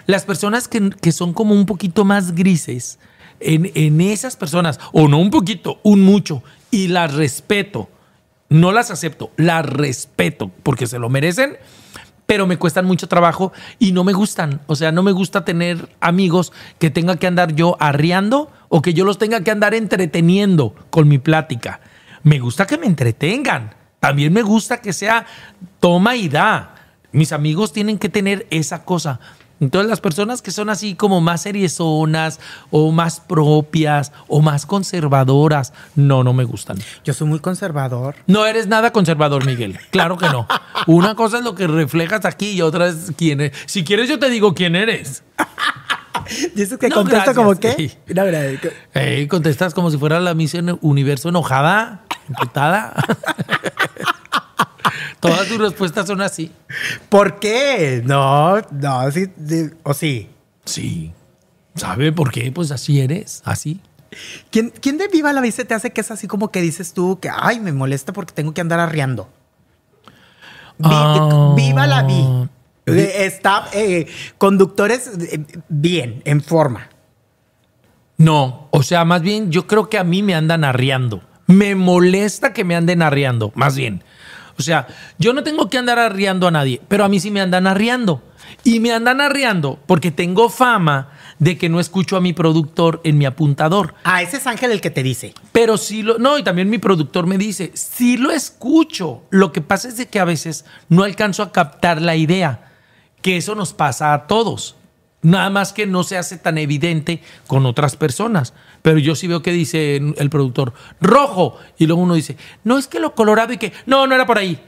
Las 0.07 0.25
personas 0.25 0.69
que, 0.69 0.91
que 0.91 1.13
son 1.13 1.33
como 1.33 1.55
un 1.55 1.65
poquito 1.65 2.05
más 2.05 2.35
grises, 2.35 2.99
en, 3.41 3.73
en 3.75 4.01
esas 4.03 4.37
personas, 4.37 4.79
o 4.93 5.09
no 5.09 5.19
un 5.19 5.31
poquito, 5.31 5.81
un 5.83 6.03
mucho, 6.03 6.43
y 6.71 6.89
las 6.89 7.15
respeto, 7.15 7.89
no 8.51 8.71
las 8.71 8.91
acepto, 8.91 9.31
las 9.39 9.65
respeto, 9.65 10.51
porque 10.63 10.87
se 10.87 10.99
lo 10.99 11.09
merecen, 11.09 11.57
pero 12.27 12.47
me 12.47 12.59
cuestan 12.59 12.85
mucho 12.85 13.09
trabajo 13.09 13.53
y 13.79 13.93
no 13.93 14.05
me 14.05 14.13
gustan. 14.13 14.61
O 14.67 14.77
sea, 14.77 14.93
no 14.93 15.03
me 15.03 15.13
gusta 15.13 15.45
tener 15.45 15.89
amigos 16.01 16.53
que 16.79 16.91
tenga 16.91 17.17
que 17.17 17.27
andar 17.27 17.55
yo 17.55 17.77
arriando 17.81 18.51
o 18.69 18.83
que 18.83 18.95
yo 18.95 19.05
los 19.05 19.19
tenga 19.19 19.43
que 19.43 19.51
andar 19.51 19.75
entreteniendo 19.75 20.75
con 20.91 21.09
mi 21.09 21.19
plática. 21.19 21.81
Me 22.23 22.39
gusta 22.39 22.67
que 22.67 22.79
me 22.79 22.87
entretengan. 22.87 23.75
También 24.07 24.33
me 24.35 24.43
gusta 24.43 24.83
que 24.83 24.93
sea 24.93 25.25
toma 25.81 26.15
y 26.15 26.29
da. 26.29 26.75
Mis 27.13 27.33
amigos 27.33 27.73
tienen 27.73 27.99
que 27.99 28.09
tener 28.11 28.47
esa 28.51 28.85
cosa. 28.85 29.19
Entonces 29.61 29.89
las 29.89 30.01
personas 30.03 30.43
que 30.43 30.51
son 30.51 30.69
así 30.69 30.95
como 30.95 31.23
más 31.23 31.43
seriezonas 31.43 32.39
o 32.71 32.93
más 32.93 33.21
propias 33.21 34.13
o 34.29 34.43
más 34.43 34.67
conservadoras, 34.67 35.73
no, 35.95 36.23
no 36.23 36.35
me 36.35 36.45
gustan. 36.45 36.77
Yo 37.03 37.15
soy 37.15 37.29
muy 37.29 37.39
conservador. 37.39 38.17
No 38.27 38.45
eres 38.45 38.67
nada 38.67 38.93
conservador, 38.93 39.47
Miguel. 39.47 39.79
Claro 39.91 40.19
que 40.19 40.29
no. 40.29 40.47
Una 40.87 41.15
cosa 41.15 41.39
es 41.39 41.45
lo 41.45 41.55
que 41.55 41.67
reflejas 41.67 42.27
aquí 42.27 42.51
y 42.51 42.61
otra 42.61 42.89
es 42.89 43.13
quién 43.17 43.41
eres. 43.41 43.57
Si 43.65 43.85
quieres, 43.85 44.09
yo 44.11 44.19
te 44.19 44.29
digo 44.29 44.55
quién 44.55 44.77
eres. 44.77 45.23
Dices 46.55 46.79
que 46.79 46.89
No, 46.89 46.97
contesta 46.97 47.33
gracias. 47.33 47.37
como. 47.37 47.55
Sí. 47.55 47.93
No, 48.09 48.23
Ey, 49.01 49.27
contestas 49.29 49.73
como 49.73 49.91
si 49.91 49.99
fuera 49.99 50.21
la 50.21 50.35
misión 50.35 50.79
universo 50.83 51.29
enojada, 51.29 52.03
imputada. 52.29 52.95
Todas 55.29 55.49
tus 55.49 55.59
respuestas 55.59 56.07
son 56.07 56.21
así. 56.21 56.51
¿Por 57.09 57.39
qué? 57.41 58.03
No, 58.05 58.61
no, 58.71 59.11
sí, 59.11 59.27
sí, 59.49 59.71
o 59.83 59.95
sí. 59.95 60.29
Sí. 60.65 61.13
¿Sabe 61.75 62.13
por 62.13 62.31
qué? 62.31 62.53
Pues 62.53 62.71
así 62.71 63.01
eres, 63.01 63.41
así. 63.45 63.81
¿Quién, 64.51 64.71
¿Quién 64.81 64.99
de 64.99 65.09
Viva 65.09 65.33
la 65.33 65.41
Vida 65.41 65.53
se 65.53 65.65
te 65.65 65.75
hace 65.75 65.91
que 65.93 66.01
es 66.03 66.11
así 66.11 66.27
como 66.27 66.51
que 66.51 66.61
dices 66.61 66.93
tú 66.93 67.19
que, 67.21 67.31
ay, 67.35 67.59
me 67.59 67.73
molesta 67.73 68.13
porque 68.13 68.33
tengo 68.35 68.53
que 68.55 68.61
andar 68.61 68.81
arriando? 68.81 69.29
Vi- 70.79 70.89
Ah. 70.91 71.53
Viva 71.57 71.87
la 71.87 72.03
Vi. 72.03 72.49
Está, 72.87 73.65
eh, 73.73 74.07
conductores 74.37 75.11
eh, 75.19 75.41
bien, 75.71 76.21
en 76.27 76.43
forma. 76.43 76.89
No, 78.19 78.69
o 78.71 78.83
sea, 78.83 79.05
más 79.05 79.23
bien 79.23 79.51
yo 79.51 79.67
creo 79.67 79.89
que 79.89 79.99
a 79.99 80.05
mí 80.05 80.23
me 80.23 80.35
andan 80.35 80.65
arreando. 80.65 81.23
Me 81.47 81.75
molesta 81.75 82.53
que 82.53 82.63
me 82.65 82.77
anden 82.77 83.03
arreando, 83.03 83.53
más 83.55 83.75
bien. 83.77 84.05
O 84.59 84.63
sea, 84.63 84.87
yo 85.19 85.33
no 85.33 85.43
tengo 85.43 85.69
que 85.69 85.79
andar 85.79 85.99
arreando 85.99 86.47
a 86.47 86.51
nadie, 86.51 86.81
pero 86.89 87.05
a 87.05 87.09
mí 87.09 87.21
sí 87.21 87.31
me 87.31 87.41
andan 87.41 87.67
arreando. 87.67 88.23
Y 88.63 88.81
me 88.81 88.93
andan 88.93 89.21
arreando 89.21 89.79
porque 89.87 90.11
tengo 90.11 90.49
fama 90.49 91.11
de 91.39 91.59
que 91.59 91.69
no 91.69 91.81
escucho 91.81 92.17
a 92.17 92.21
mi 92.21 92.33
productor 92.33 93.01
en 93.05 93.19
mi 93.19 93.27
apuntador. 93.27 93.95
Ah, 94.05 94.23
ese 94.23 94.39
es 94.39 94.47
Ángel 94.47 94.73
el 94.73 94.81
que 94.81 94.91
te 94.91 95.03
dice. 95.03 95.35
Pero 95.53 95.77
sí 95.77 96.03
lo. 96.03 96.19
No, 96.19 96.39
y 96.39 96.43
también 96.43 96.71
mi 96.71 96.79
productor 96.79 97.27
me 97.27 97.39
dice, 97.39 97.73
sí 97.75 98.17
lo 98.17 98.31
escucho. 98.31 99.23
Lo 99.31 99.53
que 99.53 99.61
pasa 99.61 99.89
es 99.89 99.97
de 99.97 100.07
que 100.07 100.21
a 100.21 100.25
veces 100.25 100.65
no 100.89 101.03
alcanzo 101.03 101.43
a 101.43 101.53
captar 101.53 102.01
la 102.01 102.17
idea. 102.17 102.71
Que 103.21 103.37
eso 103.37 103.55
nos 103.55 103.73
pasa 103.73 104.13
a 104.13 104.27
todos. 104.27 104.77
Nada 105.23 105.49
más 105.49 105.73
que 105.73 105.87
no 105.87 106.05
se 106.05 106.19
hace 106.19 106.37
tan 106.37 106.59
evidente 106.59 107.23
con 107.47 107.65
otras 107.65 107.97
personas. 107.97 108.53
Pero 108.85 108.99
yo 108.99 109.15
sí 109.17 109.27
veo 109.27 109.41
que 109.41 109.51
dice 109.51 109.97
el 109.97 110.29
productor, 110.29 110.75
rojo. 111.01 111.59
Y 111.79 111.87
luego 111.87 112.03
uno 112.03 112.13
dice, 112.13 112.37
no 112.65 112.77
es 112.77 112.87
que 112.87 113.01
lo 113.01 113.15
colorado 113.15 113.55
y 113.55 113.57
que, 113.57 113.73
no, 113.87 114.07
no 114.07 114.15
era 114.15 114.27
por 114.27 114.37
ahí. 114.37 114.61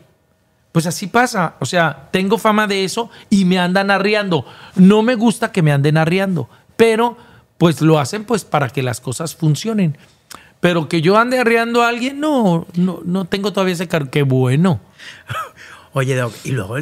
Pues 0.72 0.86
así 0.86 1.06
pasa. 1.06 1.56
O 1.60 1.66
sea, 1.66 2.08
tengo 2.12 2.38
fama 2.38 2.66
de 2.66 2.82
eso 2.84 3.10
y 3.28 3.44
me 3.44 3.58
andan 3.58 3.90
arriando. 3.90 4.46
No 4.74 5.02
me 5.02 5.16
gusta 5.16 5.52
que 5.52 5.60
me 5.60 5.70
anden 5.70 5.98
arriando, 5.98 6.48
pero 6.78 7.18
pues 7.58 7.82
lo 7.82 7.98
hacen 7.98 8.24
pues 8.24 8.46
para 8.46 8.70
que 8.70 8.82
las 8.82 9.02
cosas 9.02 9.36
funcionen. 9.36 9.98
Pero 10.60 10.88
que 10.88 11.02
yo 11.02 11.18
ande 11.18 11.38
arriando 11.38 11.82
a 11.82 11.88
alguien, 11.88 12.18
no, 12.18 12.66
no, 12.74 13.02
no 13.04 13.26
tengo 13.26 13.52
todavía 13.52 13.74
ese 13.74 13.86
car 13.86 14.08
Qué 14.08 14.22
bueno. 14.22 14.80
Oye, 15.92 16.18
y 16.42 16.52
luego 16.52 16.78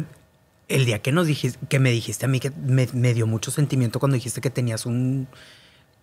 el 0.69 0.85
día 0.85 0.99
que 0.99 1.11
nos 1.11 1.27
dijiste, 1.27 1.59
que 1.67 1.79
me 1.79 1.91
dijiste 1.91 2.23
a 2.23 2.29
mí 2.29 2.39
que 2.39 2.53
me 2.55 3.13
dio 3.13 3.27
mucho 3.27 3.51
sentimiento 3.51 3.99
cuando 3.99 4.15
dijiste 4.15 4.39
que 4.39 4.49
tenías 4.49 4.85
un, 4.85 5.27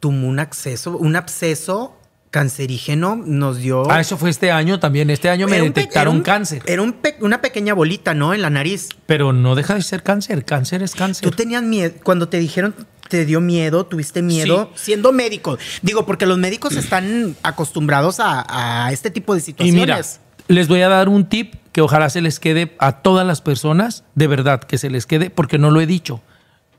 tumo, 0.03 0.27
un 0.27 0.41
acceso, 0.41 0.97
un 0.99 1.15
absceso 1.15 1.97
cancerígeno, 2.33 3.15
nos 3.15 3.59
dio. 3.59 3.89
Ah, 3.89 4.01
eso 4.01 4.17
fue 4.17 4.31
este 4.31 4.51
año 4.51 4.81
también. 4.81 5.11
Este 5.11 5.29
año 5.31 5.47
me 5.47 5.61
detectaron 5.61 6.17
un- 6.17 6.23
cáncer. 6.23 6.61
Era 6.67 6.83
un 6.83 6.93
pe- 6.95 7.17
una 7.21 7.41
pequeña 7.41 7.73
bolita, 7.73 8.13
¿no? 8.15 8.35
En 8.35 8.43
la 8.43 8.51
nariz. 8.51 8.89
Pero 9.07 9.33
no 9.33 9.55
deja 9.55 9.75
de 9.75 9.83
ser 9.83 10.03
cáncer. 10.03 10.45
Cáncer 10.45 10.83
es 10.83 10.97
cáncer. 10.97 11.29
Tú 11.31 11.37
tenías 11.37 11.63
miedo, 11.63 11.93
cuando 12.03 12.29
te 12.29 12.39
dijeron, 12.41 12.75
te 13.09 13.25
dio 13.27 13.41
miedo, 13.41 13.87
tuviste 13.87 14.23
miedo, 14.23 14.73
siendo 14.75 15.13
médico. 15.13 15.57
Digo, 15.83 16.05
porque 16.05 16.27
los 16.27 16.37
médicos 16.39 16.75
están 16.75 17.37
acostumbrados 17.45 18.19
a, 18.19 18.87
a 18.87 18.91
este 18.93 19.11
tipo 19.13 19.35
de 19.35 19.41
Y 19.41 19.43
situaciones. 19.43 19.81
mira, 19.81 20.01
les 20.49 20.67
voy 20.67 20.81
a 20.83 20.89
dar 20.89 21.09
un 21.09 21.27
tip 21.29 21.55
que 21.71 21.81
ojalá 21.81 22.11
se 22.11 22.23
les 22.23 22.41
quede 22.41 22.75
a 22.81 23.03
todas 23.03 23.25
las 23.27 23.41
personas, 23.41 24.03
de 24.17 24.27
verdad, 24.27 24.65
que 24.65 24.79
se 24.79 24.91
les 24.91 25.07
quede, 25.07 25.31
porque 25.31 25.59
no 25.59 25.71
lo 25.71 25.81
he 25.81 25.87
dicho. 25.87 26.23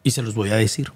Y 0.03 0.11
se 0.11 0.21
los 0.23 0.33
voy 0.35 0.49
a 0.49 0.55
decir. 0.55 0.91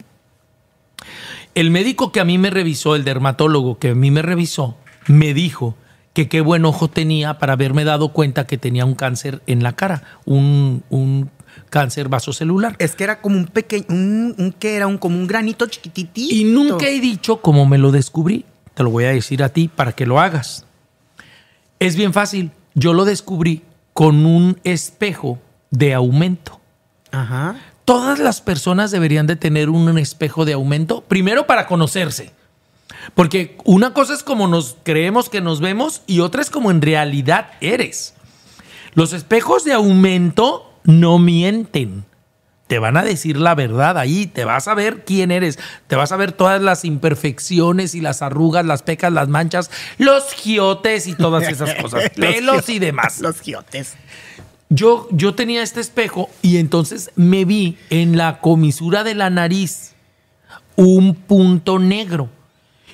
El 1.57 1.71
médico 1.71 2.11
que 2.11 2.19
a 2.19 2.23
mí 2.25 2.37
me 2.37 2.51
revisó, 2.51 2.95
el 2.95 3.03
dermatólogo 3.03 3.79
que 3.79 3.89
a 3.89 3.95
mí 3.95 4.11
me 4.11 4.21
revisó, 4.21 4.77
me 5.07 5.33
dijo 5.33 5.75
que 6.13 6.29
qué 6.29 6.41
buen 6.41 6.65
ojo 6.65 6.87
tenía 6.87 7.39
para 7.39 7.53
haberme 7.53 7.83
dado 7.83 8.09
cuenta 8.09 8.45
que 8.45 8.59
tenía 8.59 8.85
un 8.85 8.93
cáncer 8.93 9.41
en 9.47 9.63
la 9.63 9.73
cara, 9.75 10.03
un, 10.25 10.83
un 10.89 11.31
cáncer 11.71 12.09
vasocelular. 12.09 12.75
Es 12.77 12.95
que 12.95 13.03
era 13.05 13.21
como 13.21 13.37
un 13.37 13.45
pequeño, 13.47 13.85
un, 13.89 14.35
un- 14.37 14.51
que 14.51 14.75
era 14.75 14.85
un 14.85 14.99
como 14.99 15.17
un 15.17 15.25
granito 15.25 15.65
chiquititito. 15.65 16.35
Y 16.35 16.43
nunca 16.43 16.87
he 16.87 16.99
dicho 16.99 17.41
cómo 17.41 17.65
me 17.65 17.79
lo 17.79 17.91
descubrí. 17.91 18.45
Te 18.75 18.83
lo 18.83 18.91
voy 18.91 19.05
a 19.05 19.09
decir 19.09 19.41
a 19.41 19.49
ti 19.49 19.67
para 19.67 19.93
que 19.93 20.05
lo 20.05 20.19
hagas. 20.19 20.65
Es 21.79 21.95
bien 21.95 22.13
fácil. 22.13 22.51
Yo 22.75 22.93
lo 22.93 23.03
descubrí 23.05 23.63
con 23.93 24.27
un 24.27 24.59
espejo 24.63 25.39
de 25.71 25.95
aumento. 25.95 26.59
Ajá. 27.11 27.55
Todas 27.87 28.19
las 28.19 28.41
personas 28.41 28.91
deberían 28.91 29.27
de 29.27 29.37
tener 29.37 29.69
un 29.69 29.97
espejo 29.97 30.43
de 30.43 30.51
aumento, 30.51 31.05
primero 31.05 31.47
para 31.47 31.67
conocerse. 31.67 32.33
Porque 33.15 33.57
una 33.63 33.93
cosa 33.93 34.13
es 34.13 34.23
como 34.23 34.49
nos 34.49 34.75
creemos 34.83 35.29
que 35.29 35.39
nos 35.39 35.61
vemos 35.61 36.01
y 36.05 36.19
otra 36.19 36.41
es 36.41 36.49
como 36.49 36.69
en 36.69 36.81
realidad 36.81 37.51
eres. 37.61 38.13
Los 38.93 39.13
espejos 39.13 39.63
de 39.63 39.71
aumento 39.71 40.69
no 40.83 41.17
mienten. 41.17 42.03
Te 42.67 42.77
van 42.77 42.97
a 42.97 43.03
decir 43.03 43.37
la 43.37 43.55
verdad 43.55 43.97
ahí, 43.97 44.27
te 44.27 44.43
vas 44.43 44.67
a 44.67 44.73
ver 44.73 45.05
quién 45.05 45.31
eres, 45.31 45.57
te 45.87 45.95
vas 45.95 46.11
a 46.11 46.17
ver 46.17 46.33
todas 46.33 46.61
las 46.61 46.83
imperfecciones 46.83 47.95
y 47.95 48.01
las 48.01 48.21
arrugas, 48.21 48.65
las 48.65 48.83
pecas, 48.83 49.13
las 49.13 49.29
manchas, 49.29 49.71
los 49.97 50.33
giotes 50.33 51.07
y 51.07 51.15
todas 51.15 51.47
esas 51.47 51.73
cosas, 51.75 52.03
Los 52.17 52.31
pelos 52.33 52.67
y 52.67 52.79
demás. 52.79 53.19
Los 53.21 53.39
giotes. 53.39 53.95
Yo, 54.69 55.07
yo 55.11 55.33
tenía 55.33 55.63
este 55.63 55.79
espejo 55.79 56.29
y 56.41 56.57
entonces 56.57 57.11
me 57.15 57.45
vi 57.45 57.77
en 57.89 58.17
la 58.17 58.41
comisura 58.41 59.03
de 59.03 59.15
la 59.15 59.29
nariz 59.29 59.93
un 60.75 61.15
punto 61.15 61.79
negro. 61.79 62.29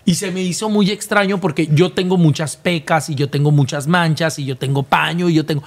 Y 0.06 0.16
se 0.16 0.32
me 0.32 0.42
hizo 0.42 0.70
muy 0.70 0.92
extraño 0.92 1.40
porque 1.40 1.68
yo 1.72 1.94
tengo 1.94 2.18
muchas 2.18 2.58
pecas 2.58 3.10
y 3.10 3.16
yo 3.16 3.30
tengo 3.30 3.52
muchas 3.52 3.88
manchas 3.88 4.38
y 4.38 4.46
yo 4.46 4.58
tengo 4.58 4.84
paño 4.84 5.30
y 5.30 5.36
yo 5.36 5.46
tengo... 5.46 5.64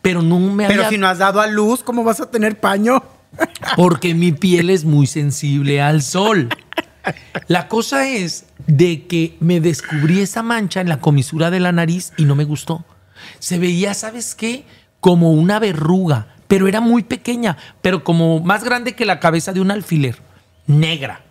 Pero 0.00 0.22
no 0.22 0.38
me 0.38 0.66
Pero 0.66 0.84
había... 0.84 0.90
si 0.90 0.98
no 0.98 1.08
has 1.08 1.18
dado 1.18 1.40
a 1.40 1.46
luz, 1.46 1.82
¿cómo 1.82 2.04
vas 2.04 2.20
a 2.20 2.30
tener 2.30 2.58
paño? 2.58 3.02
Porque 3.76 4.14
mi 4.14 4.32
piel 4.32 4.70
es 4.70 4.84
muy 4.84 5.06
sensible 5.06 5.82
al 5.82 6.02
sol. 6.02 6.48
La 7.48 7.68
cosa 7.68 8.08
es 8.08 8.46
de 8.66 9.06
que 9.06 9.36
me 9.40 9.60
descubrí 9.60 10.20
esa 10.20 10.42
mancha 10.42 10.80
en 10.80 10.88
la 10.88 11.00
comisura 11.00 11.50
de 11.50 11.60
la 11.60 11.72
nariz 11.72 12.12
y 12.16 12.24
no 12.24 12.36
me 12.36 12.44
gustó. 12.44 12.84
Se 13.38 13.58
veía, 13.58 13.94
¿sabes 13.94 14.34
qué? 14.34 14.64
Como 15.00 15.32
una 15.32 15.58
verruga, 15.58 16.28
pero 16.46 16.68
era 16.68 16.80
muy 16.80 17.02
pequeña, 17.02 17.56
pero 17.80 18.04
como 18.04 18.40
más 18.40 18.64
grande 18.64 18.94
que 18.94 19.06
la 19.06 19.20
cabeza 19.20 19.52
de 19.52 19.60
un 19.60 19.70
alfiler, 19.70 20.16
negra, 20.66 21.22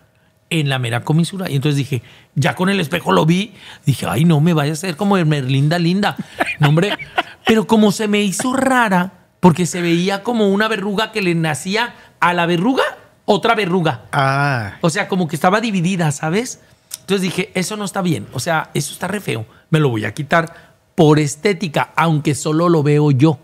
en 0.50 0.70
la 0.70 0.80
mera 0.80 1.04
comisura. 1.04 1.50
Y 1.50 1.56
entonces 1.56 1.78
dije, 1.78 2.02
ya 2.36 2.56
con 2.56 2.70
el 2.70 2.80
espejo 2.80 3.12
lo 3.12 3.26
vi, 3.26 3.54
dije, 3.86 4.06
ay, 4.08 4.26
no 4.26 4.40
me 4.42 4.54
vaya 4.54 4.74
a 4.74 4.76
ser 4.76 4.96
como 4.96 5.18
el 5.18 5.26
Merlinda 5.26 5.80
linda. 5.80 6.18
No, 6.60 6.70
hombre, 6.70 6.98
pero 7.46 7.68
como 7.68 7.92
se 7.92 8.08
me 8.08 8.22
hizo 8.22 8.54
rara, 8.54 9.14
porque 9.40 9.66
se 9.66 9.82
veía 9.82 10.24
como 10.24 10.50
una 10.50 10.68
verruga 10.68 11.12
que 11.12 11.22
le 11.22 11.36
nacía 11.36 11.96
a 12.20 12.34
la 12.34 12.46
verruga, 12.46 12.84
otra 13.26 13.56
verruga. 13.56 14.06
Ah. 14.12 14.74
O 14.82 14.90
sea, 14.90 15.08
como 15.08 15.28
que 15.28 15.36
estaba 15.36 15.62
dividida, 15.62 16.12
¿sabes? 16.12 16.62
Entonces 17.02 17.22
dije, 17.22 17.52
eso 17.54 17.76
no 17.78 17.86
está 17.86 18.02
bien. 18.02 18.28
O 18.34 18.40
sea, 18.40 18.70
eso 18.74 18.94
está 18.94 19.08
re 19.08 19.20
feo. 19.20 19.46
Me 19.70 19.80
lo 19.80 19.90
voy 19.90 20.06
a 20.06 20.14
quitar 20.14 20.76
por 20.96 21.20
estética, 21.20 21.92
aunque 21.96 22.36
solo 22.36 22.70
lo 22.70 22.84
veo 22.84 23.12
yo. 23.12 23.40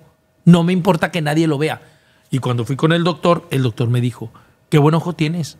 No 0.45 0.63
me 0.63 0.73
importa 0.73 1.11
que 1.11 1.21
nadie 1.21 1.47
lo 1.47 1.57
vea. 1.57 1.81
Y 2.29 2.39
cuando 2.39 2.65
fui 2.65 2.75
con 2.75 2.93
el 2.93 3.03
doctor, 3.03 3.47
el 3.51 3.63
doctor 3.63 3.89
me 3.89 4.01
dijo, 4.01 4.31
qué 4.69 4.77
buen 4.77 4.95
ojo 4.95 5.13
tienes. 5.13 5.57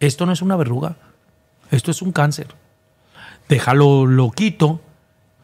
Esto 0.00 0.26
no 0.26 0.32
es 0.32 0.42
una 0.42 0.56
verruga. 0.56 0.96
Esto 1.70 1.90
es 1.90 2.02
un 2.02 2.12
cáncer. 2.12 2.48
Déjalo, 3.48 4.06
lo 4.06 4.30
quito. 4.30 4.80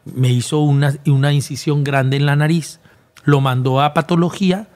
Me 0.05 0.29
hizo 0.29 0.59
una, 0.59 0.95
una 1.05 1.33
incisión 1.33 1.83
grande 1.83 2.17
en 2.17 2.25
la 2.25 2.35
nariz. 2.35 2.79
Lo 3.23 3.41
mandó 3.41 3.81
a 3.81 3.93
patología. 3.93 4.67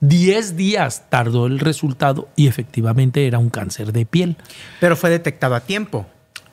Diez 0.00 0.56
días 0.56 1.04
tardó 1.08 1.46
el 1.46 1.58
resultado 1.58 2.28
y 2.36 2.46
efectivamente 2.46 3.26
era 3.26 3.38
un 3.38 3.50
cáncer 3.50 3.92
de 3.92 4.06
piel. 4.06 4.36
Pero 4.80 4.96
fue 4.96 5.10
detectado 5.10 5.56
a 5.56 5.60
tiempo. 5.60 6.06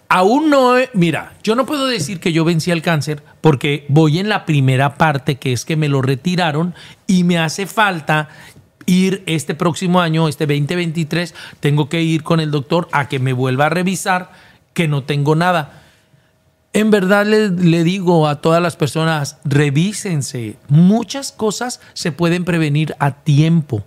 Aún 0.07 0.49
no, 0.49 0.75
mira, 0.93 1.33
yo 1.41 1.55
no 1.55 1.65
puedo 1.65 1.87
decir 1.87 2.19
que 2.19 2.31
yo 2.31 2.45
vencí 2.45 2.71
el 2.71 2.81
cáncer 2.81 3.23
porque 3.41 3.85
voy 3.89 4.19
en 4.19 4.29
la 4.29 4.45
primera 4.45 4.95
parte, 4.95 5.37
que 5.37 5.51
es 5.51 5.65
que 5.65 5.75
me 5.75 5.89
lo 5.89 6.01
retiraron 6.01 6.75
y 7.07 7.23
me 7.23 7.39
hace 7.39 7.65
falta 7.65 8.29
ir 8.85 9.23
este 9.25 9.55
próximo 9.55 9.99
año, 9.99 10.27
este 10.27 10.45
2023, 10.45 11.33
tengo 11.59 11.89
que 11.89 12.03
ir 12.03 12.23
con 12.23 12.39
el 12.39 12.51
doctor 12.51 12.87
a 12.91 13.09
que 13.09 13.19
me 13.19 13.33
vuelva 13.33 13.65
a 13.65 13.69
revisar 13.69 14.31
que 14.73 14.87
no 14.87 15.03
tengo 15.03 15.35
nada. 15.35 15.81
En 16.73 16.91
verdad 16.91 17.25
le, 17.25 17.49
le 17.49 17.83
digo 17.83 18.27
a 18.27 18.41
todas 18.41 18.61
las 18.61 18.75
personas, 18.75 19.37
revísense. 19.43 20.57
Muchas 20.67 21.31
cosas 21.31 21.79
se 21.93 22.11
pueden 22.11 22.45
prevenir 22.45 22.95
a 22.99 23.23
tiempo. 23.23 23.85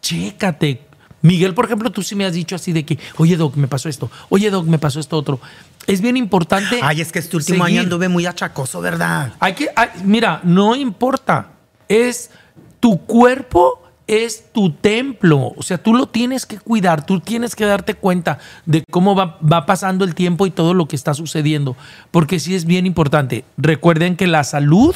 Chécate. 0.00 0.89
Miguel, 1.22 1.54
por 1.54 1.66
ejemplo, 1.66 1.90
tú 1.90 2.02
sí 2.02 2.14
me 2.14 2.24
has 2.24 2.32
dicho 2.32 2.54
así 2.56 2.72
de 2.72 2.84
que, 2.84 2.98
oye, 3.18 3.36
Doc, 3.36 3.56
me 3.56 3.68
pasó 3.68 3.88
esto. 3.88 4.10
Oye, 4.30 4.50
Doc, 4.50 4.66
me 4.66 4.78
pasó 4.78 5.00
esto 5.00 5.16
otro. 5.16 5.40
Es 5.86 6.00
bien 6.00 6.16
importante. 6.16 6.80
Ay, 6.82 7.00
es 7.00 7.12
que 7.12 7.18
este 7.18 7.36
último 7.36 7.64
seguir. 7.64 7.78
año 7.80 7.84
anduve 7.84 8.08
muy 8.08 8.26
achacoso, 8.26 8.80
¿verdad? 8.80 9.32
Hay 9.40 9.54
que, 9.54 9.68
hay- 9.76 9.88
mira, 10.04 10.40
no 10.44 10.74
importa. 10.74 11.50
Es 11.88 12.30
tu 12.78 12.98
cuerpo, 13.04 13.82
es 14.06 14.52
tu 14.52 14.72
templo. 14.72 15.52
O 15.56 15.62
sea, 15.62 15.78
tú 15.78 15.92
lo 15.94 16.06
tienes 16.06 16.46
que 16.46 16.58
cuidar, 16.58 17.04
tú 17.04 17.20
tienes 17.20 17.54
que 17.54 17.64
darte 17.66 17.94
cuenta 17.94 18.38
de 18.64 18.84
cómo 18.90 19.14
va, 19.14 19.38
va 19.40 19.66
pasando 19.66 20.04
el 20.04 20.14
tiempo 20.14 20.46
y 20.46 20.50
todo 20.50 20.72
lo 20.74 20.86
que 20.88 20.96
está 20.96 21.12
sucediendo. 21.14 21.76
Porque 22.10 22.40
sí 22.40 22.54
es 22.54 22.64
bien 22.64 22.86
importante. 22.86 23.44
Recuerden 23.56 24.16
que 24.16 24.26
la 24.26 24.44
salud 24.44 24.94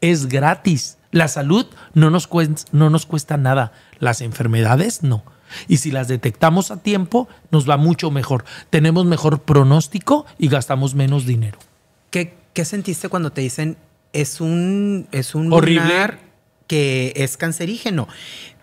es 0.00 0.26
gratis. 0.26 0.98
La 1.12 1.28
salud 1.28 1.66
no 1.94 2.10
nos, 2.10 2.26
cuesta, 2.26 2.62
no 2.72 2.90
nos 2.90 3.06
cuesta 3.06 3.36
nada. 3.38 3.72
Las 4.00 4.20
enfermedades 4.20 5.02
no. 5.02 5.24
Y 5.68 5.78
si 5.78 5.90
las 5.90 6.08
detectamos 6.08 6.70
a 6.70 6.82
tiempo, 6.82 7.28
nos 7.50 7.68
va 7.68 7.76
mucho 7.76 8.10
mejor. 8.10 8.44
Tenemos 8.70 9.04
mejor 9.06 9.42
pronóstico 9.42 10.26
y 10.38 10.48
gastamos 10.48 10.94
menos 10.94 11.26
dinero. 11.26 11.58
¿Qué, 12.10 12.34
qué 12.52 12.64
sentiste 12.64 13.08
cuando 13.08 13.30
te 13.30 13.40
dicen 13.40 13.76
es 14.12 14.40
un, 14.40 15.08
es 15.12 15.34
un 15.34 15.52
Horrible. 15.52 15.82
lunar 15.82 16.18
que 16.66 17.12
es 17.16 17.36
cancerígeno? 17.36 18.08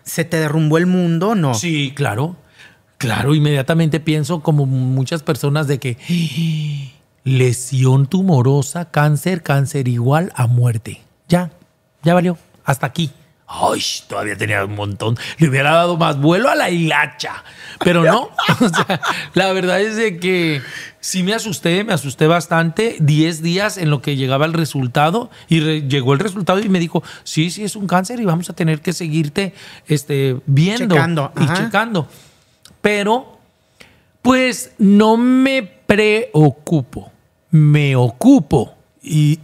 ¿Se 0.02 0.24
te 0.24 0.38
derrumbó 0.38 0.78
el 0.78 0.86
mundo 0.86 1.30
o 1.30 1.34
no? 1.34 1.54
Sí, 1.54 1.92
claro. 1.94 2.36
claro, 2.98 3.34
inmediatamente 3.34 4.00
pienso 4.00 4.40
como 4.40 4.66
muchas 4.66 5.22
personas 5.22 5.66
de 5.66 5.78
que 5.78 5.96
¡Ah! 6.00 7.00
lesión 7.24 8.06
tumorosa, 8.06 8.90
cáncer, 8.90 9.42
cáncer 9.42 9.88
igual 9.88 10.32
a 10.34 10.46
muerte. 10.46 11.00
Ya, 11.28 11.50
ya 12.02 12.12
valió. 12.14 12.36
Hasta 12.64 12.86
aquí. 12.86 13.10
Ay, 13.46 13.82
todavía 14.08 14.36
tenía 14.36 14.64
un 14.64 14.74
montón. 14.74 15.16
Le 15.38 15.48
hubiera 15.48 15.72
dado 15.72 15.96
más 15.96 16.18
vuelo 16.18 16.48
a 16.48 16.54
la 16.54 16.70
hilacha. 16.70 17.44
Pero 17.80 18.02
no. 18.02 18.30
O 18.60 18.68
sea, 18.68 19.00
la 19.34 19.52
verdad 19.52 19.80
es 19.80 19.96
de 19.96 20.18
que 20.18 20.62
sí 21.00 21.22
me 21.22 21.34
asusté, 21.34 21.84
me 21.84 21.92
asusté 21.92 22.26
bastante. 22.26 22.96
Diez 23.00 23.42
días 23.42 23.76
en 23.76 23.90
lo 23.90 24.00
que 24.00 24.16
llegaba 24.16 24.46
el 24.46 24.54
resultado. 24.54 25.30
Y 25.48 25.60
re- 25.60 25.82
llegó 25.82 26.14
el 26.14 26.20
resultado 26.20 26.58
y 26.60 26.68
me 26.68 26.78
dijo: 26.80 27.02
Sí, 27.24 27.50
sí, 27.50 27.64
es 27.64 27.76
un 27.76 27.86
cáncer 27.86 28.18
y 28.20 28.24
vamos 28.24 28.48
a 28.48 28.54
tener 28.54 28.80
que 28.80 28.92
seguirte 28.92 29.52
este, 29.86 30.36
viendo 30.46 30.94
Checando, 30.94 31.32
y 31.38 31.42
ajá. 31.44 31.54
checando. 31.64 32.08
Pero, 32.80 33.38
pues 34.22 34.72
no 34.78 35.16
me 35.16 35.62
preocupo. 35.62 37.12
Me 37.50 37.94
ocupo. 37.96 38.74
Y 39.02 39.38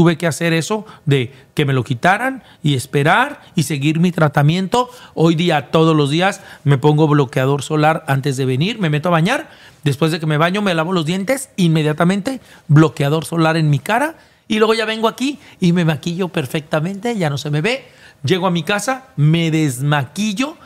tuve 0.00 0.16
que 0.16 0.26
hacer 0.26 0.54
eso 0.54 0.86
de 1.04 1.30
que 1.52 1.66
me 1.66 1.74
lo 1.74 1.84
quitaran 1.84 2.42
y 2.62 2.74
esperar 2.74 3.42
y 3.54 3.64
seguir 3.64 4.00
mi 4.00 4.12
tratamiento. 4.12 4.88
Hoy 5.12 5.34
día, 5.34 5.70
todos 5.70 5.94
los 5.94 6.08
días, 6.08 6.40
me 6.64 6.78
pongo 6.78 7.06
bloqueador 7.06 7.62
solar 7.62 8.02
antes 8.06 8.38
de 8.38 8.46
venir, 8.46 8.78
me 8.78 8.88
meto 8.88 9.10
a 9.10 9.12
bañar. 9.12 9.50
Después 9.84 10.10
de 10.10 10.18
que 10.18 10.24
me 10.24 10.38
baño, 10.38 10.62
me 10.62 10.72
lavo 10.72 10.94
los 10.94 11.04
dientes, 11.04 11.50
inmediatamente 11.56 12.40
bloqueador 12.66 13.26
solar 13.26 13.58
en 13.58 13.68
mi 13.68 13.78
cara. 13.78 14.14
Y 14.48 14.56
luego 14.56 14.72
ya 14.72 14.86
vengo 14.86 15.06
aquí 15.06 15.38
y 15.60 15.74
me 15.74 15.84
maquillo 15.84 16.28
perfectamente, 16.28 17.18
ya 17.18 17.28
no 17.28 17.36
se 17.36 17.50
me 17.50 17.60
ve. 17.60 17.84
Llego 18.24 18.46
a 18.46 18.50
mi 18.50 18.62
casa, 18.62 19.08
me 19.16 19.50
desmaquillo, 19.50 20.56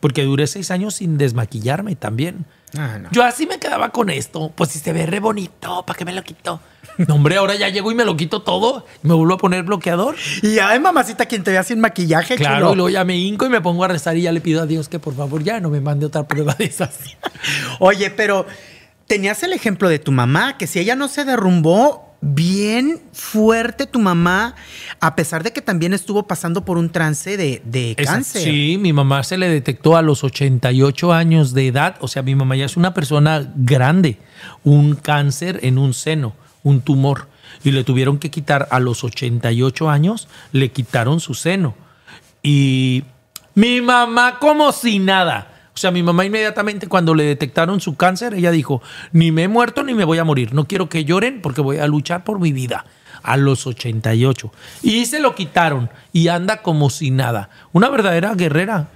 porque 0.00 0.24
duré 0.24 0.46
seis 0.46 0.70
años 0.70 0.96
sin 0.96 1.16
desmaquillarme 1.16 1.96
también. 1.96 2.44
Ah, 2.76 2.98
no. 3.00 3.08
Yo 3.12 3.24
así 3.24 3.46
me 3.46 3.58
quedaba 3.58 3.88
con 3.88 4.10
esto. 4.10 4.52
Pues 4.54 4.72
si 4.72 4.78
se 4.78 4.92
ve 4.92 5.06
re 5.06 5.20
bonito, 5.20 5.86
¿para 5.86 5.96
qué 5.96 6.04
me 6.04 6.12
lo 6.12 6.22
quito? 6.22 6.60
No, 6.98 7.14
hombre, 7.16 7.36
ahora 7.36 7.54
ya 7.54 7.68
llego 7.68 7.90
y 7.90 7.94
me 7.94 8.04
lo 8.04 8.16
quito 8.16 8.42
todo. 8.42 8.86
y 9.02 9.08
Me 9.08 9.14
vuelvo 9.14 9.34
a 9.34 9.38
poner 9.38 9.62
bloqueador. 9.64 10.14
Y 10.42 10.58
ay, 10.58 10.78
mamacita, 10.80 11.26
quien 11.26 11.42
te 11.42 11.50
vea 11.50 11.62
sin 11.64 11.80
maquillaje, 11.80 12.36
Claro, 12.36 12.56
chulo. 12.68 12.72
y 12.72 12.76
luego 12.76 12.88
ya 12.90 13.04
me 13.04 13.16
hinco 13.16 13.46
y 13.46 13.48
me 13.48 13.60
pongo 13.60 13.84
a 13.84 13.88
rezar 13.88 14.16
y 14.16 14.22
ya 14.22 14.32
le 14.32 14.40
pido 14.40 14.62
a 14.62 14.66
Dios 14.66 14.88
que 14.88 14.98
por 14.98 15.14
favor 15.14 15.42
ya 15.42 15.60
no 15.60 15.70
me 15.70 15.80
mande 15.80 16.06
otra 16.06 16.26
prueba 16.28 16.54
de 16.54 16.64
esas. 16.66 16.98
Oye, 17.80 18.10
pero 18.10 18.46
tenías 19.06 19.42
el 19.42 19.52
ejemplo 19.52 19.88
de 19.88 19.98
tu 19.98 20.12
mamá, 20.12 20.56
que 20.58 20.66
si 20.66 20.78
ella 20.80 20.94
no 20.96 21.08
se 21.08 21.24
derrumbó 21.24 22.02
bien 22.26 23.02
fuerte 23.12 23.86
tu 23.86 23.98
mamá, 23.98 24.54
a 24.98 25.14
pesar 25.14 25.42
de 25.42 25.52
que 25.52 25.60
también 25.60 25.92
estuvo 25.92 26.26
pasando 26.26 26.64
por 26.64 26.78
un 26.78 26.88
trance 26.88 27.36
de, 27.36 27.60
de 27.66 27.94
cáncer. 28.02 28.40
Sí, 28.42 28.78
mi 28.80 28.94
mamá 28.94 29.22
se 29.24 29.36
le 29.36 29.46
detectó 29.50 29.94
a 29.94 30.00
los 30.00 30.24
88 30.24 31.12
años 31.12 31.52
de 31.52 31.66
edad. 31.66 31.96
O 32.00 32.08
sea, 32.08 32.22
mi 32.22 32.34
mamá 32.34 32.56
ya 32.56 32.64
es 32.64 32.78
una 32.78 32.94
persona 32.94 33.52
grande. 33.56 34.16
Un 34.62 34.94
cáncer 34.94 35.60
en 35.64 35.76
un 35.76 35.92
seno, 35.92 36.34
un 36.64 36.80
tumor. 36.80 37.28
Y 37.62 37.70
le 37.70 37.84
tuvieron 37.84 38.18
que 38.18 38.30
quitar 38.30 38.66
a 38.72 38.80
los 38.80 39.04
88 39.04 39.88
años, 39.88 40.28
le 40.50 40.72
quitaron 40.72 41.20
su 41.20 41.34
seno. 41.34 41.76
Y 42.42 43.04
mi 43.54 43.80
mamá 43.80 44.40
como 44.40 44.72
si 44.72 44.98
nada. 44.98 45.70
O 45.74 45.76
sea, 45.76 45.90
mi 45.90 46.02
mamá 46.02 46.24
inmediatamente 46.24 46.86
cuando 46.86 47.14
le 47.14 47.24
detectaron 47.24 47.80
su 47.80 47.96
cáncer, 47.96 48.34
ella 48.34 48.50
dijo, 48.50 48.82
ni 49.12 49.32
me 49.32 49.44
he 49.44 49.48
muerto 49.48 49.82
ni 49.82 49.94
me 49.94 50.04
voy 50.04 50.18
a 50.18 50.24
morir. 50.24 50.54
No 50.54 50.66
quiero 50.66 50.88
que 50.88 51.04
lloren 51.04 51.40
porque 51.40 51.60
voy 51.60 51.78
a 51.78 51.86
luchar 51.86 52.24
por 52.24 52.40
mi 52.40 52.52
vida. 52.52 52.84
A 53.22 53.38
los 53.38 53.66
88. 53.66 54.52
Y 54.82 55.06
se 55.06 55.18
lo 55.18 55.34
quitaron 55.34 55.88
y 56.12 56.28
anda 56.28 56.60
como 56.60 56.90
si 56.90 57.10
nada. 57.10 57.48
Una 57.72 57.88
verdadera 57.88 58.34
guerrera. 58.34 58.88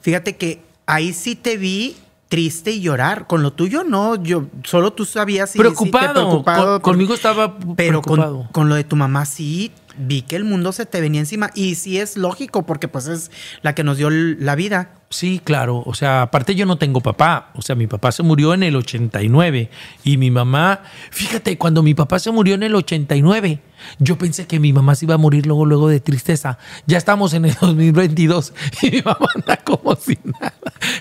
Fíjate 0.00 0.36
que 0.36 0.62
ahí 0.86 1.12
sí 1.12 1.34
te 1.34 1.58
vi 1.58 1.96
triste 2.34 2.72
y 2.72 2.80
llorar. 2.80 3.28
Con 3.28 3.42
lo 3.44 3.52
tuyo 3.52 3.84
no, 3.84 4.20
yo 4.20 4.46
solo 4.64 4.92
tú 4.92 5.04
sabías 5.04 5.50
si 5.50 5.58
Preocupado. 5.58 6.42
Con- 6.42 6.80
conmigo 6.80 7.14
estaba 7.14 7.56
pero 7.76 8.02
preocupado. 8.02 8.38
con, 8.38 8.46
con 8.48 8.68
lo 8.68 8.74
de 8.74 8.82
tu 8.82 8.96
mamá 8.96 9.24
sí 9.24 9.70
vi 9.96 10.22
que 10.22 10.34
el 10.34 10.42
mundo 10.42 10.72
se 10.72 10.84
te 10.86 11.00
venía 11.00 11.20
encima 11.20 11.50
y 11.54 11.76
sí 11.76 12.00
es 12.00 12.16
lógico 12.16 12.66
porque 12.66 12.88
pues 12.88 13.06
es 13.06 13.30
la 13.62 13.76
que 13.76 13.84
nos 13.84 13.96
dio 13.98 14.10
la 14.10 14.56
vida. 14.56 14.90
Sí, 15.10 15.40
claro. 15.44 15.84
O 15.86 15.94
sea, 15.94 16.22
aparte 16.22 16.56
yo 16.56 16.66
no 16.66 16.76
tengo 16.78 17.00
papá. 17.00 17.52
O 17.54 17.62
sea, 17.62 17.76
mi 17.76 17.86
papá 17.86 18.10
se 18.10 18.24
murió 18.24 18.52
en 18.54 18.64
el 18.64 18.74
89 18.74 19.70
y 20.02 20.16
mi 20.16 20.32
mamá, 20.32 20.80
fíjate, 21.12 21.56
cuando 21.56 21.84
mi 21.84 21.94
papá 21.94 22.18
se 22.18 22.32
murió 22.32 22.56
en 22.56 22.64
el 22.64 22.74
89, 22.74 23.60
yo 23.98 24.18
pensé 24.18 24.46
que 24.46 24.58
mi 24.58 24.72
mamá 24.72 24.94
se 24.94 25.04
iba 25.04 25.14
a 25.14 25.18
morir 25.18 25.46
luego, 25.46 25.66
luego 25.66 25.88
de 25.88 26.00
tristeza. 26.00 26.58
Ya 26.86 26.98
estamos 26.98 27.34
en 27.34 27.44
el 27.44 27.54
2022 27.60 28.52
y 28.82 28.90
mi 28.90 29.02
mamá 29.02 29.26
anda 29.34 29.56
como 29.58 29.96
si 29.96 30.18
nada. 30.24 30.54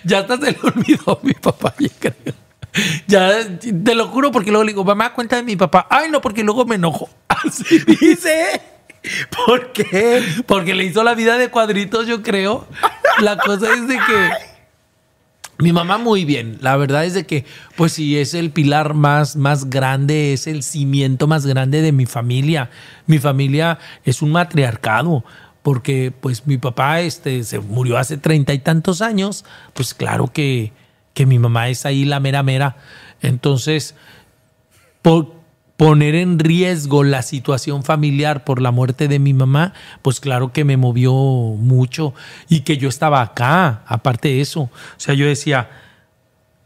Ya 0.04 0.20
hasta 0.20 0.38
se 0.38 0.52
le 0.52 0.58
olvidó 0.62 1.20
mi 1.24 1.34
papá, 1.34 1.74
yo 1.80 1.90
creo. 2.00 2.34
Ya, 3.08 3.32
te 3.60 3.96
lo 3.96 4.08
juro 4.08 4.32
porque 4.32 4.50
luego 4.50 4.64
le 4.64 4.72
digo, 4.72 4.84
mamá, 4.84 5.14
cuenta 5.14 5.36
de 5.36 5.44
mi 5.44 5.56
papá. 5.56 5.88
Ay, 5.90 6.10
no, 6.10 6.22
porque 6.22 6.44
luego 6.44 6.66
me 6.66 6.76
enojo. 6.76 7.10
Así 7.28 7.80
dice. 8.00 8.62
¿Por 9.46 9.74
qué? 9.74 10.24
Porque 10.48 10.74
le 10.74 10.86
hizo 10.86 11.04
la 11.04 11.14
vida 11.14 11.38
de 11.38 11.50
cuadritos, 11.50 12.08
yo 12.08 12.24
creo. 12.24 12.66
La 13.20 13.38
cosa 13.38 13.74
es 13.74 13.88
de 13.88 13.96
que. 13.98 14.53
Mi 15.64 15.72
mamá 15.72 15.98
muy 15.98 16.26
bien. 16.26 16.58
La 16.62 16.76
verdad 16.76 17.06
es 17.06 17.14
de 17.14 17.26
que, 17.26 17.46
pues 17.78 17.94
sí, 17.94 18.18
es 18.18 18.34
el 18.34 18.52
pilar 18.52 18.94
más, 18.94 19.38
más 19.38 19.70
grande, 19.70 20.34
es 20.34 20.46
el 20.46 20.62
cimiento 20.62 21.26
más 21.26 21.46
grande 21.46 21.82
de 21.82 21.94
mi 21.94 22.06
familia. 22.06 22.70
Mi 23.08 23.18
familia 23.20 23.80
es 24.04 24.22
un 24.22 24.32
matriarcado. 24.32 25.24
Porque, 25.62 26.12
pues, 26.12 26.46
mi 26.46 26.58
papá 26.58 27.00
este, 27.00 27.46
se 27.46 27.60
murió 27.60 27.98
hace 27.98 28.18
treinta 28.18 28.54
y 28.54 28.60
tantos 28.60 29.02
años. 29.02 29.46
Pues 29.74 29.94
claro 29.94 30.28
que, 30.28 30.74
que 31.14 31.26
mi 31.26 31.40
mamá 31.40 31.70
es 31.70 31.86
ahí 31.86 32.04
la 32.04 32.20
mera 32.20 32.44
mera. 32.44 32.76
Entonces, 33.22 33.96
por 35.02 35.43
poner 35.78 36.16
en 36.16 36.40
riesgo 36.40 37.04
la 37.04 37.22
situación 37.24 37.84
familiar 37.84 38.44
por 38.44 38.62
la 38.62 38.72
muerte 38.72 39.08
de 39.08 39.20
mi 39.20 39.34
mamá, 39.34 39.74
pues 40.02 40.20
claro 40.20 40.52
que 40.54 40.64
me 40.64 40.78
movió 40.78 41.14
mucho 41.14 42.14
y 42.48 42.62
que 42.62 42.78
yo 42.78 42.90
estaba 42.90 43.22
acá, 43.22 43.82
aparte 43.88 44.28
de 44.30 44.42
eso. 44.42 44.62
O 44.62 44.70
sea, 44.98 45.16
yo 45.16 45.26
decía, 45.26 45.70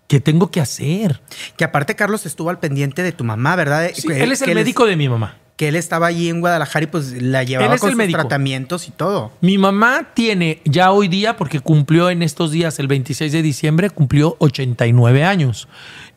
¿qué 0.07 0.19
tengo 0.19 0.51
que 0.51 0.59
hacer? 0.59 1.21
Que 1.55 1.63
aparte 1.63 1.95
Carlos 1.95 2.25
estuvo 2.25 2.49
al 2.49 2.59
pendiente 2.59 3.01
de 3.01 3.11
tu 3.11 3.23
mamá, 3.23 3.55
¿verdad? 3.55 3.89
Sí, 3.93 4.07
él 4.11 4.31
es 4.31 4.41
el 4.41 4.53
médico 4.53 4.85
de 4.85 4.95
mi 4.95 5.07
mamá. 5.07 5.37
que 5.55 5.69
él 5.69 5.75
estaba 5.75 6.07
allí 6.07 6.29
en 6.29 6.39
Guadalajara 6.39 6.83
y 6.83 6.87
pues 6.87 7.19
la 7.21 7.43
llevaba 7.43 7.77
con 7.77 7.89
sus 7.89 7.97
médico. 7.97 8.19
tratamientos 8.19 8.87
y 8.87 8.91
todo. 8.91 9.31
Mi 9.41 9.57
mamá 9.57 10.09
tiene 10.13 10.61
ya 10.65 10.91
hoy 10.91 11.07
día, 11.07 11.35
porque 11.35 11.61
cumplió 11.61 12.09
en 12.11 12.21
estos 12.21 12.51
días, 12.51 12.77
el 12.77 12.87
26 12.87 13.31
de 13.31 13.41
diciembre, 13.41 13.89
cumplió 13.89 14.35
89 14.39 15.23
años. 15.23 15.67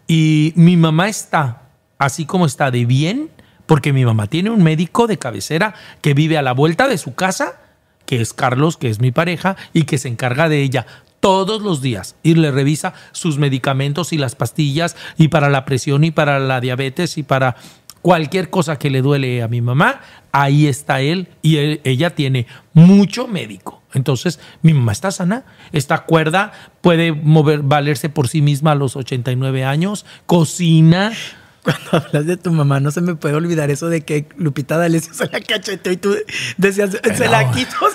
Y 0.07 0.53
mi 0.57 0.77
mamá 0.77 1.09
está, 1.09 1.60
así 2.01 2.25
como 2.25 2.47
está 2.47 2.73
de 2.73 2.87
bien, 2.87 3.31
porque 3.67 3.93
mi 3.93 4.05
mamá 4.05 4.27
tiene 4.27 4.51
un 4.51 4.65
médico 4.65 5.07
de 5.07 5.19
cabecera 5.19 5.75
que 6.01 6.15
vive 6.15 6.37
a 6.37 6.43
la 6.43 6.53
vuelta 6.53 6.89
de 6.89 6.99
su 6.99 7.15
casa, 7.15 7.61
que 8.07 8.21
es 8.21 8.33
Carlos, 8.33 8.77
que 8.77 8.89
es 8.89 9.01
mi 9.01 9.13
pareja, 9.13 9.57
y 9.73 9.85
que 9.85 9.99
se 9.99 10.09
encarga 10.09 10.49
de 10.49 10.63
ella 10.63 10.87
todos 11.21 11.61
los 11.61 11.83
días 11.83 12.17
y 12.23 12.35
le 12.35 12.51
revisa 12.51 12.95
sus 13.13 13.39
medicamentos 13.39 14.15
y 14.15 14.19
las 14.19 14.35
pastillas 14.35 14.97
y 15.19 15.29
para 15.29 15.51
la 15.51 15.67
presión 15.67 16.03
y 16.03 16.11
para 16.11 16.39
la 16.41 16.61
diabetes 16.61 17.19
y 17.19 17.23
para 17.23 17.57
cualquier 18.01 18.49
cosa 18.49 18.79
que 18.79 18.89
le 18.89 19.03
duele 19.03 19.43
a 19.43 19.49
mi 19.49 19.61
mamá, 19.61 20.01
ahí 20.33 20.67
está 20.67 21.03
él 21.03 21.29
y 21.43 21.59
ella 21.85 22.15
tiene 22.15 22.47
mucho 22.73 23.29
médico. 23.29 23.83
Entonces, 23.93 24.41
mi 24.63 24.73
mamá 24.73 24.93
está 24.93 25.11
sana, 25.11 25.45
está 25.73 26.05
cuerda, 26.05 26.53
puede 26.81 27.13
mover, 27.13 27.61
valerse 27.61 28.09
por 28.09 28.29
sí 28.29 28.41
misma 28.41 28.73
a 28.73 28.77
los 28.77 28.97
89 28.97 29.65
años, 29.65 30.07
cocina. 30.25 31.13
Cuando 31.63 32.07
hablas 32.07 32.27
de 32.27 32.37
tu 32.37 32.51
mamá, 32.53 32.81
no 32.81 32.91
se 32.91 33.01
me 33.01 33.15
puede 33.15 33.35
olvidar 33.35 33.71
eso 33.71 33.89
de 33.89 34.03
que 34.03 34.27
Lupita 34.37 34.79
D'Alessio 34.79 35.13
se 35.13 35.27
la 35.29 35.41
cacheteó 35.41 35.93
y 35.93 35.97
tú 35.97 36.17
decías, 36.57 36.91
se 37.15 37.29
la 37.29 37.51
quito. 37.51 37.77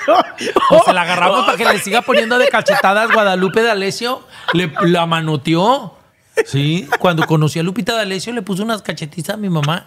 O 0.69 0.83
se 0.83 0.93
la 0.93 1.01
agarramos 1.01 1.45
para 1.45 1.57
que 1.57 1.65
le 1.65 1.79
siga 1.79 2.01
poniendo 2.01 2.37
de 2.37 2.47
cachetadas 2.47 3.11
Guadalupe 3.11 3.61
D'Alessio, 3.61 4.25
le 4.53 4.71
la 4.83 5.05
manoteó. 5.05 5.97
Sí, 6.45 6.87
cuando 6.99 7.25
conocí 7.25 7.59
a 7.59 7.63
Lupita 7.63 7.93
D'Alessio 7.93 8.33
le 8.33 8.41
puso 8.41 8.63
unas 8.63 8.81
cachetizas 8.81 9.35
a 9.35 9.37
mi 9.37 9.49
mamá, 9.49 9.85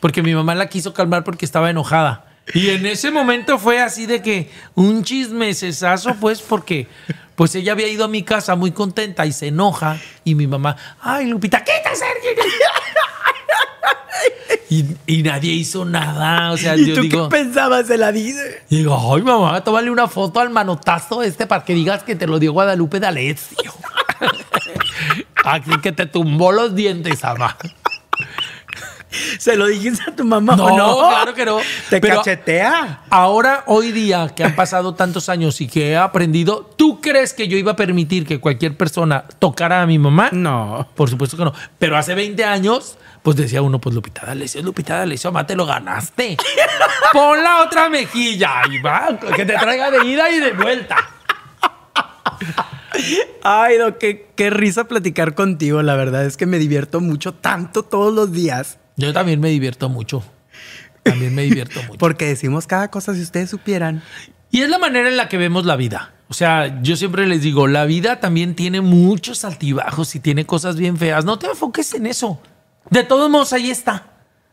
porque 0.00 0.22
mi 0.22 0.34
mamá 0.34 0.54
la 0.54 0.68
quiso 0.68 0.92
calmar 0.92 1.24
porque 1.24 1.44
estaba 1.44 1.70
enojada. 1.70 2.26
Y 2.54 2.70
en 2.70 2.86
ese 2.86 3.10
momento 3.10 3.58
fue 3.58 3.80
así 3.80 4.06
de 4.06 4.22
que 4.22 4.50
un 4.74 5.04
chismecesazo, 5.04 6.14
pues, 6.16 6.40
porque 6.42 6.88
pues 7.36 7.54
ella 7.54 7.72
había 7.72 7.88
ido 7.88 8.04
a 8.04 8.08
mi 8.08 8.22
casa 8.22 8.54
muy 8.56 8.72
contenta 8.72 9.24
y 9.24 9.32
se 9.32 9.48
enoja. 9.48 9.98
Y 10.24 10.34
mi 10.34 10.46
mamá, 10.46 10.76
ay, 11.00 11.26
Lupita, 11.26 11.64
quítase. 11.64 12.04
Y, 14.68 14.84
y 15.06 15.22
nadie 15.22 15.52
hizo 15.52 15.84
nada. 15.84 16.52
O 16.52 16.56
sea, 16.56 16.76
¿Y 16.76 16.86
yo 16.86 16.94
tú 16.94 17.00
digo. 17.02 17.28
qué 17.28 17.36
pensabas 17.38 17.88
de 17.88 17.98
la 17.98 18.12
vida? 18.12 18.40
Y 18.68 18.78
digo, 18.78 19.14
ay, 19.14 19.22
mamá, 19.22 19.62
tómale 19.64 19.90
una 19.90 20.06
foto 20.06 20.38
al 20.38 20.50
manotazo 20.50 21.22
este 21.22 21.46
para 21.46 21.64
que 21.64 21.74
digas 21.74 22.04
que 22.04 22.14
te 22.14 22.26
lo 22.28 22.38
dio 22.38 22.52
Guadalupe 22.52 23.00
D'Alessio. 23.00 23.72
Aquí 25.44 25.70
que 25.82 25.92
te 25.92 26.06
tumbó 26.06 26.52
los 26.52 26.74
dientes, 26.74 27.22
mamá. 27.24 27.56
¿Se 29.38 29.56
lo 29.56 29.66
dijiste 29.66 30.02
a 30.10 30.14
tu 30.14 30.24
mamá 30.24 30.54
No, 30.56 30.66
o 30.66 30.76
no? 30.76 30.98
claro 31.08 31.34
que 31.34 31.44
no. 31.44 31.58
Te 31.88 32.00
Pero- 32.00 32.16
cachetea. 32.18 33.02
Ahora, 33.10 33.64
hoy 33.66 33.92
día, 33.92 34.28
que 34.34 34.44
han 34.44 34.54
pasado 34.54 34.94
tantos 34.94 35.28
años 35.28 35.60
y 35.60 35.66
que 35.68 35.90
he 35.90 35.96
aprendido, 35.96 36.70
¿tú 36.76 37.00
crees 37.00 37.34
que 37.34 37.48
yo 37.48 37.56
iba 37.56 37.72
a 37.72 37.76
permitir 37.76 38.26
que 38.26 38.38
cualquier 38.40 38.76
persona 38.76 39.24
tocara 39.38 39.82
a 39.82 39.86
mi 39.86 39.98
mamá? 39.98 40.28
No. 40.32 40.88
Por 40.94 41.10
supuesto 41.10 41.36
que 41.36 41.44
no. 41.44 41.52
Pero 41.78 41.96
hace 41.96 42.14
20 42.14 42.44
años, 42.44 42.96
pues 43.22 43.36
decía 43.36 43.62
uno, 43.62 43.80
pues 43.80 43.94
Lupita 43.94 44.24
D'Alessio, 44.26 44.62
Lupita 44.62 44.96
D'Alessio, 44.98 45.32
mamá, 45.32 45.46
te 45.46 45.56
lo 45.56 45.66
ganaste. 45.66 46.36
Pon 47.12 47.42
la 47.42 47.62
otra 47.62 47.88
mejilla 47.88 48.62
y 48.70 48.78
va, 48.80 49.18
que 49.34 49.44
te 49.44 49.54
traiga 49.54 49.90
de 49.90 50.06
ida 50.06 50.30
y 50.30 50.38
de 50.38 50.52
vuelta. 50.52 50.96
Ay, 53.42 53.76
qué, 53.98 54.28
qué 54.36 54.50
risa 54.50 54.84
platicar 54.84 55.34
contigo. 55.34 55.82
La 55.82 55.94
verdad 55.96 56.24
es 56.24 56.36
que 56.36 56.46
me 56.46 56.58
divierto 56.58 57.00
mucho, 57.00 57.32
tanto 57.34 57.82
todos 57.82 58.12
los 58.12 58.32
días. 58.32 58.78
Yo 58.96 59.12
también 59.12 59.40
me 59.40 59.48
divierto 59.50 59.88
mucho. 59.88 60.22
También 61.02 61.34
me 61.34 61.42
divierto 61.42 61.82
mucho. 61.86 61.98
Porque 61.98 62.26
decimos 62.26 62.66
cada 62.66 62.90
cosa 62.90 63.14
si 63.14 63.22
ustedes 63.22 63.50
supieran. 63.50 64.02
Y 64.50 64.62
es 64.62 64.68
la 64.68 64.78
manera 64.78 65.08
en 65.08 65.16
la 65.16 65.28
que 65.28 65.38
vemos 65.38 65.64
la 65.64 65.76
vida. 65.76 66.12
O 66.28 66.34
sea, 66.34 66.80
yo 66.82 66.96
siempre 66.96 67.26
les 67.26 67.42
digo, 67.42 67.66
la 67.66 67.84
vida 67.84 68.20
también 68.20 68.54
tiene 68.54 68.80
muchos 68.80 69.44
altibajos 69.44 70.14
y 70.14 70.20
tiene 70.20 70.46
cosas 70.46 70.76
bien 70.76 70.96
feas. 70.96 71.24
No 71.24 71.38
te 71.38 71.46
enfoques 71.46 71.92
en 71.94 72.06
eso. 72.06 72.40
De 72.88 73.02
todos 73.04 73.30
modos, 73.30 73.52
ahí 73.52 73.70
está. 73.70 74.06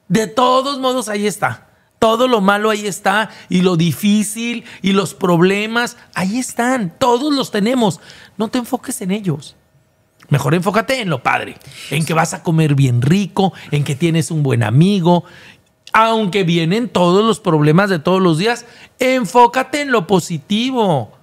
De 0.07 0.27
todos 0.27 0.79
modos, 0.79 1.09
ahí 1.09 1.27
está. 1.27 1.67
Todo 1.99 2.27
lo 2.27 2.41
malo 2.41 2.69
ahí 2.69 2.85
está 2.85 3.29
y 3.49 3.61
lo 3.61 3.75
difícil 3.75 4.65
y 4.81 4.93
los 4.93 5.13
problemas, 5.15 5.97
ahí 6.13 6.37
están. 6.37 6.93
Todos 6.97 7.33
los 7.33 7.49
tenemos. 7.49 7.99
No 8.37 8.49
te 8.49 8.59
enfoques 8.59 9.01
en 9.01 9.11
ellos. 9.11 9.55
Mejor 10.29 10.55
enfócate 10.55 11.01
en 11.01 11.09
lo 11.09 11.23
padre, 11.23 11.55
en 11.89 12.05
que 12.05 12.13
vas 12.13 12.33
a 12.33 12.43
comer 12.43 12.75
bien 12.75 13.01
rico, 13.01 13.53
en 13.71 13.83
que 13.83 13.95
tienes 13.95 14.29
un 14.29 14.43
buen 14.43 14.63
amigo. 14.63 15.23
Aunque 15.93 16.43
vienen 16.43 16.89
todos 16.89 17.25
los 17.25 17.39
problemas 17.39 17.89
de 17.89 17.99
todos 17.99 18.21
los 18.21 18.37
días, 18.37 18.65
enfócate 18.99 19.81
en 19.81 19.91
lo 19.91 20.05
positivo. 20.05 21.13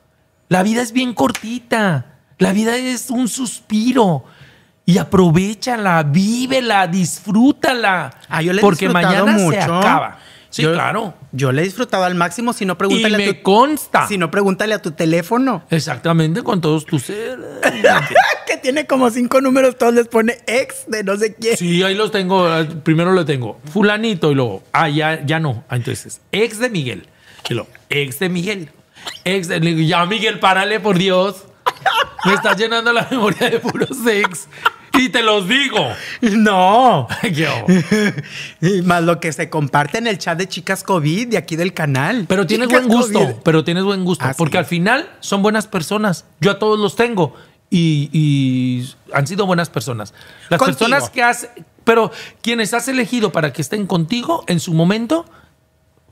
La 0.48 0.62
vida 0.62 0.82
es 0.82 0.92
bien 0.92 1.12
cortita. 1.12 2.06
La 2.38 2.52
vida 2.52 2.76
es 2.76 3.10
un 3.10 3.28
suspiro. 3.28 4.24
Y 4.86 4.98
aprovechala, 4.98 6.02
vívela, 6.02 6.86
disfrútala. 6.86 8.10
Ah, 8.28 8.42
yo 8.42 8.52
le 8.52 8.58
he 8.58 8.62
porque 8.62 8.88
mañana 8.88 9.32
mucho. 9.32 9.52
se 9.52 9.60
acaba. 9.60 10.18
Sí, 10.54 10.62
Yo- 10.62 10.72
claro. 10.72 11.14
Yo 11.32 11.50
le 11.50 11.62
he 11.62 11.64
disfrutado 11.64 12.04
al 12.04 12.14
máximo. 12.14 12.52
Si 12.52 12.64
no, 12.64 12.74
Y 12.74 12.76
pregúntale 12.76 13.16
me 13.18 13.24
a 13.28 13.34
tu 13.34 13.42
consta. 13.42 14.06
Si 14.06 14.16
no, 14.18 14.30
pregúntale 14.30 14.72
a 14.74 14.80
tu 14.80 14.92
teléfono. 14.92 15.64
Exactamente, 15.68 16.44
con 16.44 16.60
todos 16.60 16.86
tus 16.86 17.02
seres. 17.06 17.38
que 18.46 18.56
tiene 18.58 18.86
como 18.86 19.10
cinco 19.10 19.40
números, 19.40 19.76
todos 19.76 19.94
les 19.94 20.06
pone 20.06 20.38
ex 20.46 20.84
de 20.86 21.02
no 21.02 21.16
sé 21.16 21.34
quién. 21.34 21.56
Sí, 21.56 21.82
ahí 21.82 21.96
los 21.96 22.12
tengo. 22.12 22.48
eh, 22.56 22.66
Primero 22.84 23.10
lo 23.12 23.24
tengo. 23.24 23.60
Fulanito 23.72 24.30
y 24.30 24.36
luego. 24.36 24.62
Ah, 24.72 24.88
ya, 24.88 25.26
ya 25.26 25.40
no. 25.40 25.64
Ah, 25.68 25.74
entonces, 25.74 26.20
ex 26.30 26.60
de 26.60 26.70
Miguel. 26.70 27.08
Y 27.48 27.54
luego, 27.54 27.68
ex 27.88 28.20
de 28.20 28.28
Miguel. 28.28 28.70
Ex 29.24 29.48
de. 29.48 29.86
Ya, 29.86 30.06
Miguel, 30.06 30.38
párale, 30.38 30.78
por 30.78 30.96
Dios. 30.98 31.46
Me 32.24 32.34
estás 32.34 32.56
llenando 32.56 32.92
la 32.92 33.08
memoria 33.10 33.50
de 33.50 33.58
puros 33.58 33.90
ex. 34.06 34.46
Y 34.94 35.08
te 35.08 35.22
los 35.22 35.48
digo. 35.48 35.88
No. 36.22 37.08
Yo. 37.32 37.50
Y 38.60 38.82
Más 38.82 39.02
lo 39.02 39.20
que 39.20 39.32
se 39.32 39.50
comparte 39.50 39.98
en 39.98 40.06
el 40.06 40.18
chat 40.18 40.38
de 40.38 40.48
chicas 40.48 40.82
COVID 40.84 41.28
de 41.28 41.36
aquí 41.38 41.56
del 41.56 41.74
canal. 41.74 42.26
Pero 42.28 42.46
tienes 42.46 42.68
Chicas 42.68 42.86
buen 42.86 42.96
gusto. 42.98 43.18
COVID. 43.18 43.34
Pero 43.44 43.64
tienes 43.64 43.84
buen 43.84 44.04
gusto. 44.04 44.24
Porque 44.36 44.58
al 44.58 44.66
final 44.66 45.08
son 45.20 45.42
buenas 45.42 45.66
personas. 45.66 46.24
Yo 46.40 46.50
a 46.52 46.58
todos 46.58 46.78
los 46.78 46.96
tengo. 46.96 47.34
Y, 47.70 48.08
y 48.12 48.94
han 49.12 49.26
sido 49.26 49.46
buenas 49.46 49.68
personas. 49.70 50.14
Las 50.48 50.58
Contigo. 50.58 50.78
personas 50.78 51.10
que 51.10 51.22
has. 51.22 51.48
Pero 51.82 52.12
quienes 52.40 52.72
has 52.72 52.86
elegido 52.88 53.32
para 53.32 53.52
que 53.52 53.62
estén 53.62 53.86
contigo 53.86 54.44
en 54.46 54.60
su 54.60 54.72
momento 54.74 55.26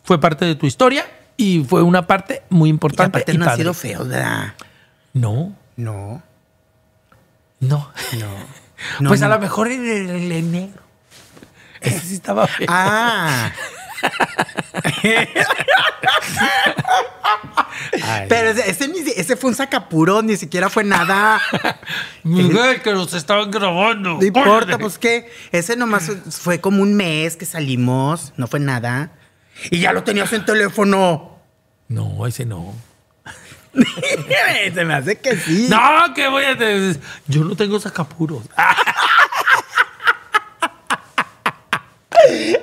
fue 0.05 0.21
parte 0.21 0.45
de 0.45 0.55
tu 0.57 0.67
historia 0.67 1.07
y 1.37 1.65
fue 1.65 1.83
una 1.83 2.07
parte 2.07 2.43
muy 2.51 2.69
Y 2.69 2.71
importante. 2.71 3.19
aparte 3.19 3.33
y 3.33 3.39
no 3.39 3.45
padre. 3.47 3.59
sido 3.63 3.75
feos, 3.75 4.09
¿verdad? 4.09 4.55
No, 5.15 5.55
No, 5.77 6.23
no. 7.61 7.89
no. 8.19 8.29
No, 9.01 9.09
pues 9.11 9.23
a 9.23 9.29
lo 9.29 9.39
mejor 9.39 9.69
el, 9.69 9.87
el- 9.89 10.33
el 10.33 10.53
negro. 10.53 10.83
Ese 11.81 12.01
sí 12.01 12.15
estaba 12.15 12.47
feo. 12.47 12.67
Ah. 12.71 13.51
Ay. 18.05 18.27
Pero 18.29 18.51
ese, 18.51 18.87
ese 19.17 19.37
fue 19.37 19.51
un 19.51 19.57
sacapuro, 19.57 20.23
ni 20.23 20.37
siquiera 20.37 20.69
fue 20.71 20.85
nada. 20.85 21.41
Miguel, 22.23 22.81
que 22.83 22.93
nos 22.93 23.13
estaban 23.15 23.51
grabando. 23.51 24.15
No 24.19 24.25
importa, 24.25 24.79
pues 24.79 24.99
que 24.99 25.31
ese 25.51 25.77
nomás 25.77 26.11
fue 26.31 26.61
como 26.61 26.83
un 26.83 26.95
mes 26.95 27.37
que 27.37 27.47
salimos, 27.47 28.33
no 28.37 28.47
fue 28.47 28.61
nada. 28.61 29.13
Y 29.71 29.81
ya 29.81 29.93
lo 29.93 30.03
tenías 30.05 30.33
en 30.33 30.45
teléfono. 30.45 31.39
No, 31.89 32.27
ese 32.27 32.45
no. 32.47 32.75
Se 34.75 34.85
me 34.85 34.95
hace 34.95 35.19
que 35.19 35.37
sí. 35.37 35.67
No, 35.71 36.13
que 36.15 36.29
voy 36.29 36.45
a. 36.45 36.57
te- 36.59 36.97
Yo 37.27 37.45
no 37.45 37.57
tengo 37.57 37.79
sacapuros. 37.81 38.43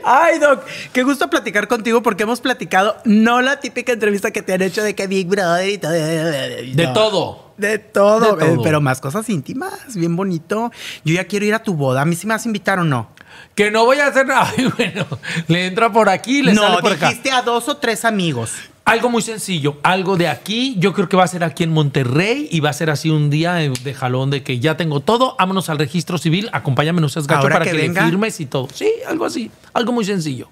Ay, 0.05 0.39
Doc, 0.39 0.64
qué 0.93 1.03
gusto 1.03 1.30
platicar 1.30 1.68
contigo 1.68 2.01
porque 2.01 2.24
hemos 2.24 2.39
platicado, 2.39 2.97
no 3.03 3.41
la 3.41 3.60
típica 3.60 3.91
entrevista 3.91 4.32
que 4.32 4.41
te 4.41 4.53
han 4.53 4.62
hecho 4.62 4.82
de 4.84 4.95
que 4.95 5.05
Big 5.07 5.28
Brother 5.28 5.70
y 5.70 5.78
todo. 5.78 5.91
De 5.91 6.74
No. 6.86 6.93
todo. 6.93 7.49
De 7.57 7.78
todo, 7.78 8.36
De 8.38 8.45
todo. 8.53 8.62
pero 8.64 8.80
más 8.80 9.01
cosas 9.01 9.28
íntimas, 9.30 9.74
bien 9.95 10.16
bonito. 10.16 10.72
Yo 11.03 11.16
ya 11.16 11.26
quiero 11.26 11.45
ir 11.45 11.53
a 11.53 11.62
tu 11.62 11.74
boda. 11.74 12.01
¿A 12.01 12.05
mí 12.05 12.16
sí 12.16 12.26
me 12.26 12.34
vas 12.36 12.45
a 12.45 12.47
invitar 12.47 12.80
o 12.80 12.86
no? 12.86 13.10
Que 13.53 13.70
no 13.70 13.84
voy 13.84 13.99
a 13.99 14.07
hacer 14.07 14.26
nada. 14.28 14.49
Ay, 14.57 14.72
bueno, 14.78 15.05
le 15.47 15.68
entra 15.68 15.91
por 15.91 16.07
aquí, 16.07 16.41
le 16.41 16.53
no, 16.53 16.62
sale 16.62 16.78
por 16.82 16.93
acá. 16.93 17.10
dijiste 17.10 17.32
a 17.32 17.41
dos 17.41 17.68
o 17.68 17.76
tres 17.76 18.05
amigos. 18.05 18.53
Algo 18.89 19.09
muy 19.09 19.21
sencillo, 19.21 19.77
algo 19.83 20.17
de 20.17 20.27
aquí. 20.27 20.75
Yo 20.79 20.93
creo 20.93 21.07
que 21.07 21.15
va 21.15 21.23
a 21.23 21.27
ser 21.27 21.43
aquí 21.43 21.63
en 21.63 21.71
Monterrey 21.71 22.47
y 22.51 22.59
va 22.59 22.71
a 22.71 22.73
ser 22.73 22.89
así 22.89 23.09
un 23.09 23.29
día 23.29 23.53
de 23.53 23.69
de 23.69 23.93
jalón 23.93 24.31
de 24.31 24.41
que 24.41 24.59
ya 24.59 24.77
tengo 24.77 24.99
todo. 24.99 25.35
Vámonos 25.37 25.69
al 25.69 25.77
registro 25.77 26.17
civil, 26.17 26.49
acompáñame, 26.53 26.99
no 26.99 27.07
seas 27.07 27.27
gacho 27.27 27.41
Ahora 27.41 27.55
para 27.59 27.65
que 27.65 27.71
que, 27.71 27.77
venga. 27.77 28.01
le 28.03 28.09
firmes 28.09 28.39
y 28.39 28.47
todo. 28.47 28.67
Sí, 28.73 28.91
algo 29.07 29.25
así, 29.25 29.51
algo 29.73 29.91
muy 29.91 30.05
sencillo. 30.05 30.49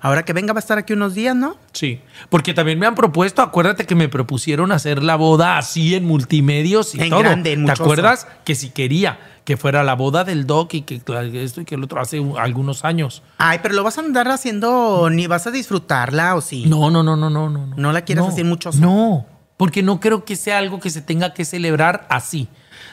Ahora 0.00 0.24
que 0.24 0.32
venga 0.32 0.52
va 0.52 0.58
a 0.58 0.60
estar 0.60 0.78
aquí 0.78 0.92
unos 0.92 1.14
días, 1.14 1.34
¿no? 1.34 1.56
Sí, 1.72 2.00
porque 2.28 2.54
también 2.54 2.78
me 2.78 2.86
han 2.86 2.94
propuesto, 2.94 3.42
acuérdate 3.42 3.84
que 3.84 3.94
me 3.94 4.08
propusieron 4.08 4.70
hacer 4.70 5.02
la 5.02 5.16
boda 5.16 5.58
así 5.58 5.94
en 5.94 6.04
multimedios 6.04 6.94
y 6.94 7.00
En 7.00 7.10
todo. 7.10 7.20
grande, 7.20 7.52
en 7.52 7.64
¿Te 7.66 7.72
acuerdas? 7.72 8.26
Que 8.44 8.54
si 8.54 8.70
quería 8.70 9.18
que 9.48 9.56
fuera 9.56 9.82
la 9.82 9.94
boda 9.94 10.24
del 10.24 10.46
doc 10.46 10.74
y 10.74 10.82
que 10.82 10.96
esto 11.42 11.62
y 11.62 11.64
que 11.64 11.76
el 11.76 11.82
otro 11.82 12.02
hace 12.02 12.20
un- 12.20 12.36
algunos 12.38 12.84
años. 12.84 13.22
Ay, 13.38 13.60
pero 13.62 13.74
lo 13.74 13.82
vas 13.82 13.96
a 13.96 14.02
andar 14.02 14.28
haciendo, 14.28 15.08
ni 15.10 15.26
vas 15.26 15.46
a 15.46 15.50
disfrutarla 15.50 16.34
o 16.34 16.42
sí. 16.42 16.66
No, 16.66 16.90
no, 16.90 17.02
no, 17.02 17.16
no, 17.16 17.30
no, 17.30 17.48
no. 17.48 17.66
¿No 17.74 17.92
la 17.92 18.02
quieres 18.02 18.26
hacer 18.26 18.44
muchoso? 18.44 18.78
No, 18.78 19.24
porque 19.56 19.82
no 19.82 20.00
creo 20.00 20.26
que 20.26 20.36
sea 20.36 20.58
algo 20.58 20.80
que 20.80 20.90
se 20.90 21.00
tenga 21.00 21.32
que 21.32 21.46
celebrar 21.46 22.06
así. 22.10 22.48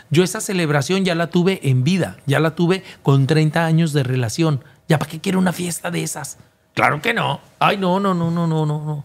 Yo 0.09 0.23
esa 0.23 0.39
celebración 0.39 1.03
ya 1.03 1.13
la 1.13 1.27
tuve 1.27 1.59
en 1.63 1.83
vida, 1.83 2.15
ya 2.25 2.39
la 2.39 2.55
tuve 2.55 2.85
con 3.03 3.27
30 3.27 3.65
años 3.65 3.91
de 3.91 4.03
relación. 4.03 4.63
¿Ya 4.87 4.97
para 4.97 5.11
qué 5.11 5.19
quiero 5.19 5.39
una 5.39 5.51
fiesta 5.51 5.91
de 5.91 6.03
esas? 6.03 6.37
Claro 6.73 7.01
que 7.01 7.13
no. 7.13 7.41
Ay, 7.59 7.75
no, 7.75 7.99
no, 7.99 8.13
no, 8.13 8.31
no, 8.31 8.47
no, 8.47 8.65
no, 8.65 8.85
no. 8.85 9.03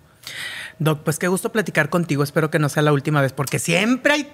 Doc, 0.79 1.01
pues 1.03 1.19
qué 1.19 1.27
gusto 1.27 1.51
platicar 1.51 1.91
contigo. 1.91 2.23
Espero 2.23 2.49
que 2.49 2.61
no 2.61 2.69
sea 2.69 2.85
la 2.85 2.93
última 2.93 3.21
vez, 3.21 3.33
porque 3.33 3.59
siempre 3.59 4.13
hay 4.13 4.33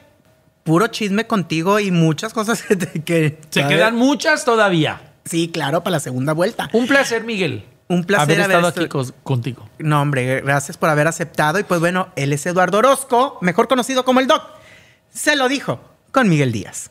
puro 0.67 0.89
chisme 0.89 1.27
contigo 1.27 1.81
y 1.81 1.91
muchas 1.91 2.35
cosas 2.35 2.63
que... 2.69 2.77
te- 2.77 3.03
que 3.03 3.39
Se 3.49 3.63
¿sabes? 3.63 3.77
quedan 3.77 3.97
muchas 3.97 4.45
todavía. 4.45 5.01
Sí, 5.25 5.49
claro, 5.53 5.83
para 5.83 5.93
la 5.93 6.01
segunda 6.01 6.35
vuelta. 6.35 6.69
Un 6.75 6.87
placer, 6.87 7.25
Miguel. 7.25 7.65
Un 7.89 8.05
placer 8.05 8.41
haber 8.41 8.43
haber 8.43 8.57
estado 8.67 8.87
estu- 8.89 9.05
aquí 9.07 9.15
contigo. 9.23 9.69
No, 9.79 10.03
hombre, 10.03 10.41
gracias 10.43 10.77
por 10.77 10.89
haber 10.91 11.07
aceptado. 11.07 11.59
Y 11.59 11.63
pues 11.65 11.81
bueno, 11.81 12.09
él 12.17 12.33
es 12.33 12.45
Eduardo 12.45 12.79
Orozco, 12.79 13.39
mejor 13.41 13.69
conocido 13.69 14.05
como 14.05 14.21
el 14.21 14.27
Doc. 14.27 14.43
Se 15.13 15.37
lo 15.37 15.49
dijo 15.49 15.81
con 16.13 16.29
Miguel 16.29 16.53
Díaz. 16.53 16.91